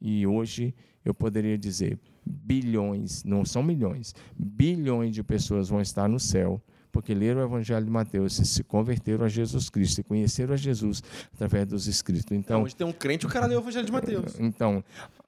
E 0.00 0.26
hoje 0.26 0.74
eu 1.04 1.14
poderia 1.14 1.56
dizer 1.56 1.98
bilhões, 2.24 3.24
não 3.24 3.44
são 3.44 3.62
milhões, 3.62 4.14
bilhões 4.36 5.14
de 5.14 5.22
pessoas 5.22 5.68
vão 5.68 5.80
estar 5.80 6.08
no 6.08 6.20
céu 6.20 6.62
porque 6.90 7.14
leram 7.14 7.40
o 7.42 7.44
Evangelho 7.44 7.84
de 7.84 7.90
Mateus 7.90 8.38
e 8.38 8.44
se 8.44 8.64
converteram 8.64 9.24
a 9.24 9.28
Jesus 9.28 9.68
Cristo 9.70 10.00
e 10.00 10.02
conheceram 10.02 10.54
a 10.54 10.56
Jesus 10.56 11.02
através 11.32 11.66
dos 11.66 11.86
escritos. 11.86 12.32
Então, 12.32 12.62
hoje 12.62 12.74
tem 12.74 12.86
um 12.86 12.92
crente, 12.92 13.26
o 13.26 13.28
cara 13.28 13.46
leu 13.46 13.58
o 13.58 13.62
Evangelho 13.62 13.86
de 13.86 13.92
Mateus. 13.92 14.40
Então, 14.40 14.82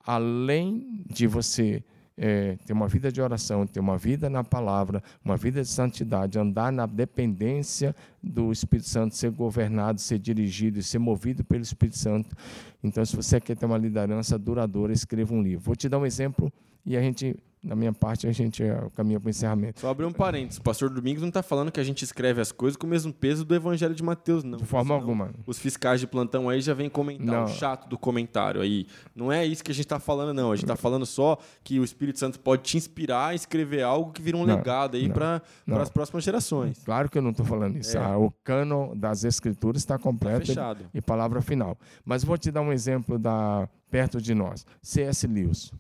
além 0.04 1.04
de 1.06 1.26
você 1.26 1.84
é, 2.22 2.58
ter 2.66 2.74
uma 2.74 2.86
vida 2.86 3.10
de 3.10 3.18
oração, 3.22 3.66
ter 3.66 3.80
uma 3.80 3.96
vida 3.96 4.28
na 4.28 4.44
palavra, 4.44 5.02
uma 5.24 5.38
vida 5.38 5.62
de 5.62 5.68
santidade, 5.68 6.38
andar 6.38 6.70
na 6.70 6.84
dependência 6.84 7.96
do 8.22 8.52
Espírito 8.52 8.90
Santo, 8.90 9.16
ser 9.16 9.30
governado, 9.30 9.98
ser 9.98 10.18
dirigido 10.18 10.78
e 10.78 10.82
ser 10.82 10.98
movido 10.98 11.42
pelo 11.42 11.62
Espírito 11.62 11.96
Santo. 11.96 12.36
Então, 12.84 13.02
se 13.06 13.16
você 13.16 13.40
quer 13.40 13.56
ter 13.56 13.64
uma 13.64 13.78
liderança 13.78 14.38
duradoura, 14.38 14.92
escreva 14.92 15.32
um 15.32 15.42
livro. 15.42 15.64
Vou 15.64 15.74
te 15.74 15.88
dar 15.88 15.98
um 15.98 16.04
exemplo 16.04 16.52
e 16.84 16.94
a 16.94 17.00
gente 17.00 17.34
da 17.62 17.76
minha 17.76 17.92
parte, 17.92 18.26
a 18.26 18.32
gente 18.32 18.62
é, 18.62 18.88
caminha 18.96 19.20
para 19.20 19.26
o 19.26 19.30
encerramento. 19.30 19.80
Só 19.80 19.90
abrir 19.90 20.06
um 20.06 20.12
parênteses. 20.12 20.58
O 20.58 20.62
pastor 20.62 20.88
Domingos 20.88 21.20
não 21.20 21.28
está 21.28 21.42
falando 21.42 21.70
que 21.70 21.78
a 21.78 21.84
gente 21.84 22.02
escreve 22.02 22.40
as 22.40 22.50
coisas 22.50 22.76
com 22.76 22.86
o 22.86 22.90
mesmo 22.90 23.12
peso 23.12 23.44
do 23.44 23.54
Evangelho 23.54 23.94
de 23.94 24.02
Mateus, 24.02 24.42
não. 24.42 24.56
De 24.56 24.64
forma 24.64 24.94
alguma. 24.94 25.30
Os 25.46 25.58
fiscais 25.58 26.00
de 26.00 26.06
plantão 26.06 26.48
aí 26.48 26.62
já 26.62 26.72
vêm 26.72 26.88
comentar 26.88 27.26
não. 27.26 27.44
o 27.44 27.48
chato 27.48 27.86
do 27.86 27.98
comentário 27.98 28.62
aí. 28.62 28.86
Não 29.14 29.30
é 29.30 29.44
isso 29.44 29.62
que 29.62 29.70
a 29.70 29.74
gente 29.74 29.84
está 29.84 30.00
falando, 30.00 30.32
não. 30.32 30.52
A 30.52 30.56
gente 30.56 30.64
está 30.64 30.76
falando 30.76 31.04
só 31.04 31.36
que 31.62 31.78
o 31.78 31.84
Espírito 31.84 32.18
Santo 32.18 32.40
pode 32.40 32.62
te 32.62 32.78
inspirar 32.78 33.28
a 33.28 33.34
escrever 33.34 33.82
algo 33.82 34.10
que 34.10 34.22
vira 34.22 34.38
um 34.38 34.46
não, 34.46 34.56
legado 34.56 34.96
aí 34.96 35.08
para 35.10 35.42
as 35.80 35.90
próximas 35.90 36.24
gerações. 36.24 36.82
Claro 36.82 37.10
que 37.10 37.18
eu 37.18 37.22
não 37.22 37.30
estou 37.30 37.44
falando 37.44 37.76
isso. 37.76 37.96
É. 37.96 38.00
Ah, 38.00 38.16
o 38.16 38.30
cano 38.42 38.94
das 38.96 39.22
Escrituras 39.22 39.82
está 39.82 39.98
completo 39.98 40.40
tá 40.40 40.46
fechado. 40.46 40.86
e 40.94 41.00
palavra 41.02 41.42
final. 41.42 41.76
Mas 42.06 42.24
vou 42.24 42.38
te 42.38 42.50
dar 42.50 42.62
um 42.62 42.72
exemplo 42.72 43.18
da 43.18 43.68
perto 43.90 44.20
de 44.20 44.34
nós. 44.34 44.64
C.S. 44.80 45.26
Lewis. 45.26 45.70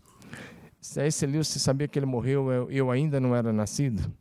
C.S. 0.80 1.26
Lewis, 1.26 1.48
você 1.48 1.58
sabia 1.58 1.86
que 1.86 1.98
ele 1.98 2.06
morreu, 2.06 2.50
eu, 2.50 2.70
eu 2.70 2.90
ainda 2.90 3.20
não 3.20 3.34
era 3.34 3.52
nascido? 3.52 4.12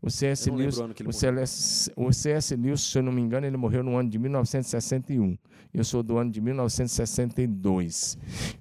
O 0.00 0.10
C.S. 0.10 0.50
Lewis, 0.50 0.78
o 0.78 1.12
C.S. 1.12 1.92
o 1.94 2.12
C.S. 2.12 2.56
Lewis, 2.56 2.80
se 2.80 2.98
eu 2.98 3.02
não 3.02 3.12
me 3.12 3.20
engano, 3.20 3.46
ele 3.46 3.56
morreu 3.56 3.82
no 3.82 3.96
ano 3.96 4.08
de 4.08 4.18
1961. 4.18 5.36
Eu 5.72 5.84
sou 5.84 6.02
do 6.02 6.16
ano 6.16 6.30
de 6.30 6.40
1962. 6.40 8.18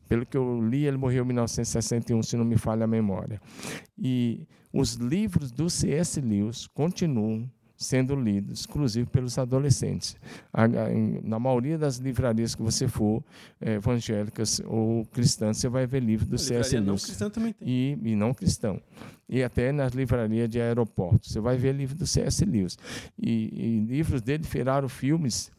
Pelo 0.07 0.25
que 0.25 0.35
eu 0.35 0.61
li, 0.61 0.85
ele 0.85 0.97
morreu 0.97 1.23
em 1.23 1.27
1961, 1.27 2.21
se 2.23 2.35
não 2.35 2.43
me 2.43 2.57
falha 2.57 2.83
a 2.83 2.87
memória. 2.87 3.41
E 3.97 4.45
os 4.73 4.95
livros 4.95 5.51
do 5.51 5.69
C.S. 5.69 6.19
Lewis 6.19 6.67
continuam 6.67 7.49
sendo 7.78 8.15
lidos, 8.15 8.65
inclusive 8.67 9.07
pelos 9.07 9.38
adolescentes. 9.38 10.17
Na 11.23 11.39
maioria 11.39 11.78
das 11.78 11.97
livrarias 11.97 12.55
que 12.55 12.61
você 12.61 12.88
for, 12.88 13.23
é, 13.61 13.75
evangélicas 13.75 14.59
ou 14.65 15.05
cristãs, 15.05 15.57
você 15.57 15.69
vai 15.69 15.86
ver 15.86 16.01
livros 16.01 16.28
do 16.28 16.38
C.S. 16.38 16.75
Lewis. 16.75 16.88
Não 16.88 16.95
cristã 16.95 17.30
também 17.30 17.53
tem. 17.53 17.67
E, 17.67 17.97
e 18.03 18.15
não 18.15 18.34
cristão. 18.34 18.82
E 19.30 19.43
até 19.43 19.71
nas 19.71 19.93
livrarias 19.93 20.49
de 20.49 20.59
aeroportos. 20.59 21.32
Você 21.32 21.39
vai 21.39 21.57
ver 21.57 21.75
livros 21.75 21.99
do 21.99 22.07
C.S. 22.07 22.43
Lewis. 22.43 22.78
E, 23.21 23.51
e 23.53 23.80
livros 23.86 24.21
dele 24.21 24.43
viraram 24.43 24.89
filmes 24.89 25.51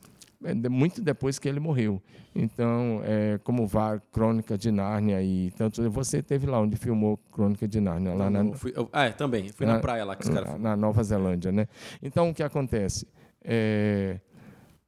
muito 0.70 1.03
depois 1.03 1.39
que 1.39 1.49
ele 1.49 1.61
morreu. 1.61 2.01
Então, 2.34 3.01
é, 3.05 3.39
como 3.43 3.66
VAR, 3.66 4.01
Crônica 4.12 4.57
de 4.57 4.70
Nárnia 4.70 5.22
e 5.22 5.51
tanto. 5.57 5.91
Você 5.91 6.22
teve 6.22 6.47
lá 6.47 6.61
onde 6.61 6.76
filmou 6.76 7.18
Crônica 7.32 7.66
de 7.66 7.80
Nárnia, 7.80 8.14
lá 8.14 8.30
não, 8.30 8.45
na. 8.45 8.55
Fui, 8.55 8.72
eu, 8.74 8.89
ah, 8.93 9.05
é, 9.05 9.11
também. 9.11 9.49
Fui 9.49 9.66
na, 9.66 9.74
na, 9.74 9.80
praia 9.80 10.05
lá 10.05 10.14
que 10.14 10.22
os 10.22 10.28
caras 10.28 10.59
Na 10.61 10.76
Nova 10.76 11.03
Zelândia, 11.03 11.51
né? 11.51 11.66
Então, 12.03 12.30
o 12.30 12.34
que 12.34 12.43
acontece? 12.43 13.07
É, 13.43 14.20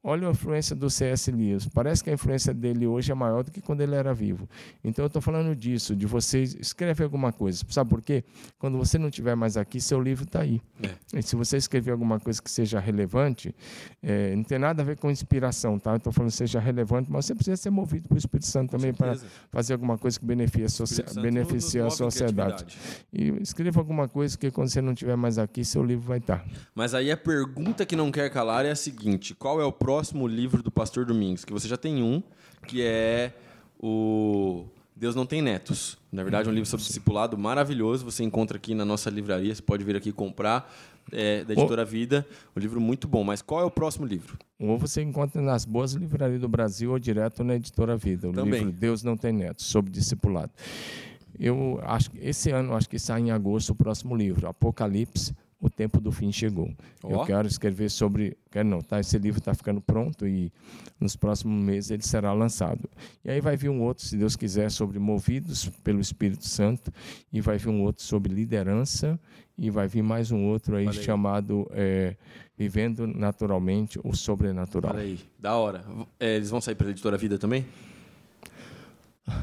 Olha 0.03 0.29
a 0.29 0.31
influência 0.31 0.75
do 0.75 0.89
C.S. 0.89 1.31
Lewis. 1.31 1.67
Parece 1.67 2.03
que 2.03 2.09
a 2.09 2.15
influência 2.15 2.55
dele 2.55 2.87
hoje 2.87 3.13
é 3.13 3.15
maior 3.15 3.43
do 3.45 3.51
que 3.51 3.61
quando 3.61 3.83
ele 3.83 3.95
era 3.95 4.15
vivo. 4.15 4.49
Então, 4.83 5.05
eu 5.05 5.09
estou 5.09 5.21
falando 5.21 5.55
disso, 5.55 5.95
de 5.95 6.07
você 6.07 6.43
escrever 6.43 7.05
alguma 7.05 7.33
coisa. 7.33 7.63
Sabe 7.69 7.91
por 7.91 8.01
quê? 8.01 8.25
Quando 8.59 8.79
você 8.79 8.97
não 8.97 9.09
estiver 9.09 9.35
mais 9.35 9.59
aqui, 9.59 9.79
seu 9.79 10.01
livro 10.01 10.25
está 10.25 10.41
aí. 10.41 10.61
É. 10.83 11.19
E 11.19 11.23
se 11.23 11.37
você 11.37 11.59
escrever 11.59 11.91
alguma 11.91 12.19
coisa 12.19 12.41
que 12.41 12.51
seja 12.51 12.81
relevante, 12.81 13.55
é, 14.03 14.35
não 14.35 14.43
tem 14.43 14.59
nada 14.59 14.83
a 14.83 14.85
ver 14.85 14.97
com 14.97 15.11
inspiração, 15.11 15.79
tá? 15.79 15.97
Estou 15.97 16.13
falando 16.13 16.31
que 16.31 16.37
seja 16.37 16.59
relevante, 16.59 17.11
mas 17.11 17.27
você 17.27 17.35
precisa 17.35 17.57
ser 17.59 17.71
movido 17.71 18.09
pelo 18.09 18.19
Espírito 18.19 18.47
Santo 18.47 18.71
com 18.71 18.79
também 18.79 18.95
para 18.95 19.19
fazer 19.51 19.75
alguma 19.75 19.99
coisa 19.99 20.19
que 20.19 20.25
beneficie, 20.25 20.87
beneficie 21.21 21.81
a 21.81 21.91
sociedade. 21.91 22.77
E 23.13 23.29
escreva 23.43 23.81
alguma 23.81 24.09
coisa 24.09 24.39
que 24.39 24.51
quando 24.51 24.71
você 24.71 24.81
não 24.81 24.93
estiver 24.93 25.17
mais 25.17 25.37
aqui, 25.37 25.63
seu 25.63 25.85
livro 25.85 26.07
vai 26.07 26.19
estar. 26.19 26.39
Tá. 26.39 26.45
Mas 26.75 26.95
aí 26.95 27.11
a 27.11 27.17
pergunta 27.17 27.85
que 27.85 27.95
não 27.95 28.11
quer 28.11 28.31
calar 28.31 28.65
é 28.65 28.71
a 28.71 28.77
seguinte: 28.77 29.35
qual 29.35 29.61
é 29.61 29.65
o 29.65 29.73
próximo 29.91 30.29
livro 30.29 30.63
do 30.63 30.71
Pastor 30.71 31.05
Domingos? 31.05 31.45
Que 31.45 31.53
você 31.53 31.67
já 31.67 31.77
tem 31.77 32.01
um, 32.01 32.23
que 32.65 32.81
é 32.81 33.33
o 33.77 34.65
Deus 34.95 35.17
Não 35.17 35.27
Tem 35.27 35.43
Netos. 35.43 35.99
Na 36.13 36.23
verdade, 36.23 36.49
é 36.49 36.53
um 36.53 36.55
livro 36.55 36.71
sobre 36.71 36.87
discipulado 36.87 37.37
maravilhoso. 37.37 38.05
Você 38.05 38.23
encontra 38.23 38.57
aqui 38.57 38.73
na 38.73 38.85
nossa 38.85 39.11
livraria, 39.11 39.53
você 39.53 39.61
pode 39.61 39.83
vir 39.83 39.97
aqui 39.97 40.13
comprar. 40.13 40.73
É, 41.13 41.43
da 41.43 41.55
editora 41.55 41.85
Vida, 41.85 42.25
um 42.55 42.61
livro 42.61 42.81
muito 42.81 43.09
bom. 43.09 43.25
Mas 43.25 43.43
qual 43.43 43.63
é 43.63 43.65
o 43.65 43.71
próximo 43.71 44.07
livro? 44.07 44.39
Ou 44.61 44.79
você 44.79 45.03
encontra 45.03 45.43
nas 45.43 45.65
boas 45.65 45.93
livrarias 45.93 46.41
do 46.41 46.49
Brasil 46.49 46.93
ou 46.93 46.99
direto 47.01 47.43
na 47.43 47.57
editora 47.57 47.97
Vida. 47.97 48.29
O 48.29 48.33
Também. 48.33 48.61
livro 48.61 48.71
Deus 48.71 49.03
Não 49.03 49.17
Tem 49.17 49.33
Netos, 49.33 49.67
sobre 49.67 49.91
discipulado. 49.91 50.53
Eu 51.37 51.81
acho 51.83 52.13
que 52.13 52.19
esse 52.25 52.53
ano, 52.53 52.77
acho 52.77 52.89
que 52.89 52.99
sai 52.99 53.23
em 53.23 53.33
agosto 53.33 53.71
o 53.71 53.75
próximo 53.75 54.15
livro, 54.15 54.47
Apocalipse, 54.47 55.35
o 55.61 55.69
tempo 55.69 56.01
do 56.01 56.11
fim 56.11 56.33
chegou. 56.33 56.73
Oh. 57.03 57.11
Eu 57.11 57.25
quero 57.25 57.47
escrever 57.47 57.91
sobre, 57.91 58.37
quero 58.51 58.69
não, 58.69 58.81
tá? 58.81 58.99
Esse 58.99 59.19
livro 59.19 59.41
está 59.41 59.53
ficando 59.53 59.81
pronto 59.81 60.27
e 60.27 60.51
nos 60.99 61.17
próximos 61.17 61.63
meses 61.63 61.91
ele 61.91 62.03
será 62.03 62.33
lançado. 62.33 62.89
E 63.25 63.31
aí 63.31 63.41
vai 63.41 63.57
vir 63.57 63.69
um 63.69 63.83
outro, 63.83 64.05
se 64.07 64.17
Deus 64.17 64.37
quiser, 64.37 64.71
sobre 64.71 64.99
movidos 64.99 65.69
pelo 65.85 66.01
Espírito 66.01 66.49
Santo 66.49 66.91
e 67.31 67.41
vai 67.41 67.59
vir 67.59 67.69
um 67.69 67.83
outro 67.83 68.03
sobre 68.03 68.33
liderança 68.33 69.21
e 69.59 69.69
vai 69.69 69.87
vir 69.87 70.03
mais 70.03 70.31
um 70.31 70.47
outro 70.47 70.77
aí, 70.77 70.89
aí. 70.89 70.95
chamado 70.95 71.71
é, 71.73 72.17
vivendo 72.57 73.07
naturalmente 73.07 74.01
o 74.03 74.17
sobrenatural. 74.17 74.95
Olha 74.95 75.03
aí, 75.03 75.21
da 75.39 75.55
hora. 75.55 75.85
É, 76.19 76.37
eles 76.37 76.49
vão 76.49 76.63
sair 76.63 76.75
pela 76.75 76.91
editora 76.91 77.19
Vida 77.19 77.39
também? 77.39 77.67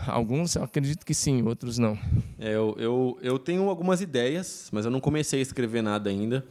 Alguns 0.08 0.56
eu 0.56 0.64
acredito 0.64 1.06
que 1.06 1.14
sim, 1.14 1.42
outros 1.44 1.78
não. 1.78 1.98
É, 2.40 2.54
eu, 2.54 2.76
eu, 2.78 3.20
eu 3.22 3.40
tenho 3.40 3.70
algumas 3.70 4.02
ideias, 4.02 4.70
mas 4.72 4.86
eu 4.86 4.92
não 4.92 5.00
comecei 5.00 5.40
a 5.40 5.42
escrever 5.42 5.82
nada 5.82 6.10
ainda. 6.10 6.46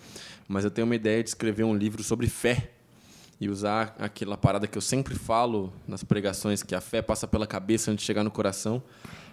Mas 0.48 0.64
eu 0.64 0.70
tenho 0.70 0.86
uma 0.86 0.94
ideia 0.94 1.22
de 1.22 1.30
escrever 1.30 1.64
um 1.64 1.74
livro 1.74 2.02
sobre 2.02 2.28
fé 2.28 2.70
e 3.40 3.48
usar 3.48 3.94
aquela 3.98 4.36
parada 4.36 4.66
que 4.66 4.78
eu 4.78 4.82
sempre 4.82 5.14
falo 5.14 5.72
nas 5.86 6.02
pregações, 6.02 6.62
que 6.62 6.74
a 6.74 6.80
fé 6.80 7.02
passa 7.02 7.26
pela 7.26 7.46
cabeça 7.46 7.90
antes 7.90 8.02
de 8.02 8.06
chegar 8.06 8.24
no 8.24 8.30
coração, 8.30 8.82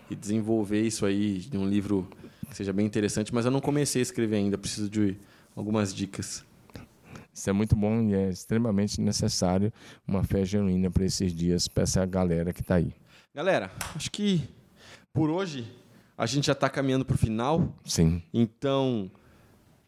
e 0.10 0.16
desenvolver 0.16 0.82
isso 0.82 1.06
aí 1.06 1.48
em 1.54 1.58
um 1.58 1.68
livro 1.68 2.08
que 2.50 2.56
seja 2.56 2.74
bem 2.74 2.86
interessante. 2.86 3.34
Mas 3.34 3.46
eu 3.46 3.52
não 3.52 3.62
comecei 3.62 4.02
a 4.02 4.04
escrever 4.04 4.38
ainda, 4.38 4.58
preciso 4.58 4.90
de 4.90 5.16
algumas 5.56 5.94
dicas. 5.94 6.44
Isso 7.34 7.50
é 7.50 7.54
muito 7.54 7.76
bom 7.76 8.02
e 8.10 8.14
é 8.14 8.30
extremamente 8.30 9.02
necessário 9.02 9.74
uma 10.08 10.24
fé 10.24 10.46
genuína 10.46 10.92
para 10.92 11.06
esses 11.06 11.34
dias, 11.34 11.68
para 11.68 11.84
essa 11.84 12.06
galera 12.06 12.54
que 12.54 12.62
está 12.62 12.76
aí. 12.76 12.94
Galera, 13.36 13.72
acho 13.96 14.12
que 14.12 14.48
por 15.12 15.32
hoje 15.32 15.66
a 16.16 16.28
gente 16.28 16.46
já 16.46 16.54
está 16.54 16.70
caminhando 16.70 17.04
para 17.04 17.16
o 17.16 17.18
final. 17.18 17.74
Sim. 17.84 18.22
Então, 18.32 19.10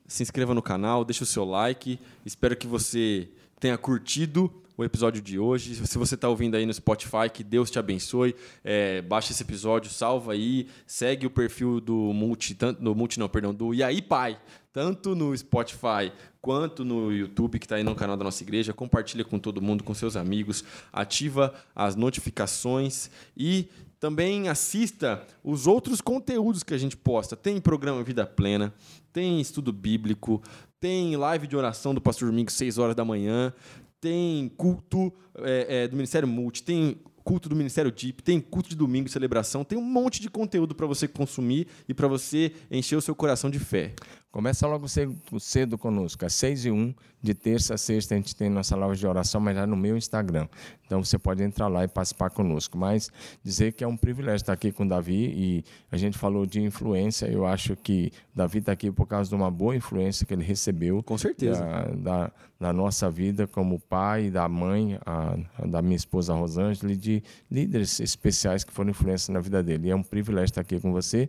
se 0.07 0.23
inscreva 0.23 0.55
no 0.55 0.63
canal, 0.63 1.05
deixe 1.05 1.21
o 1.21 1.27
seu 1.27 1.45
like. 1.45 1.99
Espero 2.25 2.57
que 2.57 2.65
você 2.65 3.29
tenha 3.59 3.77
curtido 3.77 4.51
o 4.77 4.83
episódio 4.83 5.21
de 5.21 5.39
hoje. 5.39 5.75
Se 5.87 5.97
você 5.97 6.15
está 6.15 6.27
ouvindo 6.27 6.55
aí 6.55 6.65
no 6.65 6.73
Spotify, 6.73 7.29
que 7.33 7.43
Deus 7.43 7.71
te 7.71 7.79
abençoe. 7.79 8.35
É, 8.63 9.01
baixa 9.01 9.31
esse 9.31 9.43
episódio, 9.43 9.91
salva 9.91 10.33
aí, 10.33 10.67
segue 10.85 11.25
o 11.25 11.29
perfil 11.29 11.79
do 11.79 11.95
Multi, 12.13 12.55
tanto 12.55 12.83
no 12.83 12.93
Multi 12.93 13.19
não, 13.19 13.29
perdão, 13.29 13.53
do 13.53 13.73
E 13.73 13.83
aí 13.83 14.01
Pai, 14.01 14.39
tanto 14.73 15.15
no 15.15 15.35
Spotify 15.35 16.11
quanto 16.41 16.83
no 16.85 17.11
YouTube, 17.11 17.57
que 17.57 17.65
está 17.65 17.75
aí 17.75 17.83
no 17.83 17.95
canal 17.95 18.17
da 18.17 18.23
nossa 18.23 18.43
igreja. 18.43 18.73
Compartilha 18.73 19.23
com 19.23 19.39
todo 19.39 19.61
mundo, 19.61 19.83
com 19.83 19.93
seus 19.93 20.15
amigos. 20.15 20.63
Ativa 20.91 21.53
as 21.73 21.95
notificações 21.95 23.09
e 23.35 23.69
também 23.99 24.49
assista 24.49 25.25
os 25.43 25.65
outros 25.65 26.01
conteúdos 26.01 26.61
que 26.61 26.73
a 26.73 26.77
gente 26.77 26.95
posta. 26.97 27.35
Tem 27.35 27.59
programa 27.59 28.03
Vida 28.03 28.25
Plena, 28.25 28.73
tem 29.11 29.39
estudo 29.41 29.71
bíblico, 29.73 30.43
tem 30.79 31.15
live 31.15 31.47
de 31.47 31.55
oração 31.55 31.95
do 31.95 32.01
Pastor 32.01 32.29
Domingo, 32.29 32.51
6 32.51 32.77
horas 32.77 32.95
da 32.95 33.03
manhã, 33.03 33.51
tem 34.05 34.51
culto 34.55 35.11
é, 35.39 35.83
é, 35.83 35.87
do 35.87 35.95
Ministério 35.95 36.27
Multi, 36.27 36.61
tem 36.61 36.99
culto 37.23 37.49
do 37.49 37.55
Ministério 37.55 37.91
Deep, 37.91 38.21
tem 38.21 38.39
culto 38.39 38.69
de 38.69 38.75
domingo, 38.75 39.09
celebração, 39.09 39.63
tem 39.63 39.79
um 39.79 39.81
monte 39.81 40.21
de 40.21 40.29
conteúdo 40.29 40.75
para 40.75 40.85
você 40.85 41.07
consumir 41.07 41.65
e 41.89 41.93
para 41.93 42.07
você 42.07 42.51
encher 42.69 42.95
o 42.95 43.01
seu 43.01 43.15
coração 43.15 43.49
de 43.49 43.57
fé. 43.57 43.95
Começa 44.35 44.67
logo 44.67 44.85
cedo, 44.89 45.15
cedo 45.39 45.77
conosco, 45.77 46.25
às 46.25 46.33
6 46.33 46.65
e 46.65 46.69
1, 46.69 46.93
de 47.25 47.33
terça 47.33 47.75
a 47.75 47.77
sexta, 47.77 48.13
a 48.15 48.17
gente 48.17 48.35
tem 48.35 48.49
nossa 48.49 48.75
live 48.75 48.97
de 48.97 49.07
oração, 49.07 49.39
mas 49.41 49.55
lá 49.55 49.65
no 49.65 49.77
meu 49.77 49.97
Instagram. 49.97 50.47
Então 50.85 51.03
você 51.03 51.17
pode 51.17 51.41
entrar 51.41 51.67
lá 51.67 51.83
e 51.83 51.87
participar 51.87 52.29
conosco. 52.29 52.77
Mas 52.77 53.09
dizer 53.43 53.73
que 53.73 53.83
é 53.83 53.87
um 53.87 53.97
privilégio 53.97 54.43
estar 54.43 54.53
aqui 54.53 54.71
com 54.71 54.83
o 54.83 54.87
Davi 54.87 55.33
e 55.35 55.63
a 55.91 55.97
gente 55.97 56.17
falou 56.17 56.45
de 56.45 56.61
influência. 56.61 57.25
Eu 57.25 57.45
acho 57.45 57.75
que 57.75 58.11
Davi 58.35 58.59
está 58.59 58.71
aqui 58.71 58.91
por 58.91 59.07
causa 59.07 59.29
de 59.29 59.35
uma 59.35 59.49
boa 59.49 59.75
influência 59.75 60.25
que 60.25 60.33
ele 60.33 60.43
recebeu. 60.43 61.01
Com 61.01 61.17
certeza. 61.17 61.59
Da, 61.61 61.83
da, 61.95 62.31
da 62.59 62.73
nossa 62.73 63.09
vida 63.09 63.47
como 63.47 63.79
pai, 63.79 64.29
da 64.29 64.47
mãe, 64.47 64.99
a, 65.03 65.35
a 65.57 65.65
da 65.65 65.81
minha 65.81 65.95
esposa 65.95 66.35
Rosângela 66.35 66.91
e 66.91 66.95
de 66.95 67.23
líderes 67.49 67.99
especiais 67.99 68.63
que 68.63 68.71
foram 68.71 68.91
influência 68.91 69.33
na 69.33 69.39
vida 69.39 69.63
dele. 69.63 69.87
E 69.87 69.91
é 69.91 69.95
um 69.95 70.03
privilégio 70.03 70.45
estar 70.45 70.61
aqui 70.61 70.79
com 70.79 70.91
você 70.91 71.27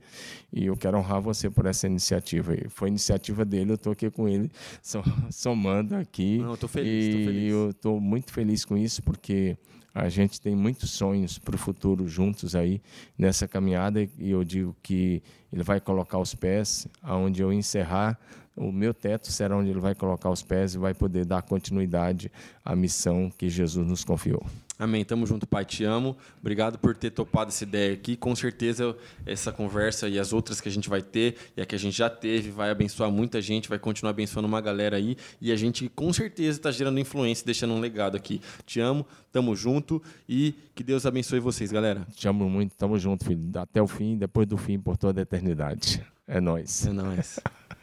e 0.52 0.66
eu 0.66 0.76
quero 0.76 0.98
honrar 0.98 1.22
você 1.22 1.48
por 1.48 1.64
essa 1.64 1.86
iniciativa. 1.86 2.52
Foi 2.68 2.90
iniciativa 2.97 3.44
dele, 3.44 3.72
eu 3.72 3.76
estou 3.76 3.92
aqui 3.92 4.11
com 4.11 4.28
ele, 4.28 4.51
somando 5.30 5.94
aqui. 5.94 6.38
Não, 6.38 6.49
eu 6.49 6.55
estou 6.55 6.68
feliz, 6.68 7.07
e 7.07 7.24
feliz. 7.24 7.53
eu 7.53 7.70
estou 7.70 8.01
muito 8.01 8.32
feliz 8.32 8.64
com 8.64 8.76
isso 8.76 9.03
porque 9.03 9.57
a 9.94 10.09
gente 10.11 10.40
tem 10.40 10.55
muitos 10.55 10.90
sonhos 10.90 11.38
para 11.38 11.55
o 11.55 11.59
futuro 11.59 12.07
juntos 12.07 12.55
aí 12.55 12.82
nessa 13.16 13.49
caminhada 13.49 14.07
e 14.18 14.30
eu 14.30 14.44
digo 14.44 14.76
que 14.82 15.22
ele 15.51 15.62
vai 15.62 15.80
colocar 15.80 16.18
os 16.18 16.34
pés 16.34 16.86
aonde 17.03 17.40
eu 17.40 17.51
encerrar 17.51 18.18
o 18.57 18.72
meu 18.72 18.94
teto 18.94 19.30
será 19.30 19.57
onde 19.57 19.70
ele 19.70 19.80
vai 19.80 19.94
colocar 19.94 20.30
os 20.30 20.42
pés 20.42 20.74
e 20.74 20.78
vai 20.78 20.94
poder 20.94 21.26
dar 21.26 21.42
continuidade 21.42 22.32
à 22.64 22.74
missão 22.74 23.30
que 23.36 23.48
Jesus 23.48 23.86
nos 23.86 24.04
confiou. 24.04 24.44
Amém. 24.78 25.04
Tamo 25.04 25.26
junto, 25.26 25.46
Pai. 25.46 25.64
Te 25.64 25.84
amo. 25.84 26.16
Obrigado 26.38 26.78
por 26.78 26.94
ter 26.94 27.11
topado 27.11 27.48
essa 27.48 27.64
ideia 27.64 27.94
aqui. 27.94 28.14
Com 28.14 28.36
certeza, 28.36 28.94
essa 29.24 29.50
conversa 29.50 30.07
e 30.07 30.18
as 30.18 30.32
outras 30.32 30.61
que 30.61 30.68
a 30.68 30.72
gente 30.72 30.88
vai 30.88 31.00
ter, 31.00 31.36
e 31.57 31.62
a 31.62 31.66
que 31.66 31.74
a 31.74 31.78
gente 31.78 31.96
já 31.96 32.11
teve, 32.11 32.50
vai 32.50 32.70
abençoar 32.70 33.11
muita 33.11 33.40
gente, 33.40 33.68
vai 33.68 33.78
continuar 33.78 34.11
abençoando 34.11 34.46
uma 34.46 34.61
galera 34.61 34.96
aí. 34.96 35.16
E 35.40 35.50
a 35.50 35.57
gente, 35.57 35.88
com 35.88 36.12
certeza, 36.12 36.59
está 36.59 36.70
gerando 36.70 37.00
influência 37.00 37.42
e 37.42 37.46
deixando 37.46 37.72
um 37.72 37.80
legado 37.80 38.16
aqui. 38.16 38.40
Te 38.66 38.78
amo, 38.78 39.07
tamo 39.32 39.57
junto 39.57 40.02
e 40.28 40.54
que 40.74 40.84
Deus 40.84 41.07
abençoe 41.07 41.40
vocês, 41.40 41.72
galera. 41.72 42.07
Te 42.14 42.28
amo 42.28 42.48
muito, 42.48 42.74
tamo 42.76 42.98
junto, 42.98 43.24
filho. 43.24 43.50
Até 43.54 43.80
o 43.80 43.86
fim, 43.86 44.18
depois 44.18 44.46
do 44.46 44.59
fim, 44.59 44.78
por 44.78 44.98
toda 44.98 45.20
a 45.20 45.22
eternidade. 45.22 46.04
É 46.28 46.38
nós. 46.38 46.86
É 46.86 46.92
nós. 46.92 47.40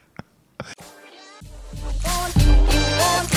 Yeah. 2.74 3.33